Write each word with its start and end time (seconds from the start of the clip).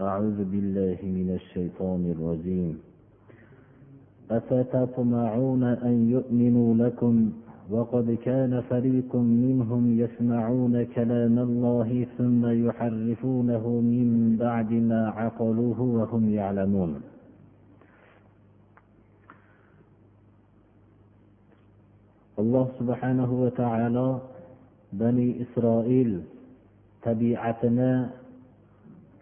أعوذ 0.00 0.44
بالله 0.44 0.98
من 1.02 1.28
الشيطان 1.34 2.14
الرجيم. 2.16 2.78
أفتطمعون 4.30 5.64
أن 5.64 6.10
يؤمنوا 6.10 6.74
لكم؟ 6.74 7.32
وقد 7.70 8.18
كان 8.24 8.60
فريق 8.60 9.16
منهم 9.16 10.00
يسمعون 10.00 10.84
كلام 10.84 11.38
الله 11.38 12.06
ثم 12.18 12.66
يحرفونه 12.66 13.64
من 13.80 14.36
بعد 14.40 14.72
ما 14.72 15.08
عقلوه 15.08 15.80
وهم 15.80 16.34
يعلمون. 16.34 17.00
alloh 22.40 22.72
subhanahu 22.80 23.44
va 23.44 23.50
taolo 23.52 24.08
bani 24.96 25.44
isroil 25.44 26.24
tabiatini 27.04 28.19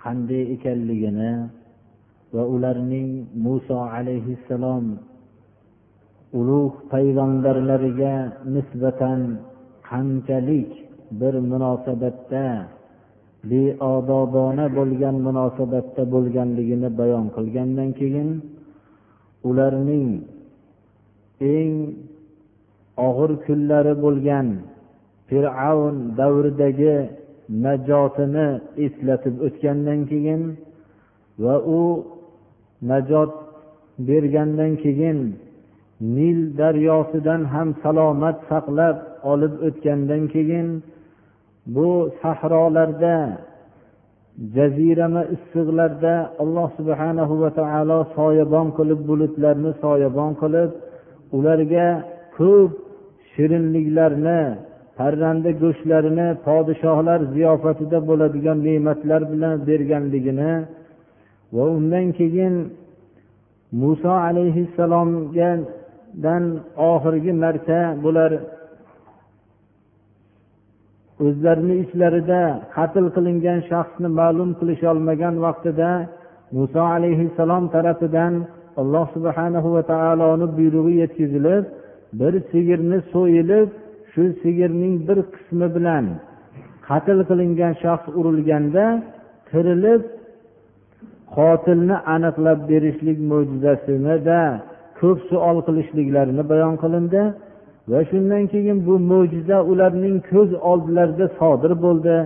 qanday 0.03 0.43
ekanligini 0.55 1.33
va 2.35 2.43
ularning 2.55 3.11
muso 3.45 3.79
alayhissalom 3.97 4.85
ulug' 6.39 6.77
payg'ambarlariga 6.93 8.15
nisbatan 8.55 9.21
qanchalik 9.89 10.71
bir 11.21 11.35
munosabatda 11.51 12.47
beodobona 13.51 14.65
bo'lgan 14.79 15.17
munosabatda 15.27 16.03
bo'lganligini 16.15 16.89
bayon 17.01 17.27
qilgandan 17.37 17.91
keyin 18.01 18.31
ularning 19.49 20.09
eng 21.57 21.75
og'ir 23.09 23.31
kunlari 23.47 23.95
bo'lgan 24.05 24.47
fir'avn 25.29 25.97
davridagi 26.19 26.97
najotini 27.65 28.49
eslatib 28.87 29.35
o'tgandan 29.47 30.01
keyin 30.11 30.43
va 31.43 31.55
u 31.79 31.81
najot 32.91 33.33
bergandan 34.09 34.73
keyin 34.85 35.19
nil 36.17 36.39
daryosidan 36.61 37.43
ham 37.53 37.69
salomat 37.83 38.37
saqlab 38.51 38.97
olib 39.33 39.55
o'tgandan 39.69 40.23
keyin 40.35 40.69
bu 41.75 41.89
sahrolarda 42.23 43.17
jazirama 44.55 45.23
issiqlarda 45.35 46.15
alloh 46.43 46.69
subhanahu 46.79 47.35
va 47.43 47.51
taolo 47.61 47.99
soyabon 48.19 48.67
qilib 48.79 49.01
bulutlarni 49.09 49.73
soyabon 49.85 50.33
qilib 50.43 50.71
ularga 51.37 51.89
ko'p 52.37 52.71
shirinliklarni 53.33 54.41
parranda 54.99 55.51
go'shtlarini 55.63 56.29
podshohlar 56.47 57.21
ziyofatida 57.35 57.99
bo'ladigan 58.09 58.59
ne'matlar 58.67 59.23
bilan 59.33 59.57
berganligini 59.69 60.53
va 61.55 61.65
undan 61.77 62.07
keyin 62.19 62.55
muso 63.83 64.13
alayhissalomgadan 64.29 66.45
oxirgi 66.93 67.33
marta 67.43 67.81
bular 68.05 68.31
o'zlarini 71.27 71.75
ichlarida 71.85 72.43
qatl 72.77 73.05
qilingan 73.17 73.61
shaxsni 73.71 74.09
ma'lum 74.21 74.51
qilisholmagan 74.59 75.35
vaqtida 75.47 75.91
muso 76.57 76.83
alayhissalom 76.97 77.65
tarafidan 77.75 78.33
alloh 78.81 79.07
subhanahu 79.15 79.69
va 79.75 79.83
taoloni 79.93 80.47
buyrug'i 80.57 80.95
yetkazilib 81.03 81.65
bir 82.21 82.33
sigirni 82.51 82.99
so'yilib 83.13 83.69
shu 84.19 84.27
sigirning 84.43 84.95
bir 85.09 85.19
qismi 85.35 85.67
bilan 85.77 86.05
qatl 86.89 87.19
qilingan 87.31 87.75
shaxs 87.83 88.07
urilganda 88.21 88.85
tirilib 89.51 90.03
qotilni 91.37 91.97
aniqlab 92.15 92.59
berishlik 92.71 93.19
mo'jizasinida 93.31 94.41
ko'p 95.01 95.19
savol 95.31 95.59
qilishliklarini 95.67 96.43
bayon 96.53 96.75
qilindi 96.83 97.23
va 97.91 98.01
shundan 98.11 98.45
keyin 98.53 98.79
bu 98.87 98.95
mo'jiza 99.11 99.59
ularning 99.71 100.17
ko'z 100.31 100.51
oldilarida 100.71 101.27
sodir 101.39 101.73
bo'ldi. 101.85 102.17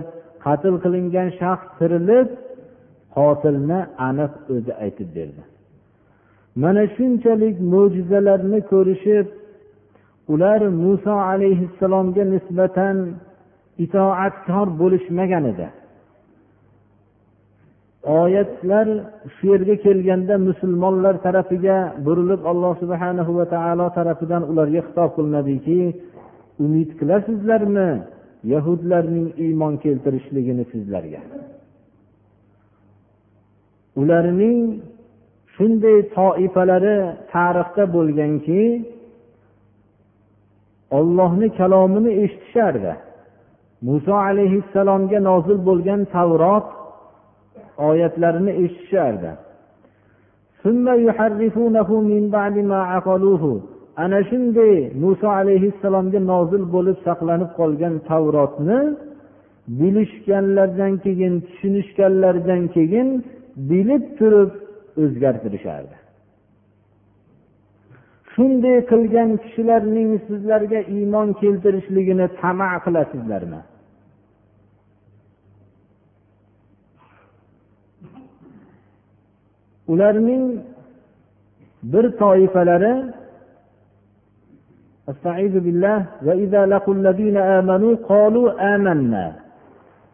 Qatl 0.45 0.75
qilingan 0.83 1.29
shaxs 1.39 1.67
tirilib 1.79 2.27
qotilni 3.17 3.79
aniq 4.07 4.33
o'zi 4.53 4.71
aytib 4.83 5.09
berdi. 5.17 5.41
Mana 6.61 6.83
shunchalik 6.95 7.55
mo'jizalarni 7.73 8.59
ko'rishib 8.71 9.27
ular 10.27 10.61
muso 10.83 11.13
alayhissalomga 11.31 12.23
nisbatan 12.33 12.97
itoatkor 13.85 14.67
bo'lishmagan 14.81 15.43
edi. 15.53 15.67
Oyatlar 18.21 18.87
shu 19.35 19.43
yerga 19.51 19.75
kelganda 19.85 20.35
musulmonlar 20.47 21.15
tarafiga 21.25 21.77
burilib 22.05 22.41
alloh 22.51 22.73
subhana 22.83 23.23
va 23.37 23.45
taolo 23.55 23.87
tarafidan 23.97 24.43
ularga 24.51 24.81
xitob 24.87 25.09
qilinadiki 25.17 25.79
umid 26.65 26.89
qilasizlarmi 26.99 27.89
yahudlarning 28.53 29.27
iymon 29.45 29.73
keltirishligini 29.83 30.63
sizlarga? 30.71 31.21
Ularning 34.01 34.59
shunday 35.55 35.97
toifalari 36.17 36.97
tarixda 37.33 37.83
bo'lganki 37.95 38.61
ollohni 40.97 41.47
kalomini 41.59 42.11
eshitishardi 42.23 42.93
muso 43.87 44.13
alayhissalomga 44.29 45.19
nozil 45.29 45.57
bo'lgan 45.67 46.01
tavrot 46.15 46.67
oyatlarini 47.89 48.51
eshitishardi 48.63 49.31
ana 54.03 54.19
shunday 54.29 54.73
muso 55.03 55.27
alayhissalomga 55.39 56.19
nozil 56.31 56.63
bo'lib 56.75 56.97
saqlanib 57.07 57.51
qolgan 57.59 57.93
tavrotni 58.09 58.79
bilishganlaridan 59.79 60.93
keyin 61.05 61.33
tushunishganlaridan 61.47 62.61
keyin 62.75 63.07
bilib 63.69 64.03
turib 64.19 64.51
o'zgartirishardi 65.03 66.02
shunday 68.32 68.78
qilgan 68.90 69.30
kishilarning 69.42 70.10
sizlarga 70.26 70.80
iymon 70.96 71.28
keltirishligini 71.40 72.26
tama 72.40 72.70
qilasizlarmi 72.84 73.60
ularning 79.92 80.44
bir 81.92 82.04
toifalari 82.22 82.94
استعيذ 85.12 85.54
بالله 85.64 85.98
وإذا 86.26 86.62
لقوا 86.66 86.94
الذين 86.94 87.36
آمنوا 87.36 87.94
قالوا 88.10 88.74
آمنا 88.74 89.26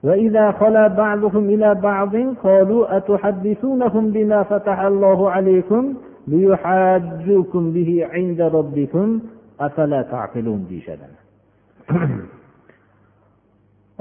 وإذا 0.07 0.47
خلا 0.61 0.85
بعضهم 0.89 1.45
إلى 1.55 1.75
بعض 1.75 2.17
قالوا 2.47 2.97
أتحدثونهم 2.97 4.05
بما 4.11 4.43
فتح 4.43 4.81
الله 4.81 5.31
عليكم 5.31 5.95
deyishadi 10.70 11.06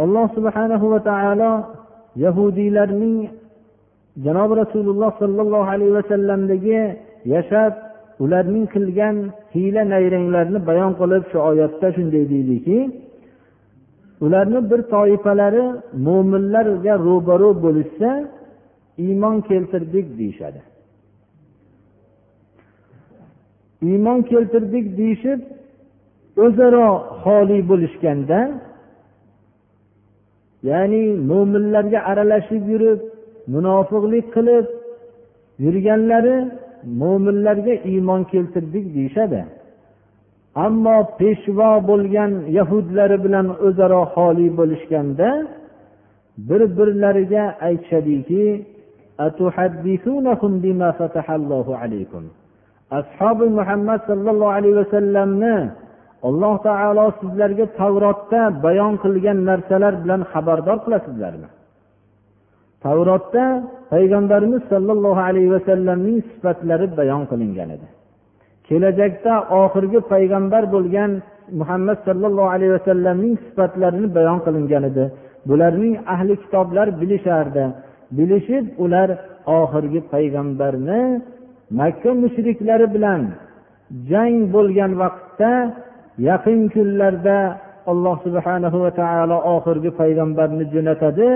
alloh 0.04 0.26
subhanahu 0.36 0.86
va 0.92 1.00
taolo 1.10 1.52
yahudiylarning 2.24 3.18
janobi 4.24 4.54
rasululloh 4.62 5.10
sollallohu 5.22 5.70
alayhi 5.74 5.96
vasallamdagi 5.98 6.80
yashab 7.34 7.72
ularning 8.24 8.66
qilgan 8.74 9.16
hiyla 9.54 9.82
nayranglarni 9.94 10.58
bayon 10.68 10.92
qilib 11.00 11.22
shu 11.30 11.38
oyatda 11.50 11.88
shunday 11.96 12.24
deydiki 12.32 12.78
ularni 14.24 14.60
bir 14.70 14.80
toifalari 14.94 15.64
mo'minlarga 16.06 16.94
ro'baro' 17.06 17.54
bo'lishsa 17.64 18.10
iymon 19.04 19.36
keltirdik 19.48 20.06
deyishadi 20.18 20.60
iymon 23.82 24.18
keltirdik 24.30 24.86
deyishib 24.98 25.40
o'zaro 26.44 26.88
xoli 27.22 27.58
bo'lishganda 27.70 28.40
ya'ni 30.70 31.02
mo'minlarga 31.30 32.00
aralashib 32.10 32.62
yurib 32.72 33.00
munofiqlik 33.54 34.26
qilib 34.34 34.66
yurganlari 35.64 36.36
mo'minlarga 37.00 37.74
iymon 37.92 38.20
keltirdik 38.32 38.86
deyishadi. 38.96 39.40
Ammo 40.66 40.96
peshvo 41.18 41.70
bo'lgan 41.90 42.32
yahudlari 42.58 43.16
bilan 43.24 43.46
o'zaro 43.66 44.02
xoli 44.14 44.46
bo'lishganda 44.58 45.28
bir 46.48 46.60
birlariga 46.78 47.44
aytishadiki 47.68 48.44
ashobi 52.90 53.46
muhammad 53.58 54.00
sollallohu 54.10 54.52
alayhi 54.58 54.76
vasallamni 54.82 55.56
alloh 56.28 56.54
taolo 56.68 57.06
sizlarga 57.20 57.66
tavrotda 57.80 58.42
bayon 58.64 58.92
qilgan 59.02 59.38
narsalar 59.48 59.94
bilan 60.02 60.20
xabardor 60.32 60.78
qilasizlarmi? 60.84 61.48
Tavrotda 62.84 63.44
payg'ambarimiz 63.92 64.62
sollallohu 64.72 65.20
alayhi 65.28 65.50
vasallamning 65.56 66.18
sifatlari 66.30 66.86
bayon 66.98 67.22
qilingan 67.30 67.68
edi. 67.76 67.86
Kelajakda 68.68 69.32
oxirgi 69.62 70.00
payg'ambar 70.12 70.62
bo'lgan 70.74 71.10
muhammad 71.60 71.98
sollallohu 72.08 72.50
alayhi 72.54 72.72
vasallamning 72.78 73.34
sifatlarini 73.46 74.08
bayon 74.16 74.38
qilingan 74.46 74.82
edi. 74.90 75.04
Bularning 75.48 75.94
ahli 76.14 76.34
kitoblar 76.42 76.86
bilishardi. 77.00 77.64
Bilishib 78.16 78.64
ular 78.84 79.08
oxirgi 79.60 80.00
payg'ambarni 80.12 81.02
makka 81.70 82.10
mushriklari 82.22 82.86
bilan 82.94 83.22
jang 84.10 84.36
bo'lgan 84.54 84.92
vaqtda 85.02 85.52
yaqin 86.28 86.60
kunlarda 86.74 87.38
alloh 87.90 88.16
subhana 88.26 88.68
va 88.84 88.90
taolo 89.00 89.38
oxirgi 89.54 89.90
payg'ambarni 90.00 90.64
jo'natadi 90.74 91.28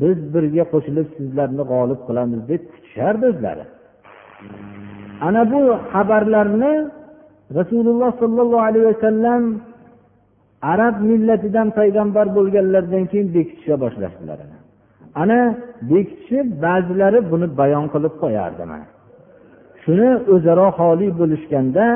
biz 0.00 0.18
birga 0.34 0.64
qo'shilib 0.72 1.08
sizlarni 1.16 1.62
g'olib 1.72 2.00
qilamiz 2.08 2.40
deb 2.50 2.62
kutishardi 2.72 3.24
o'zlari. 3.32 3.64
Ana 5.28 5.42
bu 5.52 5.60
xabarlarni 5.92 6.72
rasululloh 7.58 8.10
sollallohu 8.22 8.64
alayhi 8.68 8.86
vasallam 8.92 9.42
arab 10.72 10.96
millatidan 11.10 11.68
payg'ambar 11.78 12.26
bo'lganlaridan 12.36 13.04
keyin 13.10 13.28
bekitisha 13.36 13.74
boshlashdilar. 13.84 14.38
Ana 15.22 15.38
bekitishib 15.90 16.46
ba'zilari 16.64 17.18
buni 17.30 17.46
bayon 17.60 17.84
qilib 17.94 18.14
qo'yardi 18.22 18.64
mana. 18.72 18.86
Shuni 19.86 20.10
o'zaro 20.34 20.68
xoli 20.78 21.08
bo'lishganda 21.20 21.86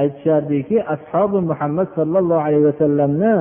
aytishardiki 0.00 0.76
ashobi 0.94 1.38
muhammad 1.50 1.88
sollallohu 1.98 2.42
alayhi 2.46 2.66
vasallamni 2.70 3.34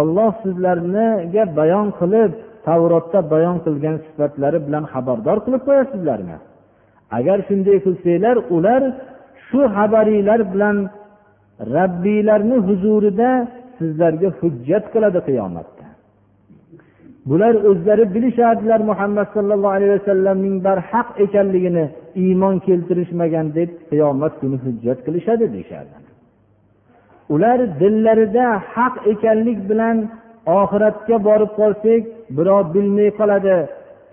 olloh 0.00 0.30
sizlarniga 0.44 1.44
bayon 1.58 1.86
qilib 2.00 2.30
tavrotda 2.66 3.18
bayon 3.32 3.56
qilgan 3.64 3.96
sifatlari 4.06 4.58
bilan 4.66 4.84
xabardor 4.92 5.38
qilib 5.44 5.62
qo'yasizlarmi? 5.68 6.36
Agar 7.18 7.38
shunday 7.48 7.76
qilsanglar 7.86 8.36
ular 8.56 8.82
shu 9.46 9.60
xabaringlar 9.76 10.40
bilan 10.52 10.76
rabbiylarni 11.76 12.56
huzurida 12.68 13.30
sizlarga 13.78 14.28
hujjat 14.40 14.84
qiladi 14.94 15.20
qiyomatda 15.28 15.71
bular 17.30 17.54
o'zlari 17.70 18.04
bilishardilar 18.14 18.80
muhammad 18.90 19.28
sollallohu 19.36 19.74
alayhi 19.76 19.92
vasallamning 19.98 20.56
barhaq 20.66 21.08
ekanligini 21.24 21.84
iymon 22.24 22.54
keltirishmagan 22.66 23.46
deb 23.58 23.70
qiyomat 23.90 24.32
kuni 24.40 24.56
hujjat 24.64 24.98
qilishadi 25.06 25.44
deyishardi. 25.54 25.96
Ular 27.34 27.58
dillarida 27.80 28.46
haq 28.74 28.94
ekanlik 29.12 29.58
bilan 29.70 29.96
oxiratga 30.60 31.16
borib 31.28 31.50
qolsak 31.60 32.02
birov 32.36 32.64
bilmay 32.74 33.10
qoladi. 33.20 33.58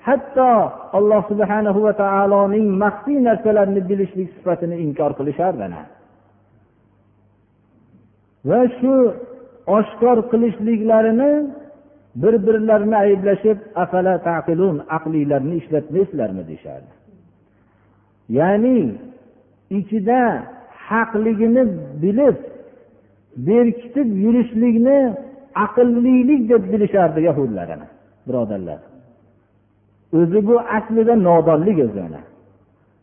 Hatto 0.08 0.52
alloh 0.98 1.22
subhana 1.32 1.72
va 1.86 1.94
taoloning 2.04 2.68
maxfiy 2.84 3.18
narsalarni 3.28 3.82
bilishlik 3.90 4.30
sifatini 4.36 4.76
inkor 4.86 5.12
qilishardi 5.20 5.66
va 8.50 8.62
shu 8.80 8.94
oshkor 9.78 10.18
qilishliklarini 10.32 11.32
bir 12.22 12.34
birlarini 12.48 12.98
ayblashib 13.06 13.58
afala 13.76 14.14
taqilun 14.30 14.76
aqlinglarni 14.98 15.56
ishlatmaysizlarmi? 15.62 16.48
deyishardi 16.48 16.92
ya'ni 18.38 18.78
ichida 19.80 20.44
haqligini 20.90 21.64
bilib 22.02 22.38
berkitib 23.48 24.10
yurishlikni 24.24 25.00
aqllilik 25.66 26.42
deb 26.52 26.64
bilishardi 26.74 27.20
yahudlar 27.30 27.68
birodarlar. 28.28 28.80
O'zi 30.18 30.40
bu 30.48 30.56
aslida 30.78 31.16
nodonlik 31.28 31.78
o'zi 31.86 32.04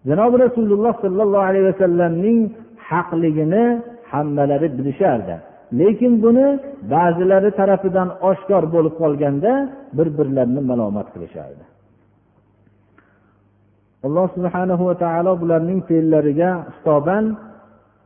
janobi 0.08 0.36
rasululloh 0.44 0.94
sollallohu 1.04 1.46
alayhi 1.50 1.66
vasallamning 1.72 2.40
haqligini 2.90 3.64
hammalari 4.10 4.69
bilishardi. 4.78 5.36
lekin 5.79 6.13
buni 6.23 6.47
ba'zilari 6.94 7.50
tarafidan 7.59 8.09
oshkor 8.29 8.63
bo'lib 8.73 8.94
qolganda 9.01 9.51
bir 9.97 10.07
birlarini 10.18 10.62
malomat 10.71 11.07
qilishardi 11.13 11.63
alloh 14.07 14.27
subhanahu 14.38 14.83
va 14.89 14.95
taolo 15.03 15.31
bularning 15.41 15.79
fe'llariga 15.89 16.50
xitoban 16.75 17.25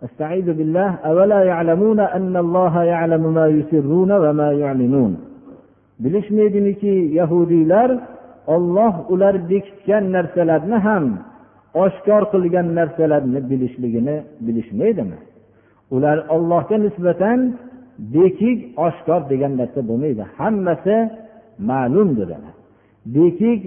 استعيذ 0.07 0.47
بالله 0.57 0.89
أولا 1.11 1.39
يعلمون 1.51 1.99
أن 2.17 2.33
الله 2.45 2.73
يعلم 2.93 3.23
ما 3.37 3.45
يسرون 3.57 4.11
وما 4.23 4.49
يعلنون 4.63 5.13
bilishmaydimiki 5.99 6.93
yahudiylar 7.19 7.89
olloh 8.47 8.93
ular 9.13 9.49
bekitgan 9.49 10.03
narsalarni 10.15 10.77
ham 10.87 11.05
oshkor 11.83 12.23
qilgan 12.33 12.67
narsalarni 12.79 13.39
bilishligini 13.49 14.15
bilishmaydimi 14.45 15.17
ular 15.95 16.17
ollohga 16.35 16.77
nisbatan 16.85 17.39
bekik 18.15 18.59
oshkor 18.87 19.21
degan 19.31 19.53
narsa 19.61 19.79
bo'lmaydi 19.89 20.23
hammasi 20.37 20.95
ma'lumdir 21.69 22.29
bekik 23.15 23.61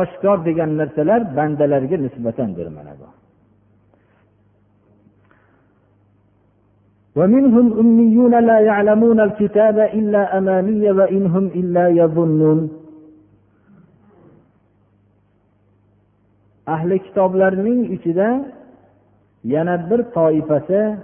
oshkor 0.00 0.38
degan 0.48 0.70
narsalar 0.80 1.20
bandalarga 1.36 1.96
nisbatandir 2.06 2.68
mana 2.78 2.94
bu 3.00 3.08
ومنهم 7.18 7.66
أميون 7.82 8.34
لا 8.48 8.58
يعلمون 8.70 9.18
الكتاب 9.28 9.76
إلا 9.98 10.22
أماني 10.38 10.84
وإن 10.98 11.22
هم 11.34 11.46
إلا 11.60 11.84
يظنون 12.00 12.60
ahli 16.66 16.98
kitoblarning 16.98 17.92
ichida 17.92 18.28
yana 19.44 19.90
bir 19.90 20.00
toifasi 20.16 20.96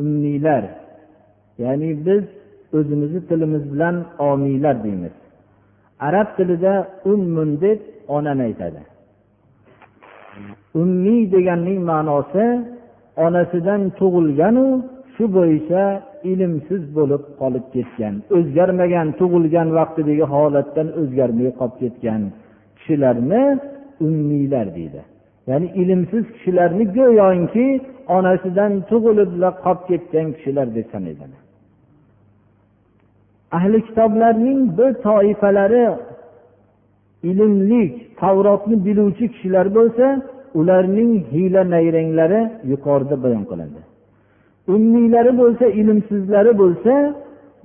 ummiylar 0.00 0.64
ya'ni 1.62 1.90
biz 2.06 2.24
o'zimizni 2.76 3.20
tilimiz 3.28 3.64
bilan 3.72 3.96
omiylar 4.18 4.76
deymiz. 4.84 5.14
Arab 6.00 6.28
tilida 6.36 6.74
ummun 7.12 7.60
deb 7.60 7.78
onani 8.08 8.42
aytadi. 8.42 8.82
Ummiy 10.82 11.22
deganning 11.34 11.80
ma'nosi 11.90 12.44
onasidan 13.26 13.82
tug'ilganu 13.98 14.66
shu 15.14 15.24
bo'yicha 15.36 15.84
ilmsiz 16.32 16.82
bo'lib 16.96 17.22
qolib 17.40 17.66
ketgan 17.74 18.14
o'zgarmagan 18.36 19.08
tug'ilgan 19.20 19.68
vaqtidagi 19.78 20.24
holatdan 20.34 20.88
o'zgarmay 21.00 21.50
qolib 21.60 21.76
ketgan 21.82 22.20
kishilarni 22.76 23.42
ummiylar 24.06 24.66
deydi. 24.78 25.00
Ya'ni 25.50 25.68
ilmsiz 25.82 26.24
kishilarni 26.34 26.84
go'yoki 26.98 27.66
onasidan 28.16 28.72
tug'ilib 28.90 29.30
qolib 29.64 29.80
ketgan 29.90 30.26
kishilar 30.36 30.66
deb 30.76 30.86
sanaydi 30.94 31.24
ahli 33.56 33.78
kitoblarning 33.88 34.78
bir 34.78 34.90
toifalari 35.06 35.84
ilmlik 37.22 37.92
tavrotni 38.20 38.76
biluvchi 38.86 39.26
kishilar 39.32 39.66
bo'lsa 39.78 40.06
ularning 40.54 41.12
hiyla 41.32 41.62
nayranglari 41.74 42.40
yuqorida 42.72 43.16
bayon 43.24 43.44
qilindi. 43.50 43.80
Ummiylari 44.74 45.32
bo'lsa 45.40 45.64
ilmsizlari 45.80 46.52
bo'lsa 46.62 46.92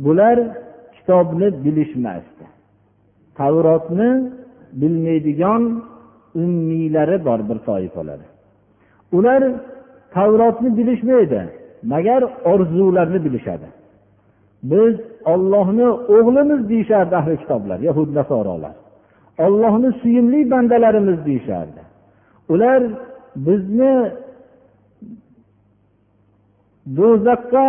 bular 0.05 0.37
kitobni 0.95 1.47
bilishmasdi. 1.63 2.45
Tavrotni 3.39 4.09
bilmaydigan 4.81 5.63
ummiylari 6.41 7.17
bor 7.27 7.39
bir 7.49 7.57
toifalari. 7.67 8.27
Ular 9.17 9.41
tavrotni 10.15 10.69
bilishmaydi. 10.77 11.41
Magar 11.93 12.21
orzularni 12.51 13.19
bilishadi. 13.25 13.67
Biz 14.71 14.95
ollohni 15.33 15.87
o'g'limiz 16.15 16.61
deyishardi 16.71 17.13
ahli 17.21 17.35
kitoblar 17.41 17.79
yahud 17.79 18.09
nasorolar. 18.19 18.75
Ollohni 19.45 19.89
suyimli 20.01 20.39
bandalarimiz 20.51 21.25
deyishardi. 21.25 21.81
Ular 22.53 22.81
bizni 23.47 23.93
do'zaxga 26.97 27.67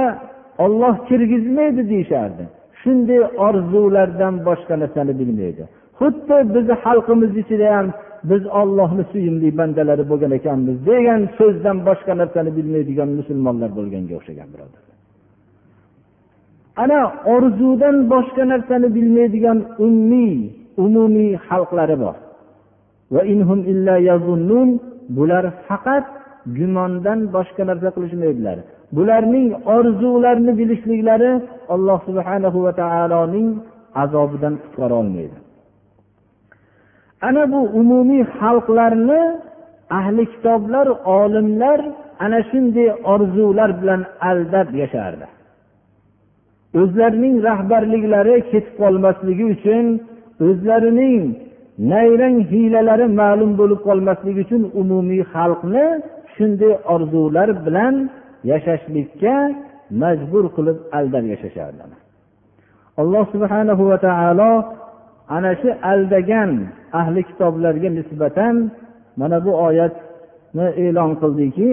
olloh 0.64 0.94
kirgizmaydi 1.08 1.82
deyishardi. 1.92 2.44
Shunday 2.80 3.22
orzulardan 3.46 4.34
boshqa 4.48 4.74
narsani 4.82 5.12
bilmaydi. 5.20 5.64
Xuddi 5.98 6.36
bizni 6.54 6.74
xalqimiz 6.84 7.32
ichida 7.42 7.68
ham 7.76 7.86
biz 8.30 8.42
ollohni 8.60 9.04
suyimli 9.12 9.48
bandalari 9.58 10.04
bo'lgan 10.10 10.32
ekanmiz 10.38 10.76
degan 10.90 11.20
so'zdan 11.38 11.76
boshqa 11.88 12.12
narsani 12.20 12.50
bilmaydigan 12.58 13.08
musulmonlar 13.18 13.70
bo'lganga 13.78 14.14
o'xshagan 14.18 14.48
birodarlar 14.54 14.94
ana 16.82 17.00
orzudan 17.34 17.96
boshqa 18.12 18.44
narsani 18.52 18.88
bilmaydigan 18.96 19.58
ummiy 19.86 20.36
umumiy 20.84 21.32
xalqlari 21.48 21.96
bor. 22.04 22.16
Bular 25.16 25.44
faqat 25.68 26.06
gumondan 26.58 27.20
boshqa 27.36 27.62
narsa 27.70 27.88
qilishmaydilar. 27.96 28.58
Bularning 28.96 29.48
orzularini 29.76 30.52
bilishliklari 30.60 31.30
alloh 31.74 31.98
subhanahu 32.08 32.58
va 32.66 32.72
taoloning 32.82 33.48
azobidan 34.02 34.54
qutqara 34.62 34.94
olmaydi. 35.02 35.36
Ana 37.22 37.52
bu 37.52 37.60
umumiy 37.80 38.24
xalqlarni 38.38 39.22
ahli 39.98 40.22
kitoblar 40.32 40.86
olimlar 41.18 41.80
ana 42.24 42.40
shunday 42.50 42.88
orzular 43.12 43.70
bilan 43.80 44.00
aldab 44.30 44.68
yashardi. 44.82 45.26
O'zlarining 46.80 47.36
rahbarliklari 47.48 48.36
ketib 48.50 48.74
qolmasligi 48.80 49.44
uchun 49.54 49.84
o'zlarining 50.46 51.22
nayrang 51.92 52.36
hiylalari 52.50 53.06
ma'lum 53.20 53.50
bo'lib 53.60 53.80
qolmasligi 53.88 54.40
uchun 54.46 54.62
umumiy 54.80 55.22
xalqni 55.34 55.86
shunday 56.34 56.72
orzular 56.94 57.48
bilan 57.66 57.94
yashashlikka 58.50 59.34
majbur 60.02 60.44
qilib 60.56 60.78
aldab 60.98 61.24
yashashardi. 61.32 61.82
Alloh 63.00 63.24
subhanahu 63.34 63.82
va 63.90 63.98
taolo 64.06 64.52
ana 65.35 65.51
shu 65.61 65.69
aldagan 65.93 66.51
ahli 66.99 67.23
kitoblarga 67.29 67.89
nisbatan 67.97 68.55
mana 69.19 69.37
bu 69.45 69.51
oyatni 69.67 70.67
e'lon 70.85 71.11
qildiki 71.21 71.67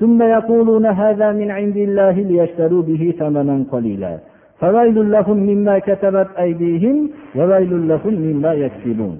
ثم 0.00 0.22
يقولون 0.22 0.86
هذا 0.86 1.28
من 1.40 1.48
عند 1.58 1.76
الله 1.76 2.14
ليشتروا 2.30 2.82
به 2.88 3.02
ثمنا 3.18 3.56
قليلا 3.72 4.18
فويل 4.60 4.98
لهم 5.14 5.38
مما 5.50 5.78
كتبت 5.78 6.28
أيديهم 6.44 6.96
وويل 7.36 7.72
لهم 7.88 8.14
مما 8.26 8.52
يكسبون 8.64 9.16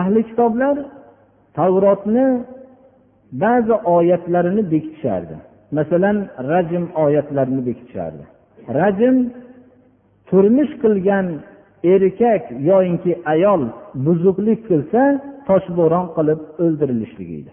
ahli 0.00 0.22
kitoblar 0.28 0.76
tavrotni 1.54 2.26
ba'zi 3.32 3.72
oyatlarini 3.72 4.62
bekitishardi 4.72 5.36
masalan 5.71 6.17
rajm 6.51 6.83
oyatlarini 7.03 7.61
bekitishardi. 7.67 8.23
Rajm 8.79 9.15
turmush 10.29 10.73
qilgan 10.83 11.27
erkak 11.93 12.43
yoyinki 12.69 13.11
ayol 13.33 13.61
buzuqlik 14.05 14.59
qilsa 14.69 15.01
toshbo'ron 15.47 16.05
qilib 16.15 16.39
o'ldirilishligi 16.63 17.35
edi. 17.41 17.51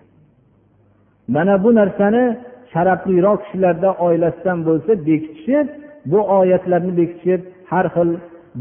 Mana 1.35 1.55
bu 1.65 1.71
narsani 1.81 2.25
sharafliroq 2.73 3.39
kishilarda 3.45 3.91
oilasidan 4.07 4.59
bo'lsa 4.69 4.93
bekitishib 5.09 5.67
bu 6.11 6.21
oyatlarni 6.39 6.93
bekitishib 7.01 7.41
har 7.71 7.87
xil 7.95 8.11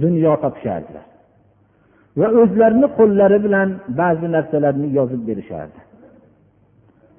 dunyo 0.04 0.34
topishardilar. 0.44 1.06
Va 2.20 2.28
o'zlarini 2.42 2.88
qo'llari 2.98 3.40
bilan 3.46 3.70
ba'zi 4.00 4.28
narsalarni 4.36 4.88
yozib 4.98 5.22
berishardi. 5.30 5.80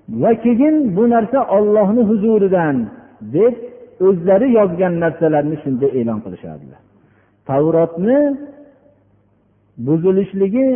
Va 0.08 0.34
keyin 0.44 0.96
bu 0.96 1.10
narsa 1.10 1.38
ollohni 1.56 2.02
huzuridan 2.10 2.76
deb 3.20 3.54
o'zlari 4.06 4.48
yozgan 4.58 4.94
narsalarni 5.04 5.56
shunda 5.64 5.86
e'lon 5.98 6.18
qilishardilar. 6.24 6.80
Tavrotni 7.48 8.20
buzilishligi 9.86 10.68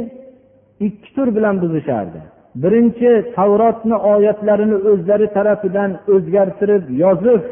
ikki 0.87 1.15
tur 1.15 1.29
bilan 1.37 1.57
buzishardi. 1.63 2.21
Birinchi 2.63 3.11
tavrotni 3.37 3.97
oyatlarini 4.13 4.77
o'zlari 4.91 5.27
tarafidan 5.37 5.91
o'zgartirib 6.15 6.85
yozib 7.03 7.43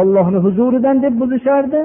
ollohni 0.00 0.38
huzuridan 0.46 0.96
deb 1.04 1.14
buzishardi. 1.22 1.80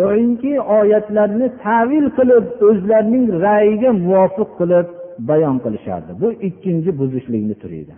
Yoyinki 0.00 0.52
oyatlarni 0.78 1.46
tavil 1.64 2.06
qilib 2.16 2.44
o'zlarining 2.68 3.24
ra'yiga 3.44 3.90
muvofiq 4.04 4.50
qilib 4.60 4.86
bayon 5.30 5.56
qilishardi. 5.64 6.10
Bu 6.22 6.28
ikkinchi 6.48 6.90
buzishlikni 7.00 7.54
turi 7.62 7.78
edi 7.84 7.94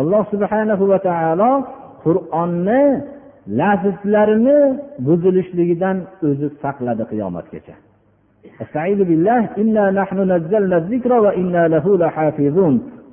alloh 0.00 0.22
subhanahu 0.32 0.84
va 0.92 0.98
taolo 1.08 1.50
qur'onni 2.04 2.82
lafzlarini 3.60 4.58
buzilishligidan 5.06 5.96
o'zi 6.28 6.48
saqladi 6.62 7.04
qiyomatgacha. 7.10 7.74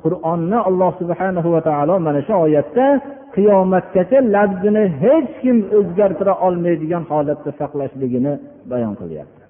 Qur'onni 0.04 0.60
alloh 0.70 0.92
subhanahu 1.02 1.50
va 1.56 1.62
taolo 1.70 1.96
mana 2.08 2.20
shu 2.28 2.34
oyatda 2.46 2.88
qiyomatgacha 3.36 4.18
labzini 4.36 4.84
hech 5.02 5.30
kim 5.42 5.58
o'zgartira 5.78 6.34
olmaydigan 6.48 7.04
holatda 7.12 7.52
saqlashligini 7.62 8.34
bayon 8.72 8.94
qilyapti. 9.02 9.42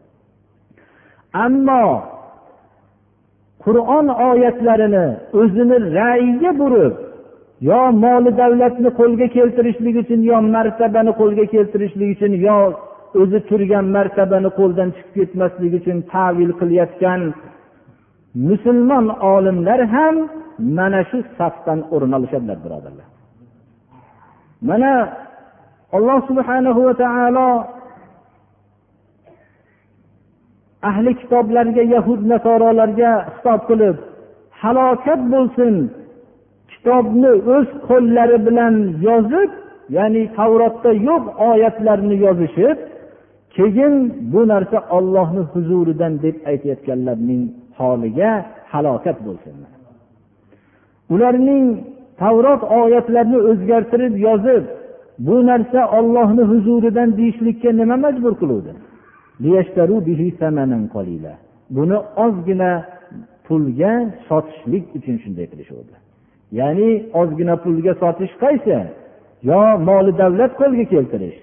Ammo 1.46 1.86
qur'on 3.66 4.08
oyatlarini 4.30 5.08
o'zini 5.42 5.78
ra'yiga 6.00 6.52
burib 6.62 6.94
yo 7.62 7.92
moli 8.04 8.32
davlatni 8.42 8.90
qo'lga 9.00 9.28
keltirishlik 9.38 9.96
uchun 10.04 10.22
yo 10.30 10.38
martabani 10.56 11.12
qo'lga 11.20 11.46
keltirishlik 11.54 12.10
uchun 12.16 12.34
yo 12.48 12.58
o'zi 13.22 13.40
turgan 13.50 13.86
martabani 13.96 14.50
qo'ldan 14.60 14.90
chiqib 14.96 15.14
ketmasligi 15.18 15.76
uchun 15.82 15.98
tavil 16.14 16.52
qilayotgan 16.60 17.22
musulmon 18.50 19.06
olimlar 19.34 19.80
ham 19.96 20.16
mana 20.78 21.00
shu 21.10 21.18
safdan 21.38 21.80
o'rin 21.94 22.12
olishadilar 22.18 22.58
birodarlar. 22.66 23.08
Mana 24.70 24.92
alloh 25.98 26.20
subhanahu 26.30 26.80
va 26.88 26.94
taolo 27.04 27.50
ahli 30.90 31.12
kitoblarga 31.22 31.84
yahud 31.96 32.22
nasorolarga 32.32 33.12
xitob 33.36 33.62
qilib 33.70 33.96
halokat 34.62 35.22
bo'lsin 35.34 35.74
kitobni 36.72 37.32
o'z 37.56 37.68
qo'llari 37.88 38.38
bilan 38.48 38.76
yozib 39.08 39.52
ya'ni 39.98 40.24
tavrotda 40.38 40.92
yo'q 41.10 41.24
oyatlarni 41.50 42.16
yozishib 42.26 42.78
keyin 43.56 43.94
bu 44.34 44.42
narsa 44.52 44.78
ollohni 44.98 45.44
huzuridan 45.52 46.14
deb 46.26 46.36
aytayotganlarning 46.50 47.44
holiga 47.80 48.32
halokat 48.74 49.18
bo'lsin 49.28 49.56
ularning 51.14 51.66
tavrot 52.22 52.62
oyatlarini 52.82 53.40
o'zgartirib 53.50 54.14
yozib 54.28 54.64
bu 55.20 55.36
narsa 55.50 55.82
ollohni 56.00 56.44
huzuridan 56.52 57.10
deyishlikka 57.18 57.70
nima 57.72 57.98
majbur 58.06 58.34
qiluvdi? 58.42 58.72
Buni 61.78 61.98
ozgina 62.26 62.72
pulga 63.48 63.92
sotishlik 64.28 64.86
uchun 64.98 65.16
shunday 65.24 65.46
qilishuvdi. 65.52 65.94
Ya'ni 66.52 66.90
ozgina 67.20 67.56
pulga 67.64 67.94
sotish 68.02 68.34
qaysi? 68.44 68.78
Yo 69.50 69.62
moli 69.88 70.12
davlat 70.22 70.52
qo'lga 70.62 70.86
keltirish 70.94 71.38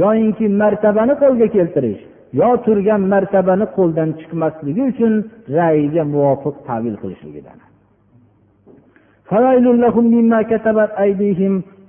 yoyinki 0.00 0.46
martabani 0.60 1.14
qo'lga 1.22 1.46
keltirish 1.56 2.02
yo 2.40 2.48
turgan 2.64 3.02
martabani 3.12 3.66
qo'ldan 3.76 4.10
chiqmasligi 4.20 4.82
uchun 4.90 5.12
ra'yiga 5.56 6.02
muvofiq 6.12 6.56
tavil 6.68 6.96
qilishligidan. 7.02 7.58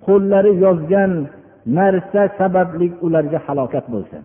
Qo'llari 0.08 0.52
yozgan 0.66 1.12
narsa 1.78 2.22
sababli 2.40 2.88
ularga 3.06 3.40
halokat 3.46 3.86
bo'lsin. 3.94 4.24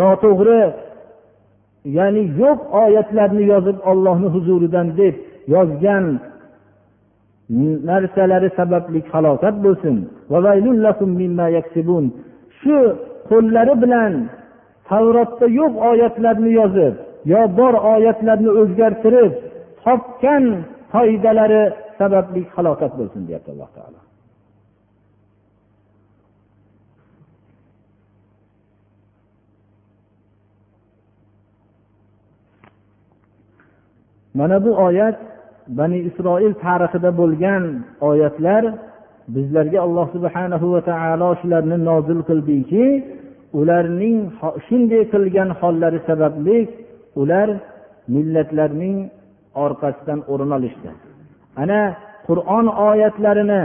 Noto'g'ri 0.00 0.60
ya'ni 1.96 2.22
yo'q 2.42 2.60
oyatlarni 2.84 3.44
yozib 3.52 3.78
ollohni 3.90 4.28
huzuridan 4.34 4.88
deb 5.00 5.14
yozgan 5.54 6.04
narsalari 7.90 8.48
sababli 8.58 9.00
halokat 9.12 9.56
bo'lsin. 9.64 9.96
Shu 12.60 12.76
qo'llari 13.30 13.74
bilan 13.82 14.12
tavrotda 14.88 15.46
yo'q 15.60 15.72
oyatlarni 15.90 16.50
yozib 16.60 16.94
yo 17.32 17.40
bor 17.58 17.74
oyatlarni 17.94 18.50
o'zgartirib 18.60 19.32
topgan 19.84 20.44
foydalari 20.92 21.62
sababli 21.98 22.42
halokat 22.54 22.92
bo'lsin 22.98 23.22
deyapti 23.28 23.50
alloh 23.54 23.70
taolo. 23.76 24.01
Mana 34.38 34.56
bu 34.64 34.70
oyat 34.86 35.16
bani 35.78 35.98
isroil 36.08 36.54
tarixida 36.64 37.10
bo'lgan 37.20 37.62
oyatlar 38.10 38.64
bizlarga 39.34 39.78
alloh 39.86 40.06
subhanahu 40.14 40.66
va 40.74 40.80
taolo 40.90 41.28
shularni 41.40 41.76
nozil 41.88 42.20
qildiki 42.28 42.84
ularning 43.60 44.16
shunday 44.66 45.02
qilgan 45.12 45.50
hollari 45.60 45.98
sababli 46.08 46.58
ular 47.20 47.48
millatlarning 48.14 48.98
orqasidan 49.64 50.20
o'rin 50.32 50.50
olishdi. 50.58 50.90
Ana 51.62 51.80
qur'on 52.28 52.66
oyatlarini 52.88 53.62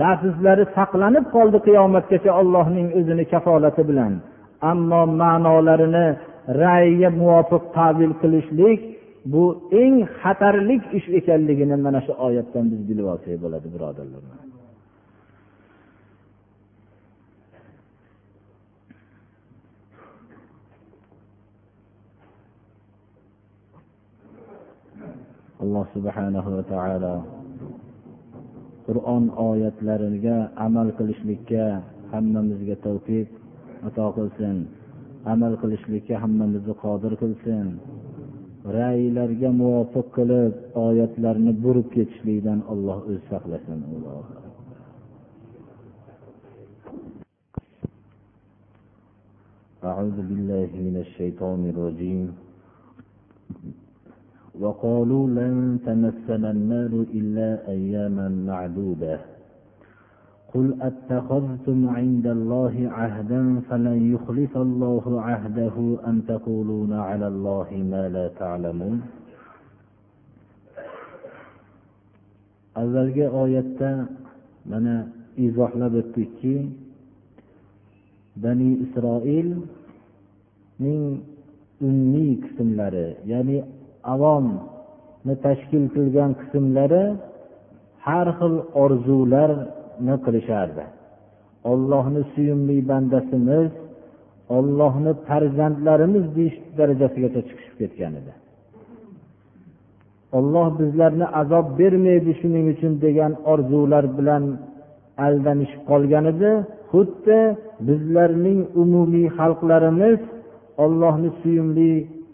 lafzlari 0.00 0.64
saqlanib 0.76 1.24
qoldi 1.36 1.58
qiyomatgacha 1.66 2.30
ollohning 2.40 2.88
o'zini 2.98 3.24
kafolati 3.32 3.82
bilan. 3.90 4.12
Ammo 4.70 5.02
ma'nolarini 5.20 6.06
ra'yga 6.62 7.08
muvofiq 7.20 7.62
tavil 7.76 8.12
qilishlik 8.20 8.80
bu 9.32 9.44
eng 9.82 9.96
xatarlik 10.20 10.82
ish 10.98 11.08
ekanligini 11.18 11.76
mana 11.86 12.00
shu 12.06 12.12
oyatdan 12.26 12.64
biz 12.72 12.80
bilib 12.88 13.06
olsak 13.12 13.36
bo'ladi 13.44 13.68
birodarlar. 13.74 14.22
Alloh 25.62 25.86
subhanahu 25.96 26.50
va 26.56 26.62
taolo 26.72 27.14
qur'on 28.86 29.24
oyatlariga 29.48 30.36
amal 30.66 30.88
qilishlikka 30.98 31.64
hammamizga 32.12 32.76
tavfiq 32.86 33.28
ato 33.88 34.06
qilsin. 34.16 34.56
Amal 35.32 35.52
qilishlikka 35.62 36.14
hammamizni 36.22 36.74
qodir 36.84 37.12
qilsin. 37.22 37.66
ra'ylarga 38.77 39.49
muvofiq 39.61 40.07
qilib 40.17 40.53
oyatlarni 40.87 41.53
burib 41.63 41.87
ketishlikdan 41.95 42.59
alloh 42.73 42.97
o'zi 43.07 43.21
saqlasin 43.31 43.79
أعوذ 49.91 50.17
بالله 50.29 50.69
من 50.87 50.95
الشيطان 51.05 51.61
الرجيم 51.71 52.27
وقالوا 54.59 55.25
لن 55.39 55.55
تمسنا 55.87 56.49
النار 56.51 56.91
إلا 57.19 57.49
أياما 57.75 58.27
معدودة 58.49 59.32
قل 60.53 60.75
أتخذتم 60.81 61.89
عند 61.89 62.27
الله 62.27 62.89
عهدا 62.97 63.61
فلن 63.69 64.13
يخلف 64.13 64.57
الله 64.57 65.21
عهده 65.21 65.97
أم 66.07 66.21
تقولون 66.21 66.93
على 66.93 67.27
الله 67.27 67.67
ما 67.91 68.09
لا 68.09 68.27
تعلمون 68.27 69.01
avvalgi 72.81 73.25
oyatda 73.41 73.91
mana 74.71 74.95
izohlab 75.45 75.93
o'tdikki 76.01 76.55
bani 78.43 78.69
isroilning 78.85 81.03
ummiy 81.87 82.31
qismlari 82.43 83.07
ya'ni 83.31 83.57
avomni 84.13 85.33
tashkil 85.45 85.85
qilgan 85.95 86.31
qismlari 86.41 87.03
har 88.05 88.27
xil 88.39 88.55
duoni 89.98 90.16
qilishardi. 90.24 90.84
Ollohni 91.70 92.22
suyumli 92.32 92.76
bandasimiz 92.90 93.70
ollohni 94.56 95.12
farzandlarimiz 95.28 96.24
deyish 96.36 96.56
darajasigacha 96.78 97.40
chiqishib 97.48 97.74
ketgan 97.80 98.12
edi. 98.20 98.32
Olloh 100.38 100.68
bizlarni 100.80 101.26
azob 101.40 101.66
bermaydi 101.78 102.32
shuning 102.40 102.66
uchun 102.74 102.92
degan 103.04 103.32
orzular 103.52 104.04
bilan 104.18 104.44
aldanishib 105.26 105.82
qolgan 105.90 106.24
edi. 106.32 106.50
Xuddi 106.92 107.40
bizlarning 107.88 108.60
umumiy 108.82 109.28
xalqlarimiz 109.38 110.20
ollohni 110.84 111.30
suyumli 111.40 111.90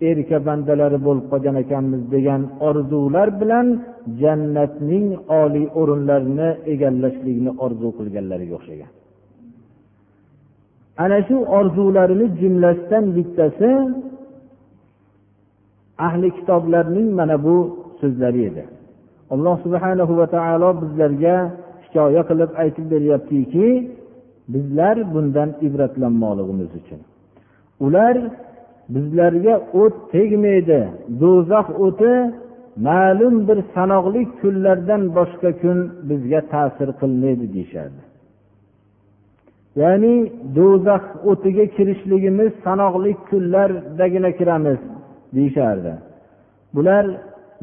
erka 0.09 0.39
bandalari 0.47 0.99
bo'lib 1.07 1.27
qolgan 1.33 1.57
ekanmiz 1.65 2.03
degan 2.15 2.43
orzular 2.69 3.29
bilan 3.41 3.67
jannatning 4.21 5.07
oliy 5.43 5.67
o'rinlarini 5.81 6.49
egallashlikni 6.73 7.51
orzu 7.65 7.89
qilganlariga 7.99 8.55
o'xshagan. 8.59 8.91
Ana 11.05 11.19
shu 11.29 11.37
orzularini 11.59 12.27
jumlasidan 12.41 13.05
bittasi 13.17 13.71
ahli 16.07 16.29
kitoblarning 16.37 17.09
mana 17.19 17.37
bu 17.45 17.57
so'zlari 18.01 18.43
edi. 18.51 18.65
Alloh 19.35 19.57
subhanahu 19.65 20.13
va 20.21 20.27
taolo 20.37 20.71
bizlarga 20.83 21.37
hikoya 21.85 22.23
qilib 22.31 22.51
aytib 22.63 22.87
beryaptiki 22.95 23.67
bizlar 24.55 24.97
bundan 25.15 25.51
ibratlanmoqligimiz 25.67 26.71
uchun. 26.81 27.01
Ular 27.87 28.17
bizlarga 28.95 29.55
o't 29.83 29.95
tegmaydi. 30.13 30.81
Do'zax 31.21 31.67
o'ti 31.87 32.13
ma'lum 32.87 33.35
bir 33.49 33.59
sanoqli 33.75 34.23
kunlardan 34.41 35.03
boshqa 35.17 35.51
kun 35.63 35.79
bizga 36.09 36.41
ta'sir 36.53 36.89
qilmaydi 37.01 37.47
deyishadi 37.55 38.01
ya'ni 39.77 40.15
do'zax 40.57 41.05
o'tiga 41.31 41.65
kirishligimiz 41.77 42.53
sanoqli 42.65 43.13
kunlardagina 43.29 44.31
kiramiz 44.39 44.81
deyishardi. 45.37 45.93
Bular 46.75 47.05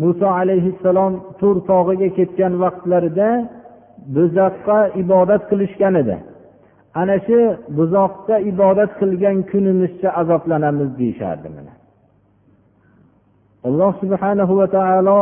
muso 0.02 0.28
alayhissalom 0.42 1.14
tur 1.40 1.56
tog'iga 1.72 2.10
ketgan 2.18 2.54
vaqtlarida 2.64 3.30
do'zaxga 4.16 4.80
ibodat 5.04 5.44
qilishgan 5.50 5.94
edi. 6.02 6.18
Ana 7.00 7.16
shu 7.28 7.40
buzoqqa 7.78 8.36
ibodat 8.52 8.92
qilgan 9.00 9.38
kunimizcha 9.52 10.10
azoblanamiz 10.22 10.90
deyishardi 11.00 11.50
mana. 11.56 11.74
Alloh 13.68 13.92
subhanahu 14.04 14.54
va 14.60 14.68
taolo 14.78 15.20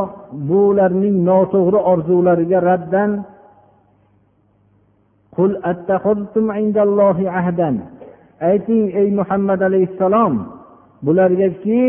bularning 0.49 1.17
noto'g'ri 1.29 1.79
orzulariga 1.91 2.59
raddan 2.69 3.11
ayting 8.49 8.83
ey 9.01 9.07
muhammad 9.19 9.59
alayhissalom 9.69 10.33
bulargaki 11.05 11.81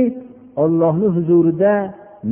ollohni 0.62 1.08
huzurida 1.16 1.74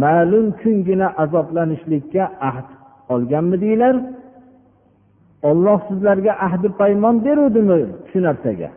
ma'lum 0.04 0.46
kungina 0.62 1.06
azoblanishlikka 1.24 2.24
ahd 2.48 2.66
olganmidinglar? 3.14 3.94
Olloh 5.48 5.78
sizlarga 5.88 6.32
ahdi 6.46 6.68
paymon 6.80 7.16
beruvdimi 7.24 7.80
shu 8.10 8.18
narsaga? 8.26 8.70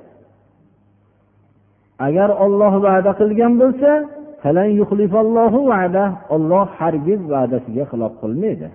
Agar 2.08 2.30
olloh 2.46 2.74
va'da 2.86 3.12
qilgan 3.20 3.54
bo'lsa 3.62 3.92
olloh 6.36 6.68
hargiz 6.80 7.22
va'dasiga 7.34 7.84
xilof 7.92 8.14
qilmaydi. 8.22 8.70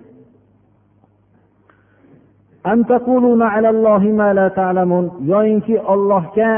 Yoyinki 5.31 5.75
ollohga 5.93 6.51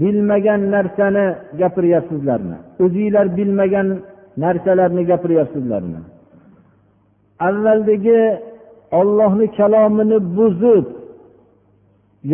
bilmagan 0.00 0.60
narsani 0.74 1.26
gapiryapsizlarmi? 1.60 2.56
O'zinglar 2.84 3.26
bilmagan 3.38 3.88
narsalarni 4.44 5.02
gapiryapsizlarmi? 5.10 6.00
Avvaldagi 7.48 8.20
ollohni 8.98 9.46
kalomini 9.58 10.18
buzib 10.36 10.86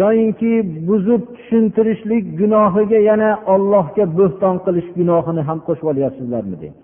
yoyinki 0.01 0.53
buzib 0.89 1.23
tushuntirishlik 1.37 2.25
gunohiga 2.41 2.99
yana 3.11 3.31
ollohga 3.55 4.05
bo'xton 4.19 4.57
qilish 4.65 4.89
gunohini 4.99 5.43
ham 5.49 5.59
qo'shib 5.67 5.87
olyapsizlarmi 5.93 6.57
deng 6.63 6.77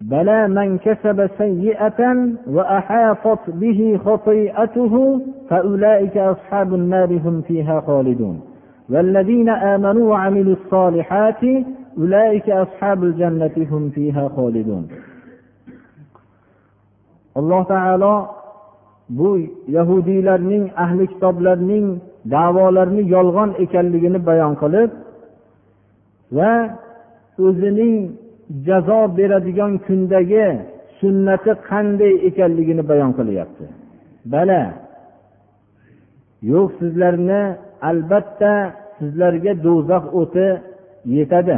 بلى 0.00 0.48
من 0.48 0.78
كسب 0.78 1.30
سيئة 1.38 2.00
وأحاطت 2.46 3.50
به 3.50 4.00
خطيئته 4.04 5.20
فأولئك 5.48 6.16
أصحاب 6.16 6.74
النار 6.74 7.10
هم 7.24 7.42
فيها 7.42 7.80
خالدون 7.80 8.40
والذين 8.88 9.48
آمنوا 9.48 10.10
وعملوا 10.10 10.54
الصالحات 10.64 11.40
alloh 17.38 17.62
taolo 17.72 18.14
bu 19.08 19.38
yahudiylarning 19.68 20.64
ahli 20.84 21.04
kitoblarning 21.12 21.86
davolarini 22.34 23.02
yolg'on 23.14 23.50
ekanligini 23.64 24.18
bayon 24.28 24.54
qilib 24.62 24.90
va 26.36 26.52
o'zining 27.46 27.96
jazo 28.66 29.00
beradigan 29.18 29.72
kundagi 29.86 30.46
sunnati 31.00 31.50
qanday 31.68 32.14
ekanligini 32.28 32.82
bayon 32.90 33.12
qilyapti. 33.18 33.64
Bala 34.32 34.62
yo'q 36.52 36.68
sizlarni 36.80 37.42
albatta 37.90 38.52
sizlarga 38.98 39.52
do'zax 39.66 40.04
o'ti 40.20 40.48
yetadi. 41.16 41.56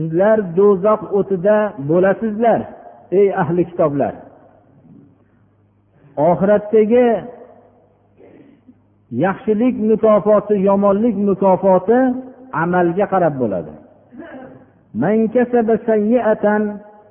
Sizlar 0.00 0.38
do'zax 0.58 1.00
o'tida 1.18 1.56
bo'lasizlar 1.88 2.60
ey 3.18 3.28
ahli 3.42 3.62
kitoblar. 3.70 4.14
Oxiratdagi 6.28 7.06
yaxshilik 9.24 9.74
mukofoti 9.90 10.54
yomonlik 10.68 11.16
mukofoti 11.28 11.98
amalga 12.62 13.06
qarab 13.12 13.34
bo'ladi. 13.42 13.72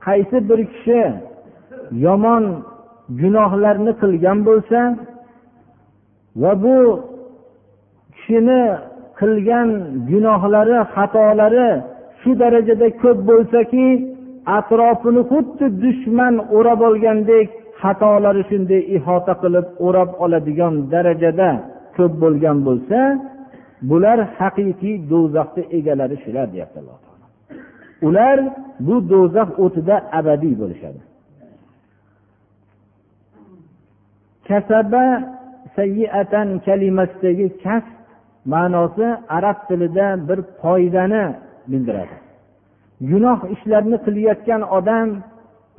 Qaysi 0.05 0.37
bir 0.49 0.59
kishi 0.73 1.01
yomon 2.05 2.43
gunohlarni 3.21 3.91
qilgan 4.01 4.37
bo'lsa 4.47 4.79
va 6.41 6.51
bu 6.63 6.77
kishini 8.15 8.61
qilgan 9.19 9.69
gunohlari 10.09 10.77
xatolari 10.93 11.69
shu 12.21 12.31
darajada 12.41 12.87
ko'p 13.03 13.19
bo'lsaki 13.29 13.85
atrofini 14.57 15.21
xuddi 15.31 15.65
dushman 15.83 16.35
o'rab 16.57 16.79
olgandek 16.89 17.47
xatolari 17.81 18.43
shunday 18.49 18.81
ihota 18.97 19.33
qilib 19.41 19.67
o'rab 19.87 20.09
oladigan 20.23 20.73
darajada 20.93 21.49
ko'p 21.97 22.13
bo'lgan 22.23 22.57
bo'lsa 22.67 22.99
bular 23.89 24.19
haqiqiy 24.37 24.95
do'zaxni 25.11 25.63
egalari 25.77 26.15
shular 26.23 26.45
deyapti 26.53 26.77
alloh 26.81 26.97
taolo. 27.05 27.25
Ular 28.07 28.37
bu 28.87 28.95
do'zax 29.11 29.49
o'tida 29.63 29.95
abadiy 30.19 30.55
bo'lishadi. 30.61 31.01
Kasaba 34.47 35.05
sayyiatan 35.77 36.49
kalimasidagi 36.65 37.47
kasb 37.63 37.95
ma'nosi 38.53 39.07
arab 39.37 39.57
tilida 39.67 40.07
bir 40.27 40.39
foydani 40.61 41.25
bildiradi 41.71 42.15
gunoh 43.11 43.39
ishlarni 43.55 43.97
qilayotgan 44.05 44.61
odam 44.77 45.07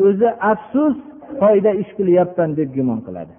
o'zi 0.06 0.28
afsus 0.52 0.96
foyda 1.40 1.70
ish 1.82 1.90
qilyapman 1.98 2.50
deb 2.58 2.68
gumon 2.76 3.00
qiladi. 3.06 3.34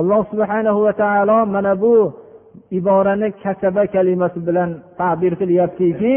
Alloh 0.00 0.22
subhanahu 0.32 0.80
va 0.86 0.92
taolo 1.02 1.38
mana 1.54 1.72
bu 1.82 1.94
iborani 2.78 3.28
kasaba 3.42 3.84
kalimasi 3.94 4.38
bilan 4.48 4.70
ta'bir 5.00 5.32
qilyaptiki 5.40 6.14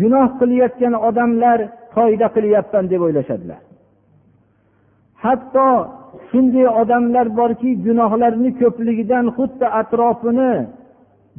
gunoh 0.00 0.28
qilayotgan 0.40 0.94
odamlar 1.08 1.58
foyda 1.94 2.26
qilyapman 2.36 2.84
deb 2.92 3.00
o'ylashadilar. 3.06 3.60
Hatto 5.24 5.68
shunday 6.28 6.66
odamlar 6.82 7.26
borki 7.40 7.70
gunohlarni 7.86 8.50
ko'pligidan 8.60 9.26
xuddi 9.36 9.66
atrofini 9.80 10.52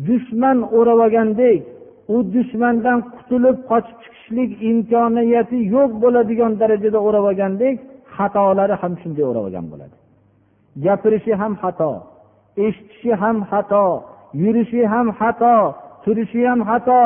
dushman 0.07 0.57
o'rab 0.77 0.99
olgandek 1.05 1.61
u 2.13 2.15
dushmandan 2.33 2.99
qutulib 3.15 3.57
qochib 3.71 3.97
chiqishlik 4.03 4.51
imkoniyati 4.71 5.57
yo'q 5.75 5.91
bo'ladigan 6.03 6.51
darajada 6.61 6.99
o'rab 7.07 7.25
olgandek 7.31 7.75
xatolari 8.15 8.75
ham 8.81 8.93
shunday 9.01 9.25
o'rab 9.31 9.43
olgan 9.47 9.65
bo'ladi. 9.71 9.95
Gapirishi 10.85 11.33
ham 11.41 11.53
xato 11.61 11.91
eshitishi 12.65 13.11
ham 13.21 13.37
xato 13.51 13.85
yurishi 14.41 14.81
ham 14.93 15.07
xato 15.19 15.55
turishi 16.03 16.41
ham 16.49 16.59
xato 16.69 17.01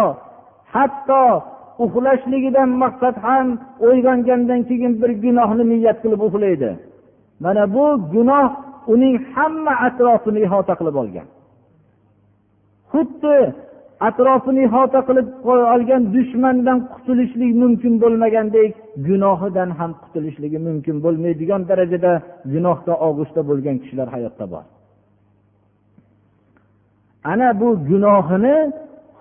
hatto 0.74 1.24
uxlashligidan 1.84 2.70
maqsad 2.84 3.16
ham 3.26 3.48
uyg'ongandan 3.88 4.62
keyin 4.70 4.94
bir 5.02 5.12
gunohni 5.24 5.64
niyat 5.72 5.98
qilib 6.04 6.22
uxlaydi. 6.28 6.72
Mana 7.44 7.64
bu 7.76 7.86
gunoh 8.14 8.48
uning 8.94 9.16
hamma 9.34 9.74
atrofini 9.88 10.40
ihota 10.46 10.74
qilib 10.80 10.96
olgan. 11.02 11.28
Xuddi 12.92 13.38
atrofini 14.08 14.62
ihota 14.68 15.00
qilib 15.08 15.28
olgan 15.74 16.04
dushmandan 16.16 16.80
qutulishlik 16.94 17.52
mumkin 17.64 17.94
bo'lmagandek 18.04 18.72
gunohidan 19.08 19.70
ham 19.80 19.92
qutulishligi 20.04 20.60
mumkin 20.68 20.96
bo'lmaydigan 21.06 21.62
darajada 21.70 22.12
gunohda 22.54 22.94
og'ushda 23.08 23.42
bo'lgan 23.50 23.76
kishilar 23.82 24.08
hayotda 24.16 24.46
bor. 24.54 24.66
Ana 27.32 27.50
bu 27.62 27.70
gunohini 27.90 28.58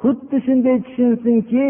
xuddi 0.00 0.36
shunday 0.46 0.76
tushunsinki 0.86 1.66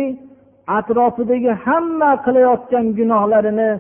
atrofidagi 0.79 1.53
hamma 1.65 2.11
qilayotgan 2.25 2.87
gunohlarini 2.99 3.71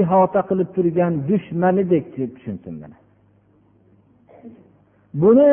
ihota 0.00 0.40
qilib 0.48 0.68
turgan 0.76 1.12
dushmanidek 1.28 2.04
tushunsin 2.14 2.74
buni 5.22 5.52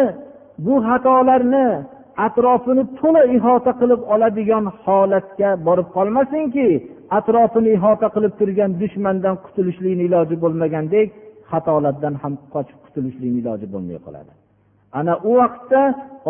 bu 0.65 0.73
xatolarni 0.87 1.67
atrofini 2.17 2.83
to'la 2.99 3.21
ihota 3.35 3.71
qilib 3.79 4.01
oladigan 4.13 4.65
holatga 4.83 5.49
borib 5.67 5.87
qolmasinki 5.97 6.67
atrofini 7.17 7.69
ihota 7.77 8.07
qilib 8.15 8.33
turgan 8.39 8.71
dushmandan 8.81 9.35
qutulishlikni 9.45 10.03
iloji 10.09 10.35
bo'lmagandek 10.43 11.07
xatolardan 11.51 12.13
ham 12.21 12.33
qochib 12.53 12.79
qutulishlikni 12.85 13.39
iloji 13.43 13.67
bo'lmay 13.73 13.99
qoladi. 14.05 14.31
Ana 14.99 15.13
u 15.29 15.31
vaqtda 15.41 15.81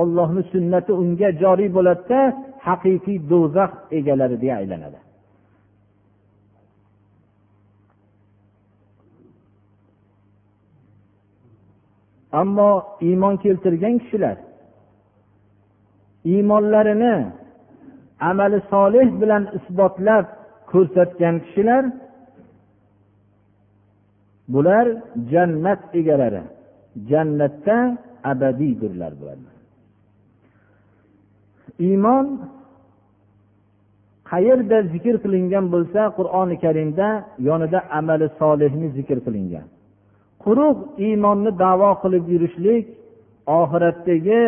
ollohni 0.01 0.43
sunnati 0.53 0.91
unga 1.01 1.29
joriy 1.41 1.69
bo'ladida 1.77 2.19
haqiqiy 2.67 3.17
do'zax 3.31 3.71
egalariga 3.97 4.53
aylanadi. 4.61 4.99
Ammo 12.41 12.71
iymon 13.07 13.35
keltirgan 13.43 13.95
kishilar 14.03 14.37
iymonlarini 16.31 17.15
amali 18.29 18.59
solih 18.71 19.07
bilan 19.21 19.43
isbotlab 19.57 20.25
ko'rsatgan 20.71 21.35
kishilar 21.45 21.83
bular 24.53 24.87
jannat 25.31 25.81
egalari. 25.99 26.43
Jannatda 27.09 27.77
abadiydirlar 28.31 29.13
iymon 31.79 32.25
qayerda 34.31 34.77
zikr 34.93 35.15
qilingan 35.23 35.65
bo'lsa 35.73 36.01
qur'oni 36.17 36.55
karimda 36.63 37.07
yonida 37.47 37.79
amali 37.99 38.27
solihni 38.39 38.87
zikr 38.97 39.17
qilingan. 39.25 39.67
Quruq 40.43 40.77
iymonni 41.07 41.51
davo 41.63 41.91
qilib 42.03 42.25
yurishlik 42.33 42.85
oxiratdagi 43.59 44.41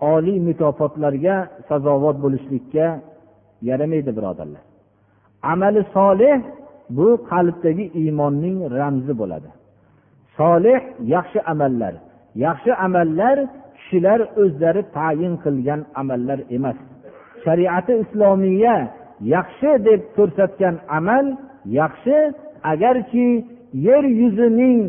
oliy 0.00 0.38
mukofotlarga 0.48 1.36
sazovor 1.68 2.14
bo'lishlikka 2.24 2.86
yaramaydi 3.68 4.10
birodarlar. 4.16 4.62
Amali 5.52 5.80
solih 5.96 6.36
bu 6.96 7.08
qalbdagi 7.30 7.84
iymonning 8.00 8.56
ramzi 8.78 9.12
bo'ladi. 9.20 9.50
Solih 10.38 10.80
yaxshi 11.14 11.40
amallar 11.52 11.94
yaxshi 12.44 12.72
amallar 12.86 13.36
kishilar 13.76 14.20
o'zlari 14.42 14.82
tayin 14.96 15.34
qilgan 15.44 15.80
amallar 16.00 16.38
emas. 16.56 16.78
Shariati 17.44 17.92
islomiya 18.04 18.76
yaxshi 19.34 19.70
deb 19.86 20.00
ko'rsatgan 20.16 20.74
amal 20.98 21.26
yaxshi 21.80 22.16
agarki 22.72 23.28
yer 23.86 24.04
yuzining 24.20 24.80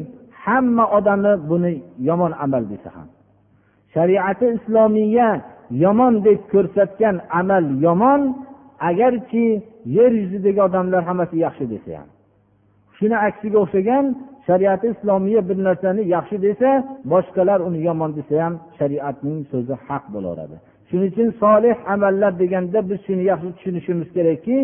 hamma 0.43 0.85
odami 0.97 1.33
buni 1.49 1.71
yomon 2.07 2.33
amal 2.45 2.63
desa 2.71 2.89
ham. 2.95 3.07
Shariati 3.97 4.45
islomiya 4.57 5.29
yomon 5.83 6.13
deb 6.25 6.39
ko'rsatgan 6.53 7.15
amal 7.39 7.65
yomon 7.85 8.21
agarki 8.89 9.47
yer 9.97 10.11
yuzidagi 10.21 10.61
odamlar 10.67 11.01
hammasi 11.09 11.35
yaxshi 11.45 11.65
desa 11.73 11.91
ham. 11.99 12.09
Shuni 12.97 13.17
aksiga 13.27 13.57
o'xshagan 13.63 14.05
shariati 14.47 14.87
islomiya 14.95 15.41
bir 15.49 15.57
narsani 15.67 16.03
yaxshi 16.15 16.37
desa 16.47 16.69
boshqalar 17.11 17.59
uni 17.67 17.79
yomon 17.89 18.11
desa 18.17 18.35
ham 18.43 18.53
shariatning 18.79 19.39
so'zi 19.51 19.73
haq 19.87 20.03
bo'laveradi. 20.13 20.57
Shuning 20.89 21.09
uchun 21.13 21.29
solih 21.43 21.75
amallar 21.93 22.31
deganda 22.41 22.79
biz 22.89 22.99
shuni 23.07 23.23
yaxshi 23.31 23.49
tushunishimiz 23.55 24.09
kerakki 24.17 24.57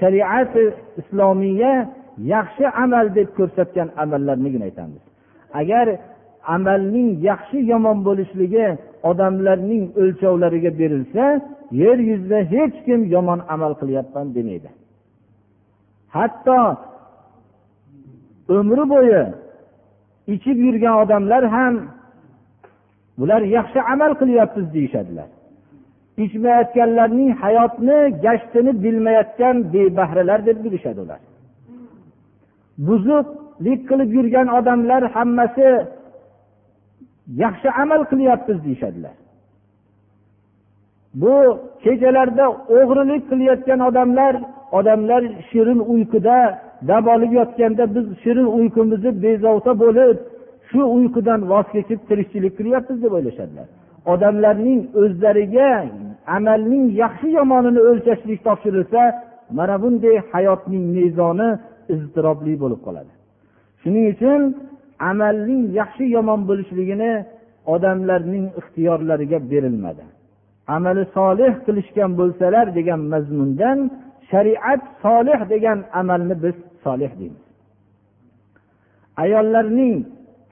shariati 0.00 0.62
islomiya 1.00 1.72
yaxshi 2.34 2.64
amal 2.84 3.06
deb 3.18 3.28
ko'rsatgan 3.38 3.88
amallarnigina 4.02 4.64
aytamiz. 4.70 5.02
Agar 5.60 5.86
amalning 6.46 7.08
yaxshi 7.28 7.58
yomon 7.72 7.98
bo'lishligi 8.08 8.66
odamlarning 9.10 9.84
o'lchovlariga 10.00 10.70
berilsa 10.80 11.24
yer 11.82 11.98
yuzida 12.10 12.38
hech 12.52 12.76
kim 12.86 13.00
yomon 13.14 13.40
amal 13.54 13.72
qilyapman 13.80 14.26
demaydi. 14.36 14.70
Hatto 16.16 16.58
umri 18.58 18.84
bo'yi 18.94 19.22
ichib 20.34 20.58
yurgan 20.66 20.94
odamlar 21.02 21.42
ham 21.54 21.74
bular 23.18 23.42
yaxshi 23.56 23.80
amal 23.92 24.12
qilyapmiz 24.20 24.66
deyishadilar. 24.74 25.28
Ichmayotganlarning 26.24 27.30
hayotni 27.42 27.98
gashtini 28.24 28.72
bilmayotgan 28.84 29.56
bebahralar 29.72 30.40
deb 30.48 30.58
bilishadi 30.64 31.00
ular. 31.04 31.20
Buzuqlik 32.86 33.80
qilib 33.90 34.10
yurgan 34.16 34.48
odamlar 34.58 35.02
hammasi 35.14 35.68
yaxshi 37.36 37.68
amal 37.82 38.04
qilyapmiz 38.10 38.64
deyishadilar. 38.64 39.14
Bu 41.14 41.34
kechalarda 41.84 42.46
o'g'rilik 42.78 43.22
qilayotgan 43.30 43.80
odamlar 43.88 44.34
odamlar 44.78 45.22
shirin 45.50 45.80
uyquda 45.92 46.38
dam 46.88 47.08
olib 47.14 47.32
yotganda 47.32 47.94
biz 47.94 48.06
shirin 48.22 48.48
uyqumizni 48.58 49.10
bezovta 49.22 49.72
bo'lib 49.82 50.16
shu 50.70 50.80
uyqudan 50.96 51.40
voz 51.50 51.66
kechib 51.74 52.00
tirikchilik 52.08 52.52
qilyapmiz 52.58 52.98
deb 53.04 53.12
o'ylashadilar. 53.18 53.66
Odamlarning 54.12 54.80
o'zlariga 55.02 55.70
amalning 56.36 56.84
yaxshi 57.02 57.28
yomonini 57.38 57.80
o'lchashlik 57.90 58.40
topshirilsa 58.46 59.02
mana 59.58 59.76
bunday 59.82 60.16
hayotning 60.32 60.84
mezoni 60.96 61.48
iztirobli 61.94 62.52
bo'lib 62.62 62.80
qoladi. 62.86 63.12
Shuning 63.82 64.04
uchun 64.14 64.40
amalning 65.08 65.62
yaxshi 65.80 66.04
yomon 66.16 66.40
bo'lishligini 66.48 67.12
odamlarning 67.74 68.46
ixtiyorlariga 68.60 69.38
berilmadi. 69.50 70.04
Amali 70.76 71.02
solih 71.16 71.52
qilishgan 71.66 72.10
bo'lsalar 72.20 72.66
degan 72.78 73.00
mazmundan 73.12 73.78
shariat 74.30 74.82
solih 75.04 75.40
degan 75.52 75.78
amalni 76.00 76.34
biz 76.44 76.56
solih 76.84 77.10
deymiz. 77.20 77.44
Ayollarning 79.22 79.96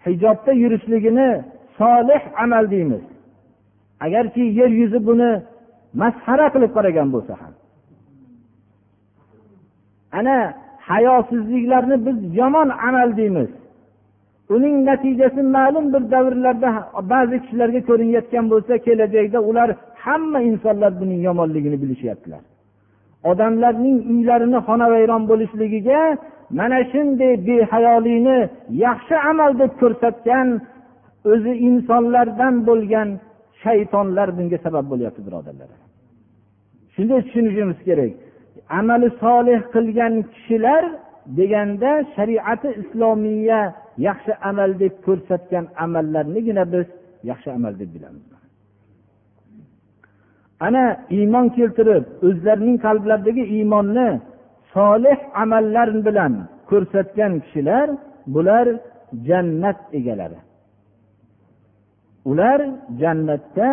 hijobda 0.07 0.53
yurishligini 0.63 1.31
solih 1.79 2.23
amal 2.45 2.65
deymiz. 2.75 3.05
Agarki 4.05 4.41
yer 4.59 4.71
yuzi 4.81 5.01
buni 5.09 5.31
masxara 6.01 6.47
qilib 6.55 6.73
qaragan 6.77 7.09
bo'lsa 7.15 7.35
ham. 7.41 7.55
Ana 10.19 10.37
hayosizliklarni 10.91 11.97
biz 12.07 12.19
yomon 12.41 12.69
amal 12.89 13.11
deymiz. 13.21 13.51
Uning 14.55 14.77
natijasi 14.89 15.43
ma'lum 15.57 15.87
bir 15.95 16.03
davrlarda 16.15 16.71
ba'zi 17.13 17.37
kishilarga 17.43 17.81
ko'rinayotgan 17.89 18.45
bo'lsa 18.53 18.75
kelajakda 18.87 19.39
ular 19.51 19.69
hamma 20.05 20.41
insonlar 20.51 20.93
buning 21.01 21.21
yomonligini 21.29 21.79
bilishyaptilar. 21.83 22.43
Odamlarning 23.31 23.99
uylarini 24.13 24.59
xonavayron 24.69 25.23
bo'lishligiga 25.31 26.01
mana 26.59 26.79
shunday 26.93 27.33
behayolikni 27.49 28.39
yaxshi 28.87 29.15
amal 29.31 29.51
deb 29.63 29.73
ko'rsatgan 29.83 30.49
o'zi 31.33 31.53
insonlardan 31.69 32.55
bo'lgan 32.69 33.09
shaytonlar 33.63 34.29
bunga 34.39 34.59
sabab 34.67 34.85
bo'lyapti 34.93 35.21
birodarlar 35.27 35.69
shunday 36.95 37.21
tushunishimiz 37.27 37.79
kerak. 37.89 38.13
Amali 38.79 39.09
solih 39.23 39.61
qilgan 39.75 40.15
kishilar 40.35 40.85
deganda 41.39 41.93
shariati 42.15 42.69
islomiya 42.83 43.61
yaxshi 44.07 44.33
amal 44.51 44.71
deb 44.83 44.95
ko'rsatgan 45.07 45.65
amallarnigina 45.85 46.65
biz 46.73 46.87
yaxshi 47.31 47.49
amal 47.59 47.75
deb 47.81 47.91
bilamiz. 47.95 48.27
Ana 50.67 50.85
iymon 51.17 51.47
keltirib 51.57 52.05
o'zlarining 52.29 52.79
qalblaridagi 52.87 53.45
iymonni 53.57 54.09
solih 54.75 55.19
amallar 55.43 55.89
bilan 56.07 56.33
ko'rsatgan 56.71 57.33
kishilar 57.45 57.89
bular 58.35 58.67
jannat 59.29 59.79
egalari. 59.99 60.41
Ular 62.31 62.61
jannatda 63.01 63.69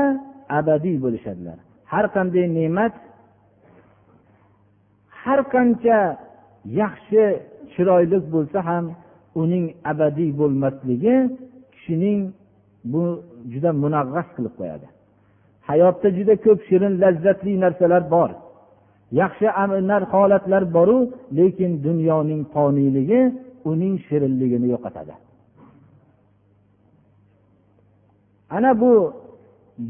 abadiy 0.60 0.98
bo'lishadilar. 1.04 1.58
Har 1.92 2.06
qanday 2.16 2.46
ne'mat 2.58 2.94
har 5.24 5.40
qancha 5.54 6.00
yaxshi 6.82 7.24
chiroyli 7.74 8.18
bo'lsa 8.34 8.60
ham 8.70 8.86
uning 9.42 9.66
abadiy 9.92 10.32
bo'lmasligi 10.40 11.16
kishining 11.74 12.20
bu 12.92 13.04
juda 13.52 13.72
munagg'as 13.84 14.28
qilib 14.36 14.54
qo'yadi. 14.60 14.88
Hayotda 15.70 16.08
juda 16.18 16.36
ko'p 16.46 16.60
shirin 16.68 16.94
lazzatli 17.04 17.54
narsalar 17.64 18.04
bor. 18.16 18.30
Yaxshi 19.22 19.48
holatlar 20.14 20.64
boru 20.78 20.98
lekin 21.38 21.72
dunyoning 21.88 22.42
qoniyligi 22.56 23.22
uning 23.72 23.96
shirinligini 24.08 24.68
yo'qotadi. 24.74 25.14
Ana 28.58 28.72
bu 28.82 28.94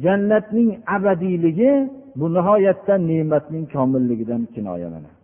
jannatning 0.03 0.69
abadiyligi 0.95 1.71
bu 2.19 2.25
nihoyatda 2.36 2.93
ne'matning 3.10 3.65
komilligidan 3.73 4.41
kinoya 4.53 4.89
mana. 4.95 5.14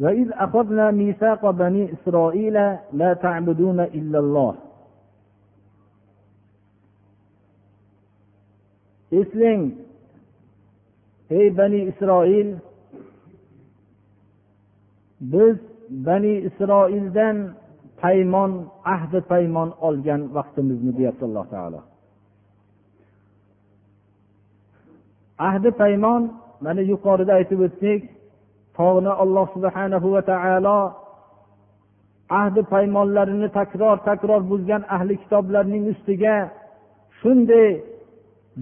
وإذ 0.00 0.28
أخذنا 0.32 0.90
ميثاق 0.90 1.50
بني 1.50 1.92
إسرائيل 1.92 2.54
لا 2.92 3.10
تعبدون 3.14 3.80
إلا 3.80 4.18
الله 4.18 4.54
eslang 9.20 9.62
ey 11.30 11.46
bani 11.58 11.80
isroil 11.90 12.48
biz 15.32 15.56
bani 16.06 16.34
isroildan 16.48 17.36
paymon 18.02 18.52
ahdi 18.94 19.20
paymon 19.32 19.68
olgan 19.88 20.20
vaqtimizni 20.36 20.92
deyapti 20.98 21.24
alloh 21.28 21.46
taolo 21.54 21.80
ahdi 25.48 25.70
paymon 25.82 26.22
mana 26.64 26.82
yuqorida 26.92 27.32
aytib 27.38 27.60
o'tdik 27.66 28.00
tog'ni 28.78 29.12
alloh 29.22 29.46
subhanahu 29.54 30.06
va 30.14 30.22
taolo 30.30 30.78
ahdi 32.40 32.60
paymonlarini 32.72 33.48
takror 33.58 33.96
takror 34.08 34.40
buzgan 34.50 34.82
ahli 34.96 35.14
kitoblarning 35.22 35.84
ustiga 35.92 36.36
shunday 37.20 37.68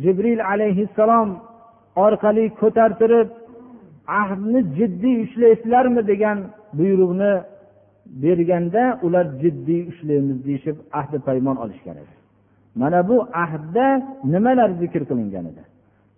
jibril 0.03 0.41
alayhissalom 0.53 1.29
orqali 2.05 2.45
ko'tartirib 2.61 3.29
ahdni 4.21 4.61
jiddiy 4.79 5.17
ushlaysizlarmi 5.25 6.03
degan 6.11 6.39
buyruqni 6.79 7.33
berganda 8.23 8.83
ular 9.07 9.27
jiddiy 9.43 9.83
ushlaymiz 9.91 10.39
deyishib 10.47 10.77
ahdi 11.01 11.19
paymon 11.27 11.57
olishgan 11.65 11.97
edi. 12.03 12.15
Mana 12.81 13.09
bu 13.09 13.17
ahdda 13.45 13.87
nimalar 14.33 14.71
zikr 14.81 15.03
qilingan 15.11 15.45
edi? 15.51 15.63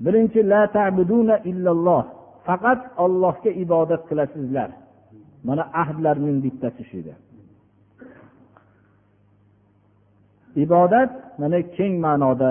Birinchi 0.05 0.41
la 0.51 0.63
tabuduna 0.77 1.37
illalloh. 1.51 2.05
Faqat 2.47 2.81
ollohga 3.05 3.51
ibodat 3.65 4.03
qilasizlar. 4.09 4.71
Mana 5.49 5.65
ahdlarning 5.83 6.39
bittasi 6.45 6.83
shu 6.89 6.97
edi. 7.03 7.15
Ibodat 10.65 11.11
mana 11.41 11.59
keng 11.77 11.95
ma'noda 12.07 12.51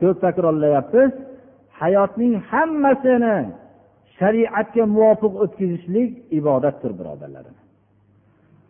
ko'p 0.00 0.16
takrorlayapmiz. 0.24 1.10
Hayotning 1.80 2.34
hammasini 2.50 3.36
shariatga 4.18 4.84
muvofiq 4.96 5.32
o'tkazishlik 5.44 6.10
ibodatdir 6.38 6.92
birodarlar 6.98 7.44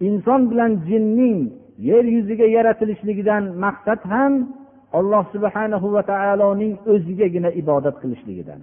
inson 0.01 0.51
bilan 0.51 0.73
jinning 0.89 1.39
yer 1.89 2.05
yuziga 2.17 2.47
yaratilishligidan 2.57 3.43
maqsad 3.65 4.01
ham 4.13 4.33
alloh 4.99 5.25
subhanahu 5.35 5.87
va 5.95 6.03
taoloning 6.13 6.73
o'zigagina 6.93 7.51
ibodat 7.63 7.97
qilishligidan. 8.03 8.61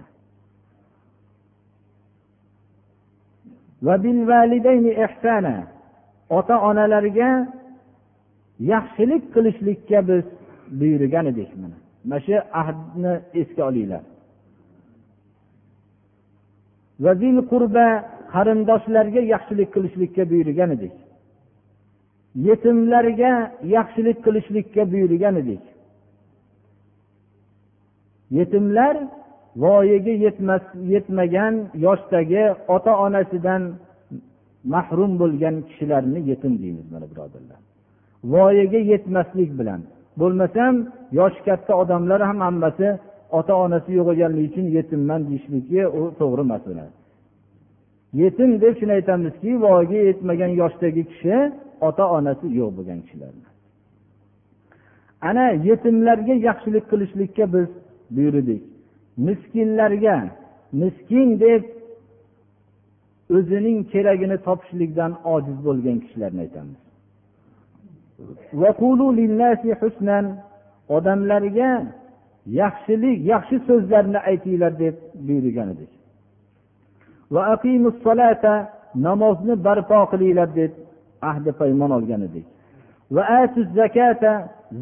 Ota 6.36 6.54
onalarga 6.68 7.30
yaxshilik 8.72 9.24
qilishlikka 9.34 9.98
biz 10.08 10.24
buyurgan 10.80 11.26
edik 11.32 11.50
mana. 11.62 11.76
Mana 12.04 12.20
shu 12.26 12.34
ahdni 12.60 13.12
esga 13.40 13.62
olinglar. 13.68 14.02
Qurba 17.52 17.86
qarindoshlarga 18.34 19.20
yaxshilik 19.34 19.68
qilishlikka 19.74 20.22
buyurgan 20.30 20.70
edik. 20.76 20.94
Yetimlarga 22.48 23.32
yaxshilik 23.76 24.18
qilishlikka 24.24 24.82
buyurgan 24.92 25.34
edik. 25.42 25.64
Yetimlar 28.38 28.94
voyaga 29.56 30.10
yetmas 30.24 30.62
yetmagan 30.94 31.54
yoshdagi 31.86 32.42
ota 32.68 32.92
onasidan 33.04 33.62
mahrum 34.64 35.12
bo'lgan 35.20 35.56
kishilarni 35.68 36.20
yetim 36.30 36.52
deymiz 36.62 36.86
mana 36.92 37.06
birodarlar. 37.10 37.60
Voyaga 38.24 38.80
yetmaslik 38.92 39.50
bilan. 39.58 39.80
Bo'lmasam 40.20 40.74
yoshi 41.18 41.40
katta 41.48 41.72
odamlar 41.82 42.20
ham 42.28 42.38
hammasi 42.46 42.88
ota 43.38 43.54
onasi 43.64 43.90
yo'qolganligi 43.98 44.46
uchun 44.50 44.66
yetimman 44.76 45.20
deyishligi 45.28 45.82
u 45.98 46.00
to'g'ri 46.20 46.42
emas 46.46 46.62
yetim 48.22 48.60
deb 48.60 48.74
shuni 48.80 48.92
aytamizki 48.98 49.50
voyaga 49.64 49.98
yetmagan 50.08 50.52
yoshdagi 50.62 51.02
kishi 51.10 51.36
ota 51.88 52.04
onasi 52.16 52.46
yo'q 52.58 52.70
bo'lgan 52.76 52.98
kishilar 53.04 53.32
ana 55.28 55.44
yetimlarga 55.68 56.34
yaxshilik 56.48 56.84
qilishlikka 56.90 57.44
biz 57.54 57.68
buyurdik 58.16 58.62
miskinlarga 59.26 60.16
miskin 60.80 61.28
deb 61.44 61.62
o'zining 63.36 63.78
keragini 63.92 64.36
topishlikdan 64.46 65.12
ojiz 65.34 65.58
bo'lgan 65.66 65.96
kishilarni 66.04 66.40
aytamiz. 66.46 66.80
Odamlarga 70.96 71.70
yaxshilik 72.60 73.18
yaxshi 73.32 73.56
so'zlarni 73.68 74.18
aytinglar 74.30 74.72
deb 74.84 74.94
buyurgan 75.26 75.68
edik. 75.74 75.92
Namozni 79.06 79.54
barpo 79.66 79.98
qilinglar 80.12 80.48
deb 80.60 80.72
ahdi 81.30 81.50
paymon 81.60 81.90
olgan 81.98 82.22
edik. 82.28 82.46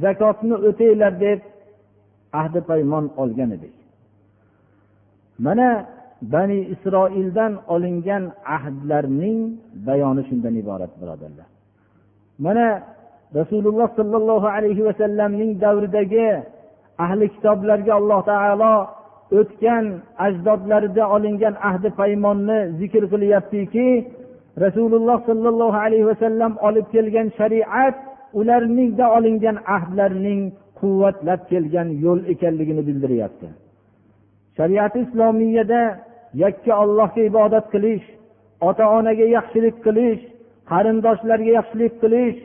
Zakotni 0.02 0.56
o'tinglar 0.68 1.12
deb 1.26 1.40
ahdi 2.40 2.60
paymon 2.70 3.04
olgan 3.22 3.50
edik. 3.56 3.74
Mana 5.46 5.68
bani 6.32 6.58
isroildan 6.74 7.52
olingan 7.74 8.24
ahdlarning 8.56 9.38
bayoni 9.86 10.22
shundan 10.28 10.54
iborat 10.62 10.92
birodarlar. 11.00 11.48
Mana 12.44 12.66
rasululloh 13.38 13.88
sollallohu 13.98 14.48
alayhi 14.56 14.82
vasallamning 14.88 15.50
davridagi 15.64 16.30
ahli 17.04 17.24
kitoblarga 17.34 17.92
alloh 18.00 18.20
taolo 18.30 18.74
o'tgan 19.40 19.84
ajdodlarida 20.26 21.04
olingan 21.16 21.54
ahdi 21.70 21.88
paymonni 22.00 22.58
zikr 22.80 23.02
qilyaptiki 23.12 23.88
rasululloh 24.64 25.18
sollallohu 25.28 25.78
alayhi 25.86 26.06
vasallam 26.10 26.52
olib 26.68 26.86
kelgan 26.94 27.28
shariat 27.38 27.96
ularningda 28.40 29.04
olingan 29.16 29.56
ahdlarning 29.76 30.40
quvvatlab 30.80 31.40
kelgan 31.50 31.88
yo'l 32.04 32.20
ekanligini 32.32 32.82
bildiryapti 32.88 33.46
shariati 34.56 34.98
islomiyada 35.06 35.82
yakka 36.42 36.72
ollohga 36.82 37.22
ibodat 37.30 37.66
qilish 37.74 38.06
ota 38.68 38.84
onaga 38.98 39.26
yaxshilik 39.36 39.76
qilish 39.86 40.22
qarindoshlarga 40.70 41.50
yaxshilik 41.58 41.94
qilish 42.02 42.38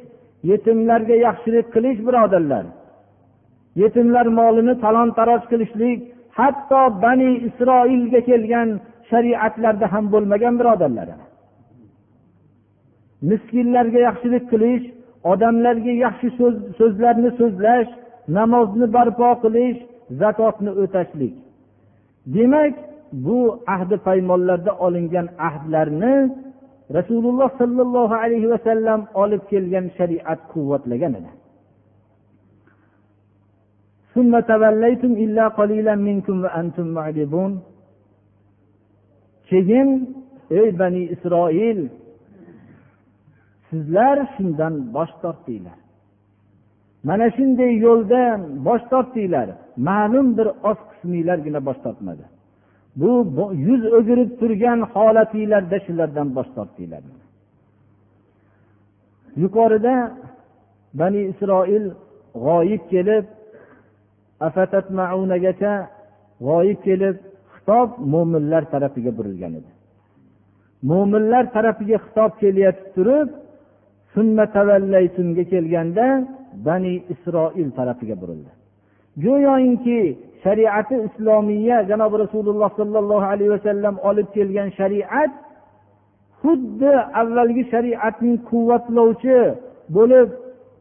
yetimlarga 0.51 1.15
yaxshilik 1.27 1.67
qilish 1.75 1.99
birodarlar. 2.07 2.65
Yetimlar 3.81 4.27
molini 4.39 4.75
talon 4.83 5.09
taroj 5.17 5.43
qilishlik 5.51 5.99
hatto 6.39 6.81
bani 7.03 7.31
isroilga 7.47 8.21
kelgan 8.29 8.69
shariatlarda 9.09 9.85
ham 9.93 10.05
bo'lmagan 10.13 10.53
birodarlar. 10.59 11.07
Miskinlarga 13.29 13.99
yaxshilik 14.07 14.45
qilish 14.51 14.85
odamlarga 15.31 15.93
yaxshi 16.05 16.27
so'zlarni 16.79 17.31
so'zlash 17.39 17.89
namozni 18.37 18.87
barpo 18.95 19.29
qilish 19.43 19.79
zakotni 20.21 20.71
o'tashlik. 20.83 21.35
Demak 22.25 22.75
bu 23.11 23.63
ahdi 23.67 23.95
paymonlarda 24.07 24.71
olingan 24.85 25.27
ahdlarni 25.47 26.15
rasululloh 26.97 27.49
sollallohu 27.57 28.15
alayhi 28.23 28.49
vasallam 28.53 29.07
olib 29.13 29.41
kelgan 29.51 29.85
shariat 29.97 30.39
quvvatlagan 30.53 31.13
edi. 31.19 31.31
Keyin 39.49 39.89
ey 40.59 40.67
bani 40.79 41.03
isroil 41.15 41.79
sizlar 43.69 44.17
shundan 44.35 44.73
bosh 44.95 45.13
tortdinglar. 45.21 45.85
Mana 47.07 47.27
shunday 47.37 47.71
yo'ldan 47.85 48.39
bosh 48.67 48.83
tortdinglar 48.91 49.47
ma'lum 49.87 50.27
bir 50.37 50.47
oz 50.69 50.79
qisminglargina 50.89 51.59
bosh 51.67 51.79
tortmadi. 51.85 52.25
Bu 53.01 53.11
yuz 53.67 53.83
o'girib 53.97 54.29
turgan 54.39 54.79
holatinglarda 54.93 55.77
shulardan 55.85 56.27
bosh 56.37 56.51
tortdinglar 56.57 57.01
yuqorida 59.43 59.93
bani 60.99 61.21
isroil 61.31 61.85
g'oyib 62.45 62.83
kelib 62.93 63.25
afatatmaunagacha 64.47 65.73
g'oyib 66.47 66.79
kelib 66.87 67.15
xitob 67.53 67.89
mo'minlar 68.13 68.63
tarafiga 68.73 69.11
burilgan 69.17 69.53
edi. 69.59 69.71
Mo'minlar 70.89 71.43
tarafiga 71.55 71.97
xitob 72.05 72.31
kelayotib 72.41 72.87
turib 72.95 73.27
kelganda 75.51 76.06
bani 76.67 76.93
isroil 77.13 77.69
tarafiga 77.78 78.15
burildi. 78.21 78.51
Go'yoki 79.23 80.01
shariati 80.43 80.95
islomiya 81.08 81.78
janobi 81.89 82.15
rasululloh 82.23 82.69
sollallohu 82.80 83.25
alayhi 83.34 83.51
vasallam 83.56 83.95
olib 84.10 84.28
kelgan 84.36 84.69
shariat 84.80 85.32
xuddi 86.41 86.91
avvalgi 87.21 87.63
shariatning 87.73 88.38
quvvatlovchi 88.49 89.39
bo'lib 89.97 90.28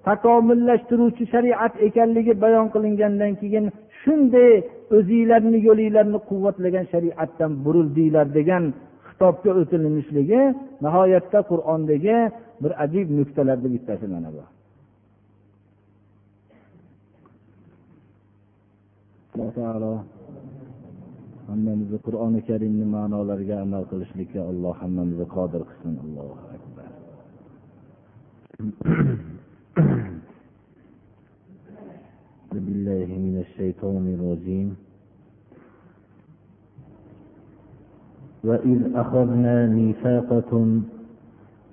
takomillashtiruvchi 0.09 1.25
shariat 1.35 1.73
ekanligi 1.87 2.33
bayon 2.45 2.67
qilingandan 2.75 3.33
keyin 3.41 3.67
shunday 4.01 4.53
o'zinglarni 4.97 5.59
yo'linglarni 5.69 6.19
quvvatlagan 6.31 6.87
shariatdan 6.93 7.51
burildinglar 7.65 8.27
degan 8.39 8.65
xitobga 9.09 9.51
o'tilinishligi 9.61 10.43
nihoyatda 10.85 11.41
qur'ondagi 11.51 12.19
bir 12.63 12.73
ajib 12.85 13.09
nuqtalarni 13.19 13.69
bittasi 13.75 14.07
mana 14.15 14.29
bu 14.35 14.43
alloh 19.35 19.51
taolo 19.59 19.93
hammamizni 21.49 21.99
qur'oni 22.07 22.41
karimni 22.49 22.87
ma'nolariga 22.97 23.57
amal 23.65 23.83
qilishlikka 23.91 24.41
alloh 24.53 24.75
hammamizni 24.83 25.27
qodir 25.37 25.63
qilsin 25.71 25.95
allohu 26.05 26.35
akbar 26.57 26.89
بالله 32.65 33.09
من 33.27 33.37
الشيطان 33.45 34.05
الرجيم 34.17 34.69
وإذ 38.45 38.81
أخذنا 39.03 39.67
ميثاقكم 39.67 40.67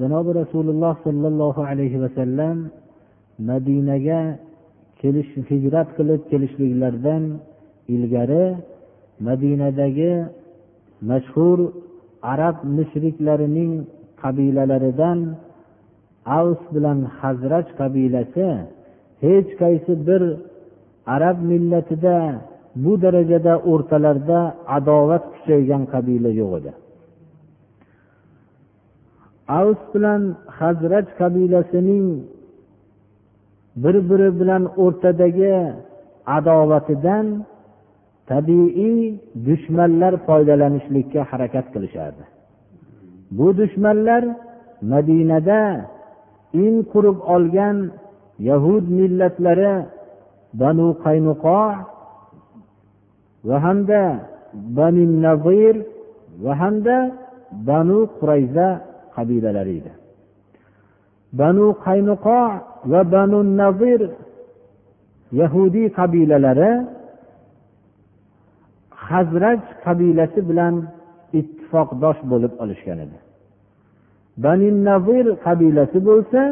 janobi 0.00 0.30
rasululloh 0.42 0.94
sollallohu 1.06 1.60
alayhi 1.70 1.98
vasallam 2.04 2.56
madinaga 3.50 4.20
kelish 5.00 5.30
hijrat 5.50 5.88
qilib 5.96 6.20
kelishliklaridan 6.30 7.22
ilgari 7.94 8.46
madinadagi 9.26 10.12
mashhur 11.10 11.58
arab 12.32 12.56
mushriklarining 12.76 13.72
qabilalaridan 14.22 15.18
avs 16.38 16.62
bilan 16.74 16.98
hazraj 17.20 17.66
qabilasi 17.80 18.48
hech 19.24 19.50
qaysi 19.62 19.92
bir 20.08 20.22
arab 21.14 21.36
millatida 21.50 22.16
bu 22.82 22.92
darajada 23.04 23.54
o'rtalarida 23.72 24.40
adovat 24.76 25.24
kuchaygan 25.34 25.82
qabila 25.92 26.30
yo'q 26.40 26.52
edi. 26.60 26.72
Avs 29.48 29.80
bilan 29.94 30.22
hazrat 30.58 31.06
qabilasining 31.18 32.06
bir 33.82 33.96
biri 34.08 34.30
bilan 34.40 34.62
o'rtadagi 34.84 35.56
adovatidan 36.36 37.26
tabiiy 38.30 38.98
dushmanlar 39.46 40.12
foydalanishlikka 40.26 41.20
harakat 41.30 41.66
qilishardi. 41.74 42.24
Bu 43.36 43.46
dushmanlar 43.60 44.22
madinada 44.92 45.62
in 46.64 46.74
qurib 46.92 47.18
olgan 47.34 47.76
yahud 48.48 48.84
millatlari 48.98 49.74
banu 50.60 50.88
qaynuqo 51.04 51.60
va 53.48 53.56
hamda 53.64 54.02
bani 54.78 55.04
nazir 55.26 55.74
va 56.44 56.52
hamda 56.62 56.96
banu 57.68 57.98
qurayza 58.18 58.68
qabilalari 59.18 59.74
edi. 59.80 59.92
Banu 61.40 61.66
qaynuqo 61.86 62.40
va 62.90 63.00
banu 63.14 63.38
nazir 63.60 64.00
yahudiy 65.40 65.86
qabilalari 65.98 66.72
hazraj 69.08 69.60
qabilasi 69.84 70.40
bilan 70.48 70.74
ittifoqdosh 71.38 72.20
bo'lib 72.30 72.52
olishgan 72.62 72.98
edi. 73.06 73.18
Bani 74.44 74.68
nazir 74.88 75.26
qabilasi 75.46 75.98
bo'lsa 76.08 76.42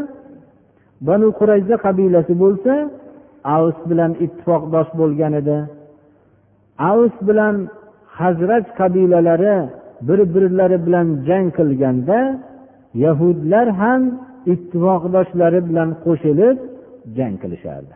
banu 1.09 1.27
qurayza 1.39 1.77
qabilasi 1.87 2.35
bo'lsa 2.43 2.75
avs 3.57 3.79
bilan 3.91 4.13
ittifoqdosh 4.25 4.91
bo'lgan 5.01 5.33
edi. 5.41 5.59
Avs 6.91 7.17
bilan 7.29 7.57
hazraj 8.19 8.65
qabilalari 8.81 9.57
bir 10.09 10.21
birlari 10.35 10.79
bilan 10.87 11.07
jang 11.29 11.47
qilganda 11.59 12.19
yahudlar 13.05 13.67
ham 13.81 14.03
ittifoqdoshlari 14.53 15.61
bilan 15.69 15.91
qo'shilib 16.05 16.57
jang 17.17 17.35
qilishardi. 17.43 17.95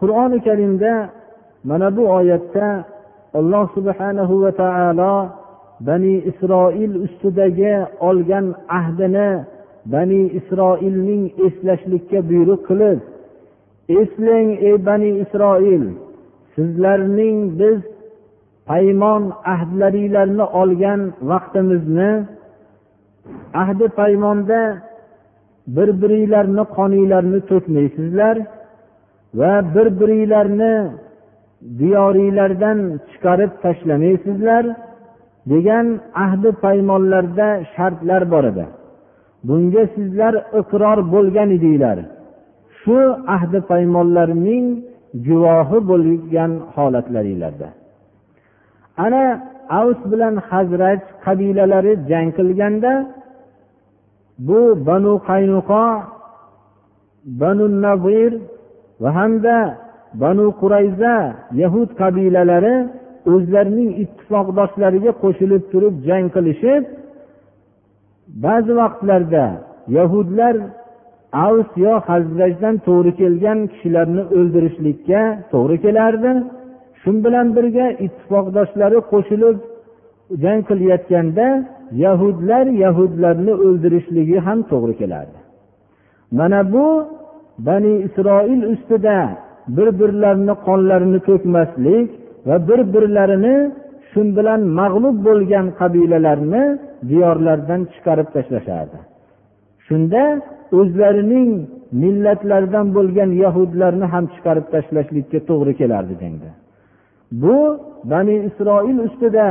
Qur'oni 0.00 0.38
karimda 0.46 0.92
mana 1.68 1.88
bu 1.96 2.02
oyatda 2.18 2.66
alloh 3.38 3.64
subhanahu 3.76 4.34
va 4.42 4.52
taolo 4.62 5.14
bani 5.88 6.14
isroil 6.30 6.92
ustidagi 7.06 7.74
olgan 8.08 8.46
ahdini 8.78 9.30
bani 9.94 10.22
isroilning 10.38 11.24
eslashlikka 11.46 12.18
buyruq 12.30 12.60
qilib 12.68 12.98
eslang 14.00 14.48
ey 14.68 14.76
bani 14.88 15.10
isroil 15.24 15.84
sizlarning 16.54 17.38
biz 17.60 17.78
paymon 18.70 19.22
ahdlaringlarni 19.54 20.46
olgan 20.60 21.00
vaqtimizni 21.30 22.10
ahdi 23.62 23.86
paymonda 24.00 24.60
bir 25.76 25.88
biringlarni 26.02 26.64
qoninglarni 26.76 27.40
to'kmaysizlar 27.50 28.36
va 29.40 29.52
bir 29.74 29.86
biringlarni 30.00 30.74
diyoringlardan 31.80 32.78
chiqarib 33.10 33.52
tashlamaysizlar 33.62 34.64
degan 35.52 35.86
ahdi 36.24 36.50
paymonlarda 36.64 37.48
shartlar 37.74 38.22
bor 38.32 38.44
edi. 38.52 38.66
Bunga 39.48 39.84
sizlar 39.94 40.34
iqror 40.60 40.98
bo'lgan 41.14 41.50
edinglar. 41.56 41.98
Shu 42.80 42.98
ahdi 43.36 43.58
paymonlarning 43.70 44.64
guvohi 45.26 45.78
bo'lgan 45.90 46.52
holatlaringlarda. 46.74 47.68
Ana 49.04 49.24
avs 49.80 50.00
bilan 50.12 50.34
hazrat 50.50 51.02
qabilalari 51.24 51.92
jang 52.10 52.28
qilganda 52.38 52.92
bu 54.46 54.60
banu 54.88 55.12
qaynuqo 55.30 55.86
banu 57.40 57.66
nazir 57.84 58.32
va 59.02 59.10
hamda 59.18 59.58
banu 60.22 60.46
qurayza 60.60 61.14
yahud 61.62 61.90
qabilalari 62.00 62.76
o'zlarining 63.32 63.90
ittifoqdoshlariga 64.02 65.12
qo'shilib 65.22 65.62
turib 65.72 65.94
jang 66.08 66.26
qilishib 66.34 66.82
ba'zi 68.44 68.72
vaqtlarda 68.80 69.46
yahudlar 69.96 70.54
avs 71.46 71.70
yo 71.84 71.94
hazrajdan 72.08 72.74
to'g'ri 72.86 73.12
kelgan 73.20 73.58
kishilarni 73.72 74.22
o'ldirishlikka 74.36 75.22
to'g'ri 75.52 75.76
kelardi. 75.84 76.32
Shu 77.00 77.10
bilan 77.24 77.46
birga 77.56 77.86
ittifoqdoshlari 78.06 78.98
qo'shilib 79.12 79.56
jang 80.42 80.60
qilayotganda 80.68 81.46
yahudlar 82.04 82.64
yahudlarni 82.84 83.52
o'ldirishligi 83.66 84.38
ham 84.46 84.58
to'g'ri 84.70 84.94
kelardi 85.00 85.38
mana 86.38 86.60
bu 86.72 86.86
bani 87.66 87.92
isroil 88.06 88.62
ustida 88.72 89.18
bir 89.76 89.88
birlarini 90.00 90.54
qonlarini 90.66 91.20
to'kmaslik 91.28 92.08
va 92.48 92.56
bir 92.68 92.80
birlarini 92.94 93.56
shu 94.10 94.20
bilan 94.36 94.60
mag'lub 94.80 95.16
bo'lgan 95.26 95.66
qabilalarni 95.80 96.64
diyorlaridan 97.10 97.80
chiqarib 97.92 98.28
tashlashardi 98.34 98.98
shunda 99.86 100.22
o'zlarining 100.78 101.50
millatlaridan 102.02 102.86
bo'lgan 102.96 103.30
yahudlarni 103.44 104.06
ham 104.12 104.24
chiqarib 104.34 104.66
tashlashlikka 104.74 105.38
to'g'ri 105.50 105.72
kelardi 105.80 106.14
jangda. 106.22 106.50
Bu 107.42 107.56
bani 108.12 108.34
isroil 108.48 108.98
ustida 109.06 109.46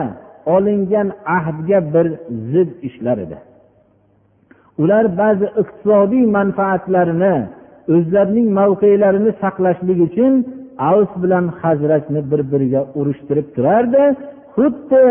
olingan 0.45 1.07
ahdga 1.37 1.79
bir 1.93 2.07
zid 2.51 2.69
ishlar 2.87 3.17
edi. 3.17 3.37
Ular 4.81 5.17
ba'zi 5.17 5.47
iqtisodiy 5.61 6.25
manfaatlarini 6.37 7.35
o'zlarining 7.95 8.47
mavqelarini 8.59 9.31
saqlashlik 9.43 9.99
uchun 10.07 10.33
avs 10.89 11.11
bilan 11.23 11.45
hazratni 11.61 12.21
bir 12.31 12.41
biriga 12.51 12.81
urushtirib 12.99 13.47
turardi. 13.55 14.03
Xuddi 14.55 15.05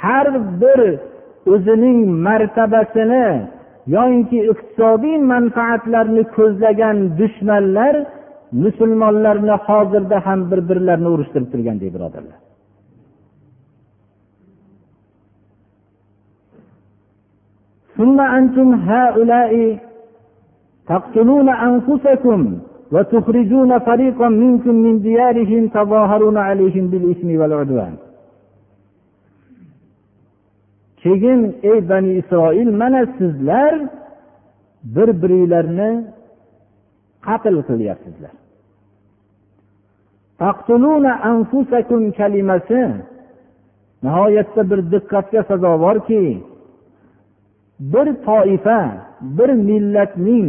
har 0.00 0.26
bir 0.62 0.80
o'zining 1.54 1.98
martabasini 2.26 3.26
yoyinki 3.96 4.38
iqtisodiy 4.52 5.16
manfaatlarni 5.32 6.22
ko'zlagan 6.36 6.96
dushmanlar 7.20 7.94
musulmonlarni 8.64 9.54
hozirda 9.66 10.16
ham 10.26 10.40
bir 10.50 10.60
birlarini 10.68 11.08
urushtirib 11.14 11.48
turganday 11.52 11.90
birodarlar. 11.96 12.43
ثم 17.97 18.21
أنتم 18.21 18.73
هؤلاء 18.73 19.77
تقتلون 20.87 21.49
أنفسكم 21.49 22.39
وتخرجون 22.91 23.79
فريقا 23.79 24.29
منكم 24.29 24.75
من 24.85 25.01
ديارهم 25.01 25.67
تظاهرون 25.67 26.37
عليهم 26.37 26.87
بالإثم 26.87 27.29
والعدوان 27.39 27.95
keyin 31.03 31.55
ey 31.63 31.89
bani 31.89 32.11
isroil 32.19 32.69
mana 32.81 33.05
sizlar 33.17 33.73
bir 34.95 35.09
biringlarni 35.21 35.91
qatl 37.27 37.55
qilyapsizlar 37.69 38.35
kalimasi 42.19 42.81
nihoyatda 44.03 44.61
bir 44.69 44.79
diqqatga 44.93 45.41
sazovorki 45.49 46.23
bir 47.92 48.06
toifa 48.26 48.80
bir 49.38 49.50
millatning 49.68 50.48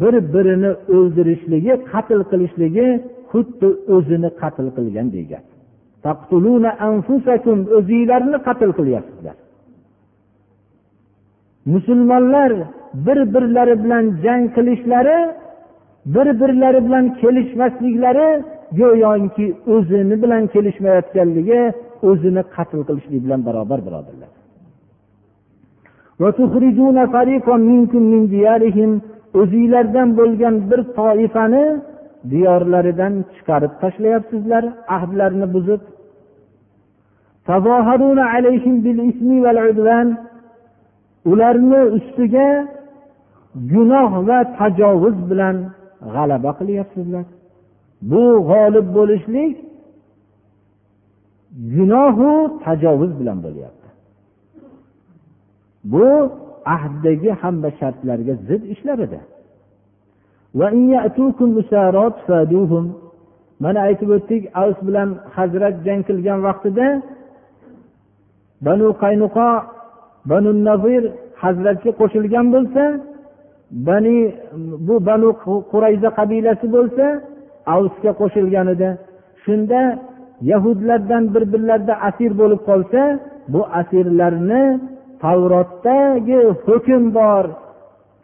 bir 0.00 0.14
birini 0.34 0.70
o'ldirishligi 0.96 1.74
qatl 1.92 2.20
qilishligi 2.30 2.88
xuddi 3.30 3.68
o'zini 3.94 4.30
qatl 4.40 4.66
qilgan 4.76 5.08
degan. 5.16 5.44
O'zinglarni 7.78 8.38
qatl 8.48 8.70
qilyapsizlar. 8.78 9.36
Musulmonlar 11.72 12.52
bir 13.06 13.18
birlari 13.34 13.74
bilan 13.84 14.04
jang 14.24 14.44
qilishlari 14.56 15.18
bir 16.14 16.26
birlari 16.40 16.80
bilan 16.86 17.04
kelishmasliklari 17.20 18.28
go'yoki 18.80 19.46
o'zini 19.74 20.16
bilan 20.22 20.42
kelishmayotganligi 20.54 21.60
o'zini 22.08 22.42
qatl 22.56 22.80
qilishlik 22.88 23.20
bilan 23.24 23.40
barobar 23.46 23.80
birodarlar 23.86 24.30
o'zinglardan 29.40 30.08
bo'lgan 30.18 30.54
bir 30.70 30.80
toifani 30.98 31.64
diyorlaridan 32.30 33.14
chiqarib 33.34 33.72
tashlayapsizlar 33.82 34.64
ahdlarini 34.96 35.46
buzib. 35.54 35.82
ularni 41.30 41.80
ustiga 41.96 42.48
gunoh 43.72 44.10
va 44.28 44.38
tajovuz 44.58 45.16
bilan 45.30 45.56
g'alaba 46.14 46.50
qilyapsizlar. 46.58 47.26
Bu 48.10 48.24
g'olib 48.50 48.86
bo'lishlik 48.96 49.54
gunohu 51.74 52.30
tajovuz 52.64 53.12
bilan 53.20 53.38
bo'lyapti. 53.46 53.85
Bu 55.92 56.06
ahddagi 56.74 57.30
hamma 57.42 57.70
shartlarga 57.80 58.34
zid 58.48 58.62
ishlar 58.74 58.98
edi 59.06 59.20
mana 63.64 63.78
aytib 63.88 64.08
o'tdik 64.16 64.42
avs 64.62 64.78
bilan 64.86 65.08
hazrat 65.36 65.74
jang 65.86 66.00
qilgan 66.08 66.38
vaqtida 66.46 66.86
banu 68.66 68.88
qaynuqo 69.02 69.48
banu 70.30 70.50
nazir 70.68 71.02
hazratga 71.42 71.90
qo'shilgan 72.00 72.46
bo'lsa 72.54 72.84
bani 73.88 74.16
bu 74.86 74.94
banu 75.08 75.28
qurayza 75.72 76.08
qabilasi 76.18 76.66
bo'lsa 76.76 77.06
avsga 77.74 78.12
qo'shilgan 78.20 78.66
edi. 78.74 78.88
Shunda 79.44 79.80
yahudlardan 80.50 81.24
bir 81.34 81.44
birlarida 81.52 81.94
asir 82.08 82.30
bo'lib 82.40 82.60
qolsa 82.68 83.00
bu 83.52 83.60
asirlarni 83.80 84.64
tavrotdagi 85.22 86.40
hukm 86.66 87.04
bor. 87.18 87.44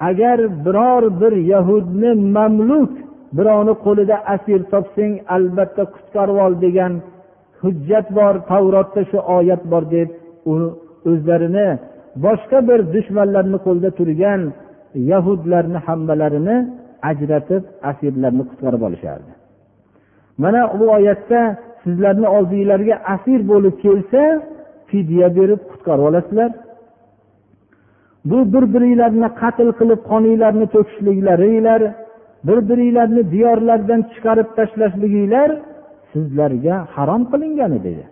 Agar 0.08 0.38
biror 0.64 1.02
bir 1.20 1.34
yahudni 1.52 2.10
mamluk 2.36 2.92
birovni 3.36 3.74
qo'lida 3.84 4.16
asir 4.34 4.60
topsang 4.72 5.12
albatta 5.36 5.82
qutqarib 5.94 6.38
ol 6.46 6.52
degan 6.64 6.92
hujjat 7.62 8.06
bor. 8.18 8.34
Tavrotda 8.50 9.02
shu 9.10 9.18
oyat 9.36 9.62
bor 9.72 9.84
deb 9.96 10.08
uni 10.52 10.68
o'zlarini 11.10 11.68
boshqa 12.24 12.58
bir 12.68 12.80
dushmanlarni 12.94 13.58
qo'lida 13.66 13.90
turgan 13.98 14.40
yahudlarni 15.10 15.78
hammalarini 15.86 16.56
ajratib 17.10 17.62
asirlarni 17.90 18.44
qutqarib 18.50 18.82
olishardi. 18.88 19.32
Mana 20.42 20.60
bu 20.80 20.84
oyatda 20.98 21.40
sizlarni 21.82 22.28
oldinglarga 22.36 22.94
asir 23.14 23.40
bo'lib 23.50 23.74
kelsa 23.84 24.22
fidya 24.90 25.28
berib 25.38 25.60
qutqarib 25.70 26.04
olasizlar. 26.10 26.50
Bu 28.24 28.38
bir 28.52 28.64
biringlarni 28.74 29.28
qatl 29.40 29.68
qilib 29.78 30.00
qoninglarni 30.10 30.66
to'kishliklaringlar 30.74 31.82
bir 32.46 32.58
biringlarni 32.68 33.22
diyorlardan 33.32 34.00
chiqarib 34.12 34.48
tashlashliginglar 34.58 35.50
sizlarga 36.12 36.74
harom 36.94 37.22
qilingan 37.32 37.72
dedi 37.86 38.04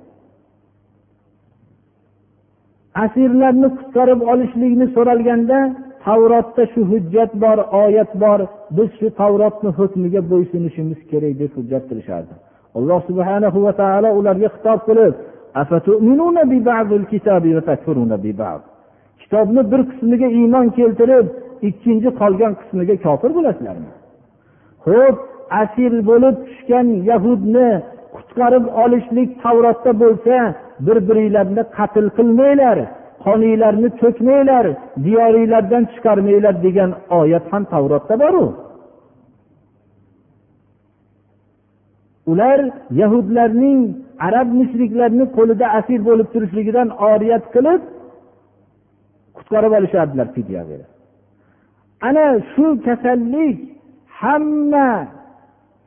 asirlarni 3.05 3.69
qutqarib 3.79 4.21
olishlikni 4.33 4.87
so'ralganda 4.97 5.59
tavrotda 6.05 6.65
shu 6.73 6.81
hujjat 6.93 7.33
bor 7.43 7.59
oyat 7.85 8.13
bor 8.23 8.41
biz 8.77 8.91
shu 8.99 9.07
tavrotni 9.21 9.71
hukmiga 9.79 10.21
bo'ysunishimiz 10.33 11.01
kerak 11.11 11.35
deb 11.43 11.51
hujjat 11.59 11.85
qilishardi 11.91 12.35
alloh 12.79 13.01
subhanahu 13.09 13.59
va 13.67 13.73
taolo 13.81 14.09
ularga 14.19 14.49
xitob 14.55 14.81
qilib 14.89 15.15
kitobni 19.31 19.63
bir 19.73 19.81
qismiga 19.91 20.29
iymon 20.41 20.67
keltirib 20.79 21.27
ikkinchi 21.69 22.11
qolgan 22.21 22.53
qismiga 22.61 22.95
kofir 23.07 23.31
bo'lasizlarmi? 23.37 23.91
Ho'p 24.87 25.17
asir 25.63 25.93
bo'lib 26.11 26.37
tushgan 26.47 26.87
yahudni 27.11 27.71
qutqarib 28.17 28.65
olishlik 28.83 29.29
tavrotda 29.43 29.93
bo'lsa 30.03 30.37
bir 30.87 30.97
biringlarni 31.09 31.63
qatl 31.77 32.07
qilmanglar 32.17 32.79
qoninglarni 33.25 33.89
to'kmanglar 34.01 34.67
diyoringlardan 35.05 35.85
chiqarmanglar 35.93 36.55
degan 36.67 36.91
oyat 37.21 37.45
ham 37.53 37.63
tavrotda 37.73 38.15
boru. 38.23 38.47
Ular 42.31 42.61
yahudlarning 43.01 43.81
arab 44.27 44.49
mushriklarni 44.61 45.25
qo'lida 45.37 45.67
asir 45.79 46.01
bo'lib 46.09 46.29
turishligidan 46.35 46.89
oriyat 47.13 47.45
qilib 47.55 47.81
qutqarib 49.41 49.73
olishardilar 49.79 50.29
fidya 50.37 50.63
berib 50.71 50.91
ana 52.09 52.27
shu 52.53 52.67
kasallik 52.87 53.59
hamma 54.21 54.91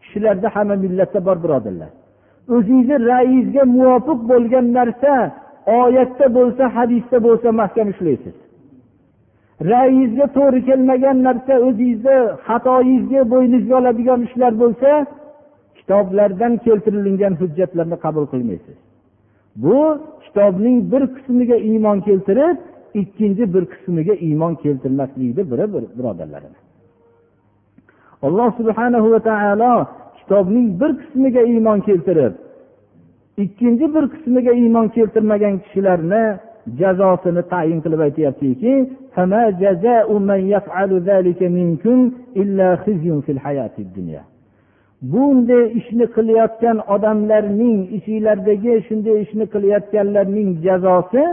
kishilarda 0.01 0.47
hamma 0.55 0.75
millatda 0.83 1.19
bor 1.27 1.37
birodarlar. 1.43 1.91
O'zingizni 2.55 2.97
ra'yingizga 3.11 3.63
muvofiq 3.75 4.19
bo'lgan 4.31 4.65
narsa 4.77 5.13
oyatda 5.81 6.25
bo'lsa 6.37 6.63
hadisda 6.75 7.17
bo'lsa 7.27 7.47
mahkam 7.61 7.87
ushlaysiz 7.93 8.35
ra'yingizga 9.71 10.25
to'g'ri 10.37 10.59
kelmagan 10.69 11.17
narsa 11.27 11.53
o'zingizni 11.67 12.17
xatoyingizga 12.47 13.21
bo'yningizga 13.33 13.75
oladigan 13.81 14.19
ishlar 14.27 14.53
bo'lsa 14.61 14.89
kitoblardan 15.77 16.53
keltirilgan 16.65 17.33
hujjatlarni 17.41 17.97
qabul 18.05 18.25
qilmaysiz. 18.33 18.77
Bu 19.63 19.79
kitobning 20.25 20.77
bir 20.91 21.03
qismiga 21.15 21.57
iymon 21.69 21.97
keltirib 22.07 22.57
ikkinchi 23.01 23.53
bir 23.53 23.63
qismiga 23.73 24.13
iymon 24.27 24.53
keltirmaslikni 24.63 25.43
biri 25.51 25.65
birodarlar 25.97 26.43
alloh 28.27 28.49
subhanahu 28.59 29.07
va 29.13 29.19
taolo 29.29 29.73
kitobning 30.17 30.67
bir 30.81 30.91
qismiga 31.01 31.41
iymon 31.53 31.79
keltirib 31.87 32.33
ikkinchi 33.43 33.85
bir 33.95 34.05
qismiga 34.13 34.51
iymon 34.63 34.87
keltirmagan 34.95 35.55
kishilarni 35.63 36.23
jazosini 36.79 37.41
tayin 37.53 37.79
qilib 37.83 38.01
aytyaptiki 38.07 38.73
bunday 45.11 45.63
ishni 45.79 46.05
qilayotgan 46.15 46.77
odamlarning 46.95 47.79
ichinglardagi 47.97 48.73
shunday 48.87 49.17
ishni 49.25 49.45
qilayotganlarning 49.53 50.49
jazosi 50.65 51.23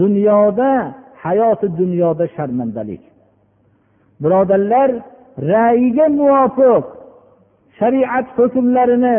dunyoda 0.00 0.94
hayoti 1.24 1.66
dunyoda 1.80 2.24
sharmandalik. 2.36 3.02
Birodarlar 4.22 4.90
ra'yiga 5.52 6.06
muvofiq 6.20 6.84
shariat 7.78 8.26
hukmlarini 8.36 9.18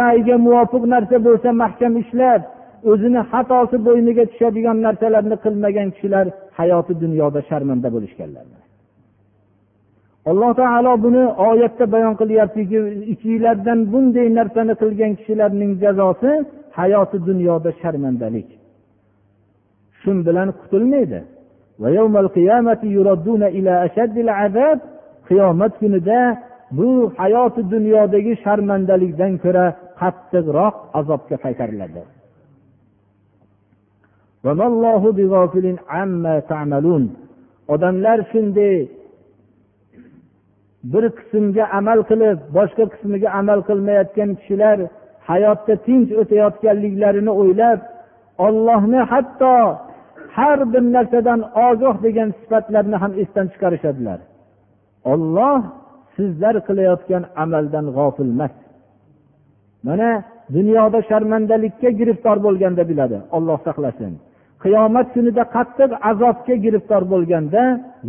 ra'yiga 0.00 0.36
muvofiq 0.46 0.82
narsa 0.94 1.16
bo'lsa 1.26 1.48
mahkam 1.62 1.92
ishlab 2.02 2.42
o'zini 2.90 3.20
xatosi 3.32 3.76
bo'yniga 3.86 4.24
tushadigan 4.30 4.76
narsalarni 4.86 5.36
qilmagan 5.44 5.88
kishilar 5.94 6.26
hayoti 6.58 6.92
dunyoda 7.02 7.40
sharmanda 7.48 7.88
bo'lishganlar. 7.94 8.46
Alloh 10.30 10.50
taolo 10.60 10.92
buni 11.04 11.24
oyatda 11.48 11.84
bayon 11.94 12.14
qilyaptiki 12.20 12.78
ichinglardan 13.12 13.78
bunday 13.92 14.28
narsani 14.38 14.74
qilgan 14.82 15.12
kishilarning 15.18 15.72
jazosi 15.82 16.30
hayoti 16.78 17.18
dunyoda 17.28 17.70
sharmandalik. 17.80 18.48
Shun 20.02 20.16
bilan 20.26 20.48
qutulmaydi 20.60 21.20
qiyomat 25.28 25.72
kunida 25.80 26.20
bu 26.78 26.88
hayoti 27.20 27.62
dunyodagi 27.74 28.32
sharmandalikdan 28.44 29.32
ko'ra 29.44 29.66
qattiqroq 30.00 30.74
azobga 30.98 31.36
qaytariladi. 31.44 32.02
Odamlar 37.74 38.18
shunday 38.30 38.76
bir 40.92 41.04
qismga 41.18 41.64
amal 41.78 41.98
qilib 42.10 42.38
boshqa 42.56 42.84
qismiga 42.92 43.28
amal 43.40 43.60
qilmayotgan 43.68 44.30
kishilar 44.38 44.78
hayotda 45.30 45.74
tinch 45.86 46.10
o'tayotganliklarini 46.20 47.32
o'ylab 47.42 47.80
ollohni 48.46 49.00
hatto 49.12 49.54
har 50.36 50.58
bir 50.72 50.82
narsadan 50.94 51.40
ogoh 51.68 51.96
degan 52.06 52.28
sifatlarni 52.40 52.96
ham 53.02 53.12
esdan 53.22 53.46
chiqarishadilar. 53.52 54.18
Olloh 55.12 55.60
sizlar 56.16 56.54
qilayotgan 56.68 57.22
amaldan 57.42 57.86
g'ofil 57.96 58.30
emas. 58.34 58.54
Mana 59.86 60.10
dunyoda 60.56 60.98
sharmandalikka 61.10 61.90
giriftor 62.00 62.36
bo'lganda 62.46 62.82
biladi. 62.90 63.18
Olloh 63.36 63.58
saqlasin. 63.66 64.12
Qiyomat 64.62 65.06
kunida 65.14 65.44
qattiq 65.56 65.90
azobga 66.10 66.54
giriftor 66.64 67.02
bo'lganda 67.12 67.62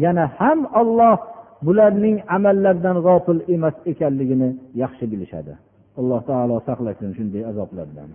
yana 0.03 0.25
ham 0.39 0.59
olloh 0.81 1.17
bularning 1.65 2.17
amallaridan 2.35 2.97
g'ofil 3.05 3.39
emas 3.55 3.75
ekanligini 3.91 4.49
yaxshi 4.83 5.05
bilishadi. 5.11 5.53
Alloh 5.99 6.21
taolo 6.29 6.57
saqlasin 6.69 7.09
shunday 7.17 7.43
azoblardan. 7.51 8.09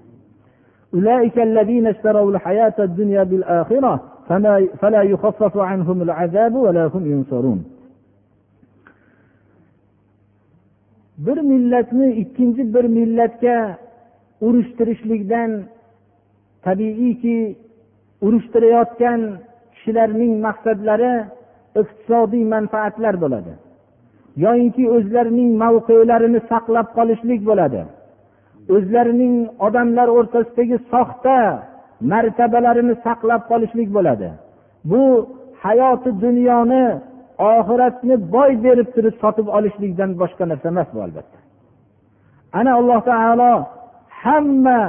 أولئك 0.93 1.37
الذين 1.39 1.87
اشتروا 1.87 2.31
الحياة 2.31 2.73
الدنيا 2.79 3.23
بالآخرة 3.23 3.93
فلا 4.81 5.01
يخفف 5.01 5.57
عنهم 5.57 6.01
العذاب 6.01 6.55
ولا 6.55 6.85
هم 6.93 7.03
ينصرون 7.11 7.63
bir 11.27 11.37
millatni 11.41 12.11
ikkinchi 12.11 12.73
bir 12.73 12.83
millatga 12.83 13.77
urushtirishlikdan 14.41 15.63
tabiiyki 16.65 17.55
urushtirayotgan 18.21 19.21
kishilarning 19.73 20.33
maqsadlari 20.47 21.13
iqtisodiy 21.81 22.43
manfaatlar 22.55 23.15
bo'ladi 23.23 23.53
yoyinki 24.45 24.83
o'zlarining 24.95 25.51
mavqelarini 25.63 26.39
saqlab 26.51 26.87
qolishlik 26.97 27.41
bo'ladi 27.49 27.81
O'zlarining 28.74 29.34
odamlar 29.66 30.08
o'rtasidagi 30.18 30.76
soxta 30.92 31.36
martabalarini 32.12 32.94
saqlab 33.06 33.42
qolishlik 33.50 33.88
bo'ladi. 33.96 34.28
Bu 34.90 35.02
hayoti 35.64 36.10
dunyoni 36.24 36.84
oxiratni 37.54 38.16
boy 38.34 38.50
berib 38.64 38.88
turib 38.94 39.14
sotib 39.22 39.46
olishlikdan 39.56 40.10
boshqa 40.20 40.44
narsa 40.50 40.66
emas 40.74 40.88
bu 40.94 41.00
albatta. 41.06 41.38
Ana 42.58 42.70
alloh 42.78 43.00
taolo 43.10 43.52
hamma 44.22 44.80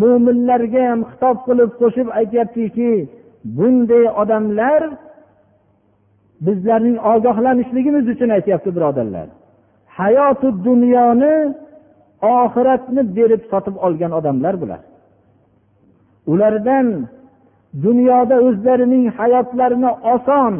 mo'minlarga 0.00 0.82
ham 0.90 1.00
xitob 1.10 1.36
qilib 1.46 1.70
qo'shib 1.80 2.08
aytyaptiki 2.20 2.92
bunday 3.56 4.04
odamlar 4.22 4.82
bizlarning 6.46 6.96
ogohlanishligimiz 7.12 8.04
uchun 8.14 8.30
aytyapti 8.36 8.70
birodarlar. 8.76 9.28
Hayoti 9.98 10.48
dunyoni 10.68 11.34
oxiratni 12.22 13.02
berib 13.16 13.42
sotib 13.50 13.76
olgan 13.86 14.12
odamlar 14.18 14.54
bular. 14.62 14.82
Ulardan 16.32 16.86
dunyoda 17.84 18.36
o'zlarining 18.46 19.04
hayotlarini 19.18 19.90
oson 20.14 20.54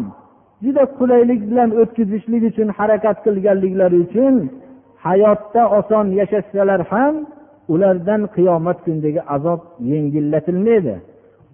juda 0.64 0.84
qulaylik 0.98 1.40
bilan 1.50 1.70
o'tkazishlik 1.80 2.42
uchun 2.50 2.68
harakat 2.78 3.16
qilganliklari 3.24 3.96
uchun 4.06 4.34
hayotda 5.06 5.62
oson 5.78 6.06
yashashsalar 6.20 6.80
ham 6.92 7.14
ulardan 7.74 8.22
qiyomat 8.34 8.78
kunidagi 8.84 9.20
azob 9.34 9.60
yengillatilmaydi. 9.90 10.94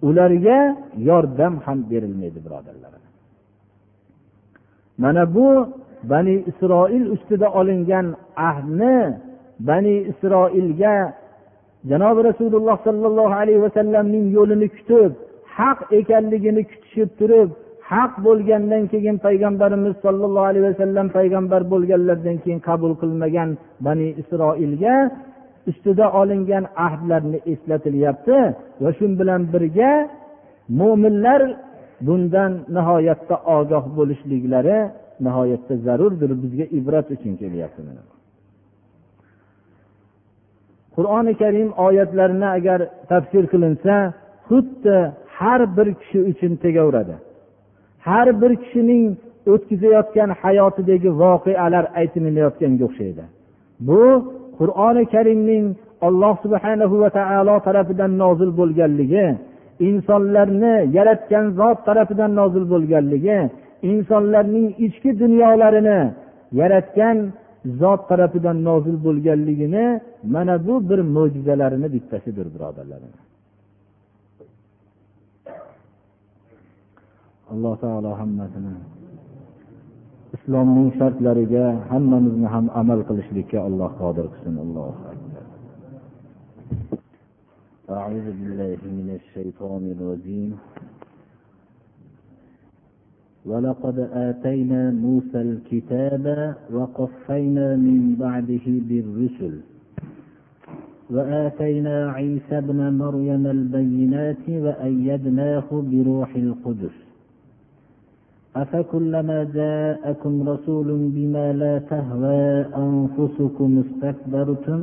Ularga 0.07 0.59
yordam 1.09 1.53
ham 1.65 1.77
berilmaydi 1.91 2.39
birodarlar. 2.45 2.93
Mana 5.03 5.23
bu 5.35 5.47
bani 6.11 6.35
isroil 6.51 7.05
ustida 7.15 7.47
olingan 7.59 8.07
ahdni 8.49 8.97
bani 9.67 9.95
isroilga 10.11 10.95
janobi 11.89 12.21
rasululloh 12.29 12.77
sollallohu 12.87 13.33
alayhi 13.41 13.61
vasallamning 13.65 14.25
yo'lini 14.37 14.67
kutib 14.75 15.11
haq 15.57 15.79
ekanligini 15.99 16.61
kutishib 16.71 17.09
turib 17.19 17.49
haq 17.91 18.13
bo'lgandan 18.25 18.83
keyin 18.91 19.15
payg'ambarimiz 19.25 19.93
sollallohu 20.05 20.49
alayhi 20.51 20.65
vasallam 20.69 21.07
payg'ambar 21.17 21.61
bo'lganlaridan 21.73 22.37
keyin 22.43 22.59
qabul 22.69 22.93
qilmagan 23.01 23.49
bani 23.85 24.07
isroilga 24.21 24.95
ustida 25.69 26.05
olingan 26.21 26.65
ahdlarni 26.87 27.39
eslatilyapti 27.53 28.37
va 28.81 28.89
shu 28.97 29.05
bilan 29.19 29.41
birga 29.53 29.91
mo'minlar 30.79 31.41
bundan 32.07 32.51
nihoyatda 32.75 33.35
ogoh 33.57 33.85
bo'lishliklari 33.97 34.77
nihoyatda 35.25 35.73
zarurdir 35.85 36.31
bizga 36.41 36.65
ibrat 36.79 37.07
uchun 37.15 37.33
kelyapti 37.41 37.81
qur'oni 40.95 41.33
karim 41.41 41.69
oyatlarini 41.85 42.47
agar 42.57 42.79
tafsir 43.11 43.43
qilinsa 43.51 43.93
xuddi 44.47 44.97
har 45.37 45.61
bir 45.77 45.87
kishi 45.99 46.19
uchun 46.31 46.53
tegaveradi. 46.63 47.15
Har 48.07 48.27
bir 48.41 48.51
kishining 48.63 49.05
o'tkazayotgan 49.53 50.29
hayotidagi 50.41 51.09
voqealar 51.23 51.85
aytilayotganga 51.99 52.83
o'xshaydi. 52.89 53.23
Bu 53.87 54.03
qur'oni 54.59 55.03
karimning 55.13 55.65
alloh 56.07 56.33
subhanahu 56.43 56.95
va 57.03 57.09
taolo 57.17 57.55
tarafidan 57.67 58.11
nozil 58.23 58.51
bo'lganligi 58.59 59.27
insonlarni 59.89 60.75
yaratgan 60.97 61.45
zot 61.59 61.77
tarafidan 61.87 62.31
nozil 62.39 62.65
bo'lganligi 62.73 63.39
insonlarning 63.91 64.67
ichki 64.85 65.11
dunyolarini 65.23 65.99
yaratgan 66.61 67.17
zot 67.81 68.01
tarafidan 68.09 68.57
nozil 68.69 68.97
bo'lganligini 69.05 69.85
mana 70.34 70.54
bu 70.66 70.74
bir 70.88 71.00
mo'jizalarini 71.16 71.88
bittasidir 71.94 72.46
birodarlar 72.54 73.00
alloh 77.52 77.74
taolo 77.84 78.10
hammasini 78.20 78.74
islomning 80.36 80.88
shartlariga 80.98 81.64
hammamizni 81.90 82.48
ham 82.54 82.66
amal 82.80 83.00
qilishlikka 83.08 83.58
alloh 83.68 83.90
qodir 84.02 84.26
qilsin 84.32 84.56
allohu 84.64 84.94
akbar 85.12 85.42
أعوذ 88.00 88.26
بالله 88.38 88.80
من 88.98 89.08
الشيطان 89.18 89.82
الرجيم 89.94 90.50
ولقد 93.50 93.98
آتينا 94.28 94.90
موسى 94.90 95.40
الكتاب 95.48 96.24
وقفينا 96.76 97.76
من 97.76 98.16
بعده 98.24 98.66
بالرسل 98.88 99.54
وآتينا 101.10 101.96
عيسى 102.16 102.58
ابن 102.58 102.78
مريم 103.02 103.44
البينات 103.46 104.44
وأيدناه 104.64 105.68
بروح 105.90 106.30
القدس 106.36 106.96
أفكلما 108.56 109.38
جاءكم 109.44 110.48
رسول 110.48 110.88
بما 111.16 111.52
لا 111.52 111.74
تهوى 111.78 112.46
أنفسكم 112.86 113.70
استكبرتم 113.84 114.80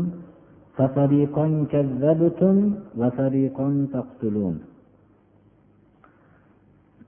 ففريقا 0.78 1.66
كذبتم 1.72 2.56
وفريقا 2.98 3.68
تقتلون 3.94 4.56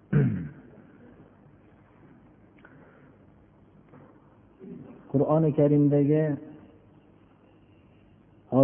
qur'oni 5.14 5.54
karimdagi 5.54 6.22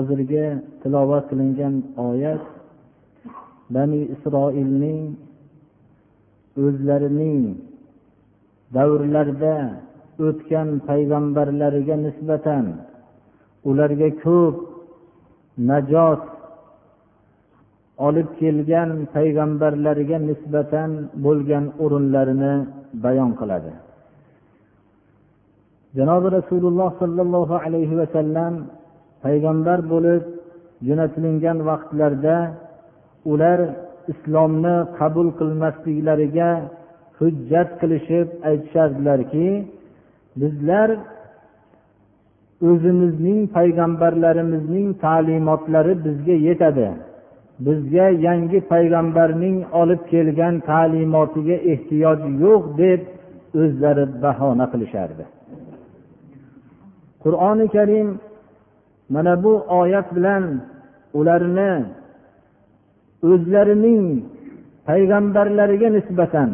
hozirgi 0.04 0.44
tilovat 0.82 1.24
qilingan 1.30 1.74
oyat 2.08 2.42
bani 3.74 4.00
isroilning 4.14 5.00
o'zlarining 6.64 7.40
davrlarda 8.76 9.54
o'tgan 10.26 10.68
payg'ambarlariga 10.88 11.96
nisbatan 12.06 12.64
ularga 13.68 14.08
ko'p 14.24 14.56
najot 15.70 16.22
olib 18.06 18.28
kelgan 18.40 18.90
payg'ambarlariga 19.14 20.18
nisbatan 20.30 20.90
bo'lgan 21.24 21.64
o'rinlarini 21.82 22.54
bayon 23.04 23.30
qiladi. 23.40 23.72
Janobi 25.96 26.28
rasululloh 26.38 26.90
sollallohu 27.02 27.54
alayhi 27.64 27.94
vasallam 28.00 28.54
payg'ambar 29.24 29.78
bo'lib 29.92 30.22
jo'natilingan 30.86 31.58
vaqtlarda 31.68 32.36
ular 33.32 33.58
islomni 34.12 34.76
qabul 34.98 35.28
qilmasliklariga 35.38 36.50
hujjat 37.18 37.68
qilishib 37.80 38.28
aytishardilarki 38.48 39.46
bizlar 40.40 40.88
o'zimizning 42.68 43.40
payg'ambarlarimizning 43.56 44.88
ta'limotlari 45.04 45.94
bizga 46.06 46.36
yetadi. 46.48 46.88
Bizga 47.66 48.06
yangi 48.26 48.58
payg'ambarning 48.72 49.56
olib 49.80 50.02
kelgan 50.12 50.54
ta'limotiga 50.70 51.56
ehtiyoj 51.72 52.20
yo'q 52.44 52.62
deb 52.82 53.00
o'zlari 53.62 54.04
bahona 54.24 54.66
qilishardi. 54.72 55.24
Qur'oni 57.24 57.66
karim 57.76 58.08
mana 59.14 59.32
bu 59.44 59.52
oyat 59.80 60.08
bilan 60.16 60.44
ularni 61.18 61.72
o'zlarining 63.30 64.04
payg'ambarlariga 64.88 65.88
nisbatan 65.96 66.50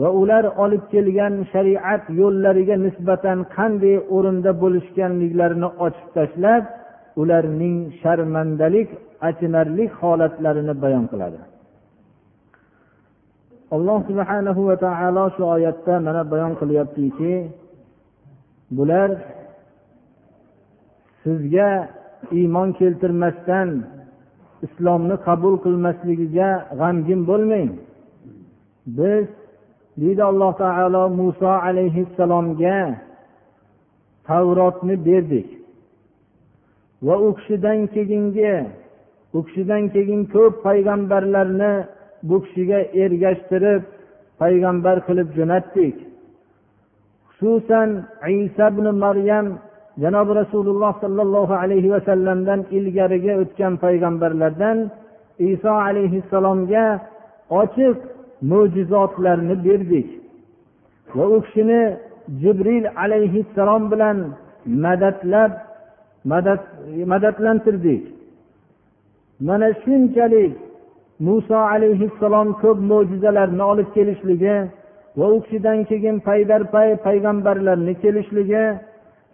va 0.00 0.08
ular 0.20 0.44
olib 0.64 0.84
kelgan 0.92 1.34
shariat 1.52 2.02
yo'llariga 2.20 2.76
nisbatan 2.86 3.38
qanday 3.56 3.96
o'rinda 4.16 4.50
bo'lishganliklarini 4.62 5.68
ochib 5.86 6.08
tashlab 6.16 6.62
ularning 7.20 7.76
sharmandalik 8.00 8.88
achinarli 9.28 9.84
holatlarini 9.98 10.74
bayon 10.82 11.04
qiladi. 11.12 11.40
Alloh 13.76 13.98
subhanahu 14.08 14.60
va 14.68 14.76
taolo 14.86 15.24
shu 15.36 15.42
oyatda 15.54 15.94
mana 16.06 16.22
bayon 16.32 16.52
qilyaptiki 16.60 17.32
bular 18.76 19.08
sizga 21.28 21.70
iymon 22.38 22.68
keltirmasdan 22.78 23.68
islomni 24.66 25.16
qabul 25.26 25.54
qilmasligiga 25.64 26.50
g'amgin 26.80 27.20
bo'lmang. 27.30 27.70
Biz 28.98 29.26
deydi 30.00 30.22
alloh 30.30 30.52
taolo 30.62 31.04
muso 31.18 31.52
alayhissalomga 31.68 32.78
tavrotni 34.28 34.96
berdik. 35.08 35.48
Va 37.06 37.14
u 37.26 37.28
kishidan 37.38 37.78
keyingi 37.94 38.54
u 39.36 39.38
kishidan 39.46 39.82
keyin 39.94 40.22
ko'p 40.34 40.54
payg'ambarlarni 40.66 41.72
bu 42.28 42.36
kishiga 42.44 42.78
ergashtirib 43.02 43.82
payg'ambar 44.40 44.96
qilib 45.06 45.28
jo'natdik. 45.38 45.96
Xususan 47.36 47.88
isa 48.44 48.66
ibn 48.72 48.86
maryam 49.04 49.46
janobi 50.02 50.32
rasululloh 50.42 50.92
sollallohu 51.04 51.54
alayhi 51.62 51.92
vasallamdan 51.94 52.60
ilgariga 52.78 53.34
o'tgan 53.42 53.72
payg'ambarlardan 53.84 54.76
iso 55.52 55.72
alayhissalomga 55.88 56.84
ochiq 57.60 57.96
mo'jizotlarni 58.50 59.54
berdik. 59.66 60.08
Va 61.16 61.24
u 61.34 61.36
kishini 61.44 61.82
jibril 62.42 62.84
alayhissalom 63.04 63.82
bilan 63.92 64.18
madadlab 64.84 65.52
madad 66.32 66.60
madadlantirdik. 67.12 68.02
Mana 69.48 69.68
shunchalik 69.82 70.52
muso 71.26 71.58
alayhissalom 71.74 72.48
ko'p 72.62 72.78
mo'jizalarni 72.90 73.64
olib 73.72 73.88
kelishligi 73.96 74.56
va 75.18 75.26
u 75.34 75.36
kishidan 75.44 75.78
keyin 75.90 76.16
paydarpay 76.28 76.88
payg'ambarlarni 77.06 77.94
kelishligi 78.02 78.64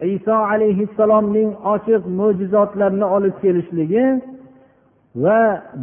iso 0.01 0.35
alayhissalomning 0.51 1.49
ochiq 1.73 2.03
mo'jizotlarni 2.19 3.05
olib 3.15 3.35
kelishligi 3.43 4.05
va 5.23 5.39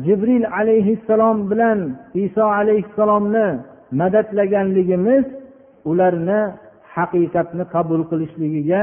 jibril 0.06 0.44
alayhissalom 0.58 1.38
bilan 1.50 1.78
iso 2.24 2.44
alayhissalomni 2.60 3.46
madadlaganligimiz 4.00 5.24
ularni 5.90 6.40
haqiqatni 6.94 7.64
qabul 7.74 8.02
qilishligiga 8.10 8.82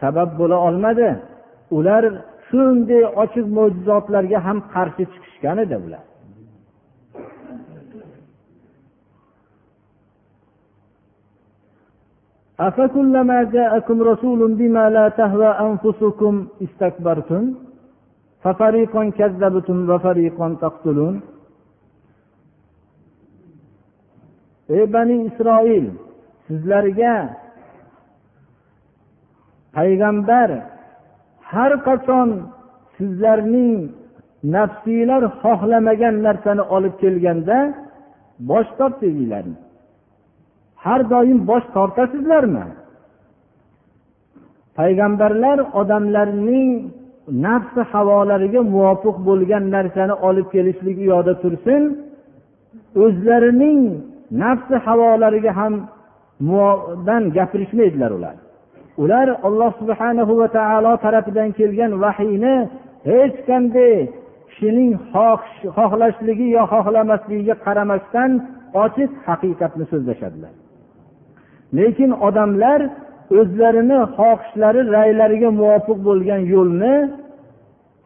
sabab 0.00 0.30
bo'la 0.40 0.56
olmadi. 0.68 1.10
Ular 1.78 2.04
shunday 2.48 3.02
ochiq 3.22 3.46
mo'jizotlarga 3.58 4.38
ham 4.46 4.58
qarshi 4.74 5.04
chiqishgan 5.12 5.56
edi 5.64 5.76
ular. 5.86 6.04
أفكلما 12.59 13.43
جاءكم 13.43 13.97
رسول 14.11 14.53
بما 14.59 14.89
لا 14.89 15.09
تهوى 15.09 15.47
أنفسكم 15.67 16.33
استكبرتم 16.65 17.43
ففريقا 18.43 19.03
كذبتم 19.17 19.77
وفريقا 19.89 20.47
تقتلون 20.61 21.15
ey 24.69 24.85
bani 24.93 25.15
isroil 25.29 25.85
sizlarga 26.47 27.15
payg'ambar 29.75 30.49
har 31.51 31.71
qachon 31.87 32.29
sizlarning 32.97 33.75
nafsiylar 34.55 35.23
xohlamagan 35.41 36.15
narsani 36.27 36.63
olib 36.75 36.93
kelganda 37.03 37.59
bosh 38.49 38.69
tortinglar 38.79 39.45
har 40.84 41.00
doim 41.12 41.38
bosh 41.50 41.66
tortasizlarmi? 41.76 42.64
Payg'ambarlar 44.78 45.58
odamlarning 45.80 46.70
nafsi 47.46 47.82
havolariga 47.92 48.60
muvofiq 48.74 49.16
bo'lgan 49.28 49.64
narsani 49.76 50.14
olib 50.28 50.46
kelishlik 50.54 50.96
u 51.02 51.04
yoqda 51.12 51.34
tursin 51.42 51.82
o'zlarining 53.04 53.80
nafsi 54.42 54.76
havolariga 54.86 55.52
ham 55.60 55.74
gapirishmaydilar 57.36 58.10
ular. 58.18 58.36
Ular 59.02 59.28
alloh 59.48 59.72
subhanahu 59.80 60.32
va 60.40 60.48
taolo 60.58 60.92
tarafidan 61.04 61.50
kelgan 61.58 61.92
vahiyni 62.04 62.56
hech 63.10 63.36
qanday 63.48 63.94
kishining 64.48 64.92
xohlashligi 65.76 66.46
yo 66.56 66.62
xohlamasligiga 66.72 67.54
qaramasdan 67.66 68.30
ochiq 68.84 69.10
haqiqatni 69.28 69.84
so'zlashadilar. 69.92 70.52
Lekin 71.78 72.10
odamlar 72.26 72.80
o'zlarini 73.38 73.98
xohishlari 74.16 74.80
raylariga 74.96 75.50
muvofiq 75.60 75.98
bo'lgan 76.08 76.40
yo'lni 76.54 76.94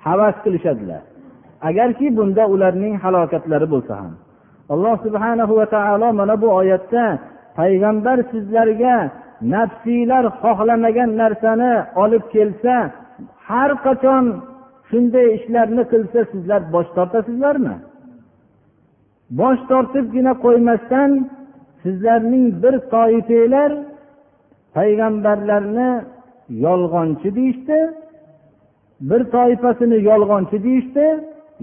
havas 0.07 0.37
qilishadilar. 0.45 1.03
Agarki 1.69 2.07
bunda 2.17 2.43
ularning 2.55 2.95
halokatlari 3.05 3.67
bo'lsa 3.75 3.95
ham. 4.01 4.13
Alloh 4.73 4.97
subhanahu 5.07 5.53
va 5.61 5.67
taolo 5.77 6.09
mana 6.21 6.35
bu 6.43 6.49
oyatda 6.61 7.05
payg'ambar 7.59 8.19
sizlarga 8.33 8.97
nafsiylar 9.55 10.25
xohlamagan 10.41 11.11
narsani 11.21 11.75
olib 12.03 12.25
kelsa 12.35 12.75
har 13.49 13.71
qachon 13.87 14.25
shunday 14.89 15.27
ishlarni 15.37 15.83
qilsa 15.93 16.21
sizlar 16.33 16.61
bosh 16.75 16.91
tortasizlarmi? 16.97 17.77
Bosh 19.41 19.61
tortibgina 19.71 20.33
qo'ymasdan 20.45 21.11
sizlarning 21.85 22.47
bir 22.63 22.75
toifanglar 22.95 23.71
payg'ambarlarni 24.77 25.91
yolg'onchi 26.67 27.29
deyishdi 27.39 27.79
bir 29.11 29.23
toifasini 29.35 29.99
yolg'onchi 30.11 30.57
deyishdi 30.67 31.07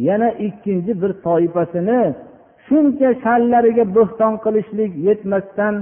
yana 0.07 0.30
ikkinchi 0.47 0.93
bir 1.01 1.11
toifasini 1.26 2.01
shuncha 2.67 3.09
sha'nlariga 3.24 3.86
bo'xton 3.97 4.34
qilishlik 4.45 4.91
yetmasdan 5.07 5.76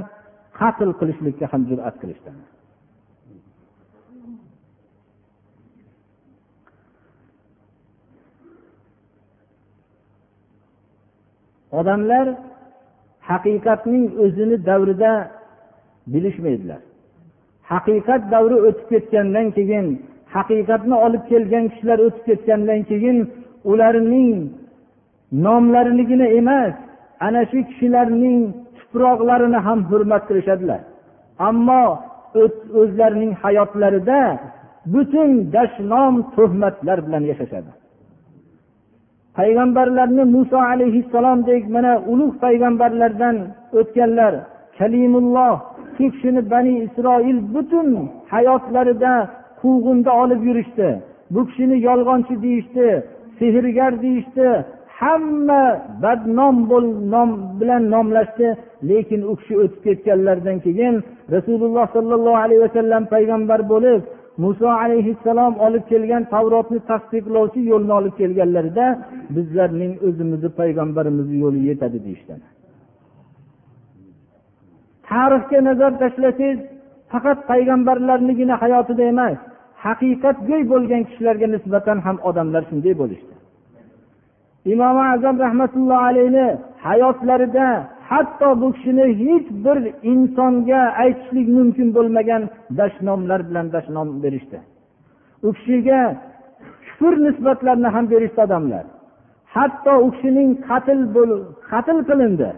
qatl 0.60 0.90
qilishlikka 1.00 1.46
ham 1.52 1.62
jur'at 1.70 1.96
qilishdi. 2.02 2.30
Odamlar 11.80 12.26
haqiqatning 13.30 14.06
o'zini 14.24 14.58
davrida 14.70 15.12
bilishmaydilar. 16.14 16.82
Haqiqat 17.72 18.22
davri 18.34 18.58
o'tib 18.68 18.88
ketgandan 18.94 19.48
keyin 19.58 19.86
haqiqatni 20.36 20.96
olib 21.06 21.24
kelgan 21.32 21.66
kishilar 21.72 22.00
o'tib 22.08 22.24
ketgandan 22.30 22.82
keyin 22.90 23.18
ularning 23.72 24.32
nomlarinigina 25.46 26.28
emas 26.40 26.76
ana 27.26 27.42
shu 27.52 27.60
kishilarning 27.70 28.40
tuproqlarini 28.78 29.60
ham 29.68 29.80
hurmat 29.90 30.24
qilishadilar. 30.30 30.82
Ammo 31.48 31.84
o'zlarining 32.82 33.32
hayotlarida 33.44 34.22
butun 34.94 35.30
dashnom 35.56 36.14
tuhmatlar 36.36 36.98
bilan 37.06 37.24
yashashadi. 37.32 37.72
Payg'ambarlarni 39.38 40.24
muso 40.36 40.58
alayhissalomdek 40.72 41.64
mana 41.76 41.94
ulug' 42.12 42.36
payg'ambarlardan 42.44 43.36
o'tganlar 43.80 44.34
kalimulloh 44.78 45.56
shu 45.96 46.06
kishini 46.14 46.42
bani 46.54 46.74
isroil 46.86 47.38
butun 47.54 47.88
hayotlarida 48.34 49.14
quvg'inda 49.62 50.12
olib 50.24 50.42
yurishdi. 50.50 50.90
Bu 51.34 51.40
kishini 51.48 51.78
yolg'onchi 51.88 52.36
deyishdi 52.46 52.88
sehrgar 53.40 53.92
deyishdi 54.04 54.48
hamma 55.00 55.64
badnom 56.04 56.56
nom 57.14 57.30
bilan 57.60 57.84
nomlashdi 57.94 58.48
lekin 58.90 59.22
u 59.32 59.34
kishi 59.40 59.54
o'tib 59.64 59.82
ketganlaridan 59.86 60.58
keyin 60.66 60.96
rasululloh 61.36 61.86
sollallohu 61.96 62.40
alayhi 62.46 62.62
vasallam 62.68 63.04
payg'ambar 63.14 63.60
bo'lib 63.74 64.02
muso 64.44 64.68
alayhissalom 64.84 65.54
olib 65.66 65.84
kelgan 65.92 66.24
tavrotni 66.34 66.80
tasdiqlovchi 66.92 67.62
yo'lni 67.72 67.94
olib 68.00 68.14
kelganlarida 68.22 68.86
bizlarning 69.36 69.94
o'zimizni 70.08 70.50
payg'ambarimizni 70.60 71.38
yo'li 71.44 71.60
yetadi 71.70 71.98
deyishdi 72.06 72.34
tarixga 75.10 75.60
nazar 75.70 75.92
tashlasangiz 76.02 76.60
faqat 77.12 77.40
payg'ambarlarnigina 77.52 78.56
hayotida 78.64 79.04
emas 79.14 79.40
haqiqatgo'y 79.86 80.64
bo'lgan 80.72 81.02
kishilarga 81.10 81.48
nisbatan 81.56 81.98
ham 82.06 82.18
odamlar 82.30 82.64
shunday 82.70 82.94
bo'lishdi. 83.02 83.34
Imom 84.74 84.98
azam 85.14 85.36
rahmatullohi 85.46 86.06
alayhi 86.12 86.46
hayotlarida 86.88 87.68
hatto 88.12 88.62
bu 88.62 88.68
kishini 88.76 89.05
hech 89.24 89.47
bir 89.66 89.78
insonga 90.12 90.82
aytishlik 91.03 91.47
mumkin 91.57 91.88
bo'lmagan 91.95 92.41
dashnomlar 92.80 93.39
bilan 93.49 93.66
dashnom 93.76 94.07
berishdi. 94.24 94.60
U 95.47 95.49
kishiga 95.57 95.99
kufr 96.86 97.14
nisbatlarini 97.26 97.89
ham 97.95 98.05
berishdi 98.14 98.39
odamlar. 98.47 98.86
Hatto 99.55 99.93
u 100.05 100.07
kishining 100.16 100.49
qatl 100.70 100.99
qatl 101.72 101.97
qilindi. 102.10 102.49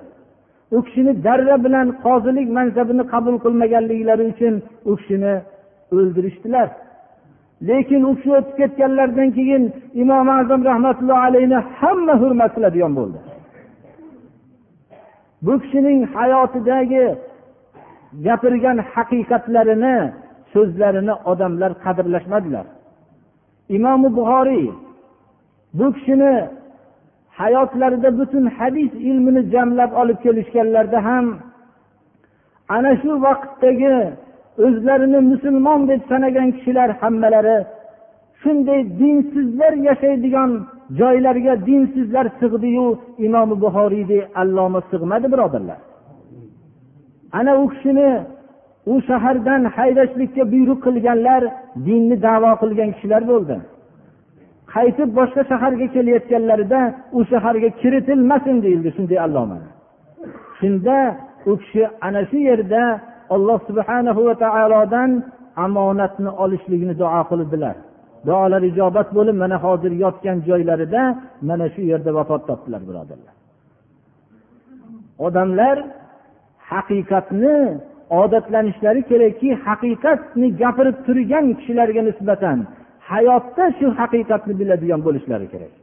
U 0.75 0.77
kishini 0.85 1.11
darra 1.25 1.55
bilan 1.65 1.87
qozilik 2.05 2.47
mansabini 2.57 3.03
qabul 3.13 3.35
qilmaganliklari 3.43 4.23
uchun 4.33 4.55
u 4.89 4.91
kishini 4.99 5.33
o'ldirishdilar. 5.95 6.67
Lekin 7.69 8.01
u 8.09 8.11
kishi 8.17 8.31
o'tib 8.37 8.55
ketganlaridan 8.59 9.29
keyin 9.37 9.63
imom 10.03 10.27
azam 10.39 10.61
rahmatullohi 10.69 11.23
alayhi 11.29 11.57
hamma 11.79 12.13
hurmat 12.21 12.51
qiladigan 12.55 12.93
bo'ldi. 12.99 13.19
Bu 15.45 15.53
kishining 15.61 15.99
hayotidagi 16.15 17.05
gapirgan 18.25 18.77
haqiqatlarini 18.93 19.97
so'zlarini 20.53 21.13
odamlar 21.31 21.71
qadrlashmadilar. 21.83 22.65
Imomi 23.75 24.09
buxoriy 24.17 24.65
bu 25.77 25.85
kishini 25.95 26.35
hayotlarida 27.39 28.09
butun 28.19 28.45
hadis 28.57 28.91
ilmini 29.09 29.41
jamlab 29.53 29.91
olib 30.01 30.17
kelishganlarida 30.25 30.99
ham 31.07 31.25
ana 32.75 32.91
shu 33.01 33.11
vaqtdagi 33.25 33.95
o'zlarini 34.65 35.19
musulmon 35.31 35.81
deb 35.89 36.01
sanagan 36.11 36.49
kishilar 36.55 36.89
hammalari 37.01 37.57
shunday 38.41 38.79
dinsizlar 38.99 39.73
yashaydigan 39.87 40.51
joylarga 40.99 41.53
dinsizlar 41.67 42.25
sig'diyu 42.41 42.87
imom 43.27 43.49
buxoriydek 43.63 44.23
alloma 44.41 44.79
sig'madi 44.91 45.27
birodarlar. 45.33 45.79
Ana 47.39 47.51
u 47.61 47.65
kishini 47.73 48.09
u 48.91 49.01
shahardan 49.07 49.63
haydashlikka 49.75 50.43
buyruq 50.53 50.79
qilganlar 50.85 51.41
dinni 51.87 52.15
davo 52.27 52.51
qilgan 52.61 52.89
kishilar 52.95 53.23
bo'ldi. 53.31 53.55
Qaytib 54.73 55.09
boshqa 55.19 55.41
shaharga 55.51 55.87
kelayotganlarida 55.95 56.81
u 57.17 57.19
shaharga 57.31 57.69
kiritilmasin 57.81 58.55
deyildi 58.63 58.89
shunday 58.97 59.19
alloma. 59.25 59.57
Shunda 60.59 60.97
u 61.49 61.53
kishi 61.61 61.83
ana 62.07 62.21
shu 62.29 62.37
yerda 62.49 62.83
alloh 63.35 63.59
subhanahu 63.69 64.21
va 64.27 64.35
taolodan 64.43 65.11
omonatni 65.65 66.29
olishligini 66.43 66.93
duo 67.01 67.21
qildilar. 67.31 67.75
Duolar 68.27 68.61
ijobat 68.71 69.07
bo'lib 69.17 69.35
mana 69.43 69.57
hozir 69.65 69.91
yotgan 70.03 70.37
joylarida 70.47 71.01
mana 71.49 71.65
shu 71.73 71.81
yerda 71.91 72.11
vafot 72.17 72.41
topdilar 72.49 72.81
birodarlar. 72.89 73.33
Odamlar 75.25 75.77
haqiqatni 76.71 77.57
odatlanishlari 78.21 79.01
kerakki 79.11 79.49
haqiqatni 79.67 80.47
gapirib 80.61 80.97
turgan 81.05 81.45
kishilarga 81.59 82.01
nisbatan 82.09 82.57
hayotda 83.11 83.65
shu 83.79 83.87
haqiqatni 83.99 84.53
biladigan 84.59 85.01
bo'lishlari 85.07 85.47
kerak. 85.53 85.73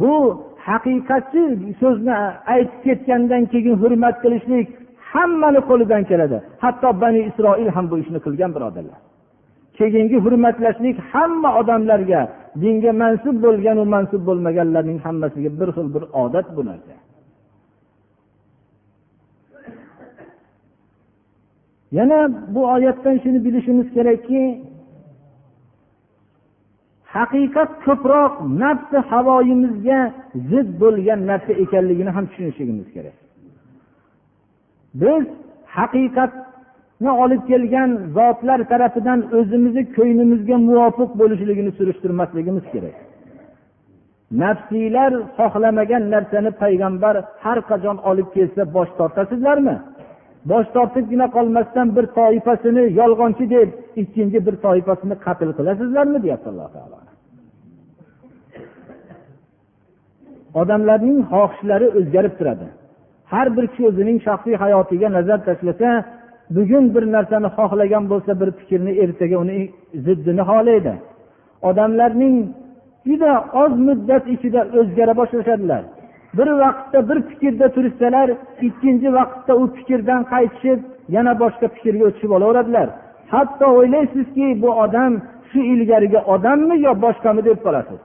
Bu 0.00 0.14
haqiqatchi 0.68 1.42
so'zni 1.80 2.14
aytib 2.54 2.80
ketgandan 2.86 3.42
keyin 3.52 3.74
hurmat 3.82 4.16
qilishlik 4.24 4.68
hammani 5.14 5.60
qo'lidan 5.68 6.02
keladi. 6.10 6.38
Hatto 6.64 6.88
bani 7.02 7.20
isroil 7.30 7.68
ham 7.76 7.86
bu 7.90 7.96
ishni 8.02 8.18
qilgan 8.26 8.50
birodarlar. 8.56 8.98
Keyingi 9.78 10.18
hurmatlashlik 10.24 10.96
hamma 11.12 11.50
odamlarga 11.60 12.20
dinga 12.62 12.92
mansub 13.02 13.36
bo'lganu 13.44 13.82
mansub 13.94 14.22
bo'lmaganlarning 14.28 14.98
hammasiga 15.06 15.50
bir 15.60 15.68
xil 15.76 15.88
bir 15.94 16.04
odat 16.22 16.46
bu 16.56 16.62
narsa. 16.70 16.94
Yana 21.98 22.18
bu 22.54 22.62
oyatdan 22.74 23.16
shuni 23.22 23.38
bilishimiz 23.46 23.88
kerakki 23.96 24.42
haqiqat 27.16 27.70
ko'proq 27.86 28.32
nafsi 28.62 28.98
havoyimizga 29.10 30.00
zid 30.50 30.68
bo'lgan 30.82 31.20
narsa 31.30 31.52
ekanligini 31.64 32.10
ham 32.16 32.24
tushunishligimiz 32.30 32.88
kerak. 32.96 33.16
Biz 34.94 35.22
haqiqatni 35.76 37.10
olib 37.22 37.42
kelgan 37.50 37.90
zotlar 38.16 38.60
tarafidan 38.72 39.20
o'zimizni 39.38 39.82
ko'nglimizga 39.96 40.56
muvofiq 40.68 41.10
bo'lishligini 41.20 41.72
surishtirmasligimiz 41.78 42.64
kerak. 42.72 42.96
Nafsiylar 44.42 45.12
xohlamagan 45.38 46.02
narsani 46.14 46.50
payg'ambar 46.62 47.14
har 47.44 47.58
qachon 47.70 47.96
olib 48.10 48.28
kelsa 48.36 48.62
bosh 48.76 48.90
tortasizlarmi? 48.98 49.76
Bosh 50.50 50.68
tortibgina 50.76 51.26
qolmasdan 51.36 51.88
bir 51.96 52.06
toifasini 52.18 52.82
yolg'onchi 53.00 53.44
deb 53.56 53.68
ikkinchi 54.02 54.38
bir 54.46 54.54
toifasini 54.64 55.16
qatl 55.26 55.50
qilasizlarmi? 55.58 56.18
deyapti 56.24 56.48
alloh 56.52 56.68
taolo. 56.76 56.98
Odamlarning 60.60 61.18
xohishlari 61.32 61.86
o'zgarib 61.98 62.34
turadi. 62.38 62.66
Har 63.34 63.46
bir 63.56 63.64
kishi 63.70 63.82
o'zining 63.90 64.18
shaxsiy 64.26 64.54
hayotiga 64.62 65.08
nazar 65.16 65.38
tashlasa 65.48 65.90
bugun 66.56 66.84
bir 66.94 67.04
narsani 67.16 67.48
xohlagan 67.58 68.04
bo'lsa 68.12 68.32
bir 68.40 68.50
fikrni 68.58 68.92
ertaga 69.02 69.36
uni 69.44 69.58
ziddini 70.04 70.42
xohlaydi. 70.50 70.92
Odamlarning 71.68 72.36
juda 73.08 73.32
oz 73.62 73.72
muddat 73.86 74.24
ichida 74.34 74.60
o'zgara 74.78 75.14
boshlashadilar. 75.20 75.82
Bir 76.38 76.48
vaqtda 76.62 76.98
bir 77.08 77.18
fikrda 77.28 77.66
turishsalar 77.74 78.28
ikkinchi 78.68 79.08
vaqtda 79.18 79.52
u 79.62 79.64
fikrdan 79.76 80.22
qaytishib 80.32 80.80
yana 81.16 81.32
boshqa 81.42 81.66
fikrga 81.74 82.04
o'tishib 82.08 82.30
olaveradilar. 82.38 82.88
Hatto 83.32 83.66
o'ylaysizki 83.78 84.46
bu 84.62 84.70
odam 84.84 85.12
shu 85.50 85.60
ilgarigi 85.72 86.20
odammi 86.34 86.76
yo 86.86 86.92
boshqami 87.04 87.42
deb 87.48 87.58
qolasiz 87.66 88.00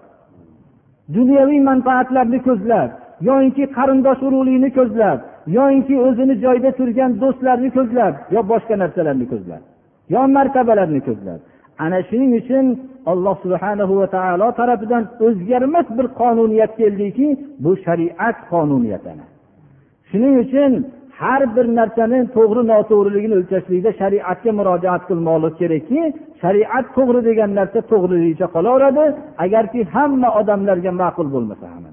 dunyoviy 1.16 1.60
manfaatlarni 1.70 2.40
ko'zlab 2.48 2.90
yoinki 3.30 3.64
qarindosh 3.78 4.22
urug'likni 4.28 4.70
ko'zlab 4.78 5.20
yoinki 5.58 5.96
o'zini 6.08 6.36
joyida 6.44 6.72
turgan 6.80 7.12
do'stlarni 7.22 7.70
ko'zlab 7.78 8.14
yo 8.36 8.42
boshqa 8.52 8.76
narsalarni 8.84 9.26
ko'zlab 9.34 9.62
yo 10.14 10.22
martabalarni 10.36 11.02
ko'zlab. 11.08 11.40
Ana 11.84 12.00
shuning 12.10 12.32
uchun 12.42 12.66
alloh 13.12 13.36
subhanahu 13.44 13.94
va 14.00 14.08
taolo 14.16 14.48
tarafidan 14.60 15.04
o'zgarmas 15.28 15.88
bir 15.98 16.08
qonuniyat 16.20 16.72
keldiki 16.80 17.28
bu 17.64 17.72
shariat 17.86 18.38
qonuniyati 18.52 19.12
shuning 20.10 20.36
uchun 20.44 20.72
har 21.20 21.42
bir 21.56 21.66
narsani 21.80 22.20
to'g'ri 22.36 22.62
noto'g'riligini 22.72 23.36
o'lchashlikda 23.40 23.92
shariatga 24.02 24.52
murojaat 24.60 25.04
qilmoqlik 25.10 25.54
kerakki 25.62 26.00
shariat 26.42 26.86
to'g'ri 26.98 27.22
degan 27.30 27.50
narsa 27.60 27.80
to'g'riligicha 27.92 28.48
qolaveradi 28.56 29.06
agarki 29.46 29.80
hamma 29.96 30.30
odamlarga 30.40 30.92
ma'qul 31.02 31.28
bo'lmasa 31.36 31.66
ham 31.74 31.84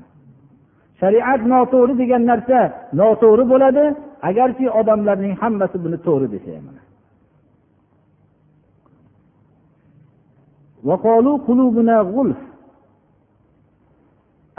shariat 1.05 1.41
noto'g'ri 1.53 1.95
degan 2.03 2.23
narsa 2.31 2.61
noto'g'ri 3.01 3.45
bo'ladi 3.53 3.85
agarki 4.29 4.67
odamlarning 4.81 5.35
hammasi 5.43 5.77
buni 5.85 5.99
to'g'ri 6.07 6.27
desa 6.35 6.51
ham 6.57 6.67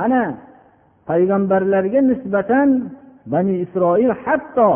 ana 0.05 0.23
payg'ambarlarga 1.09 1.99
nisbatan 2.11 2.69
bani 3.33 3.53
isroil 3.65 4.11
hatto 4.23 4.69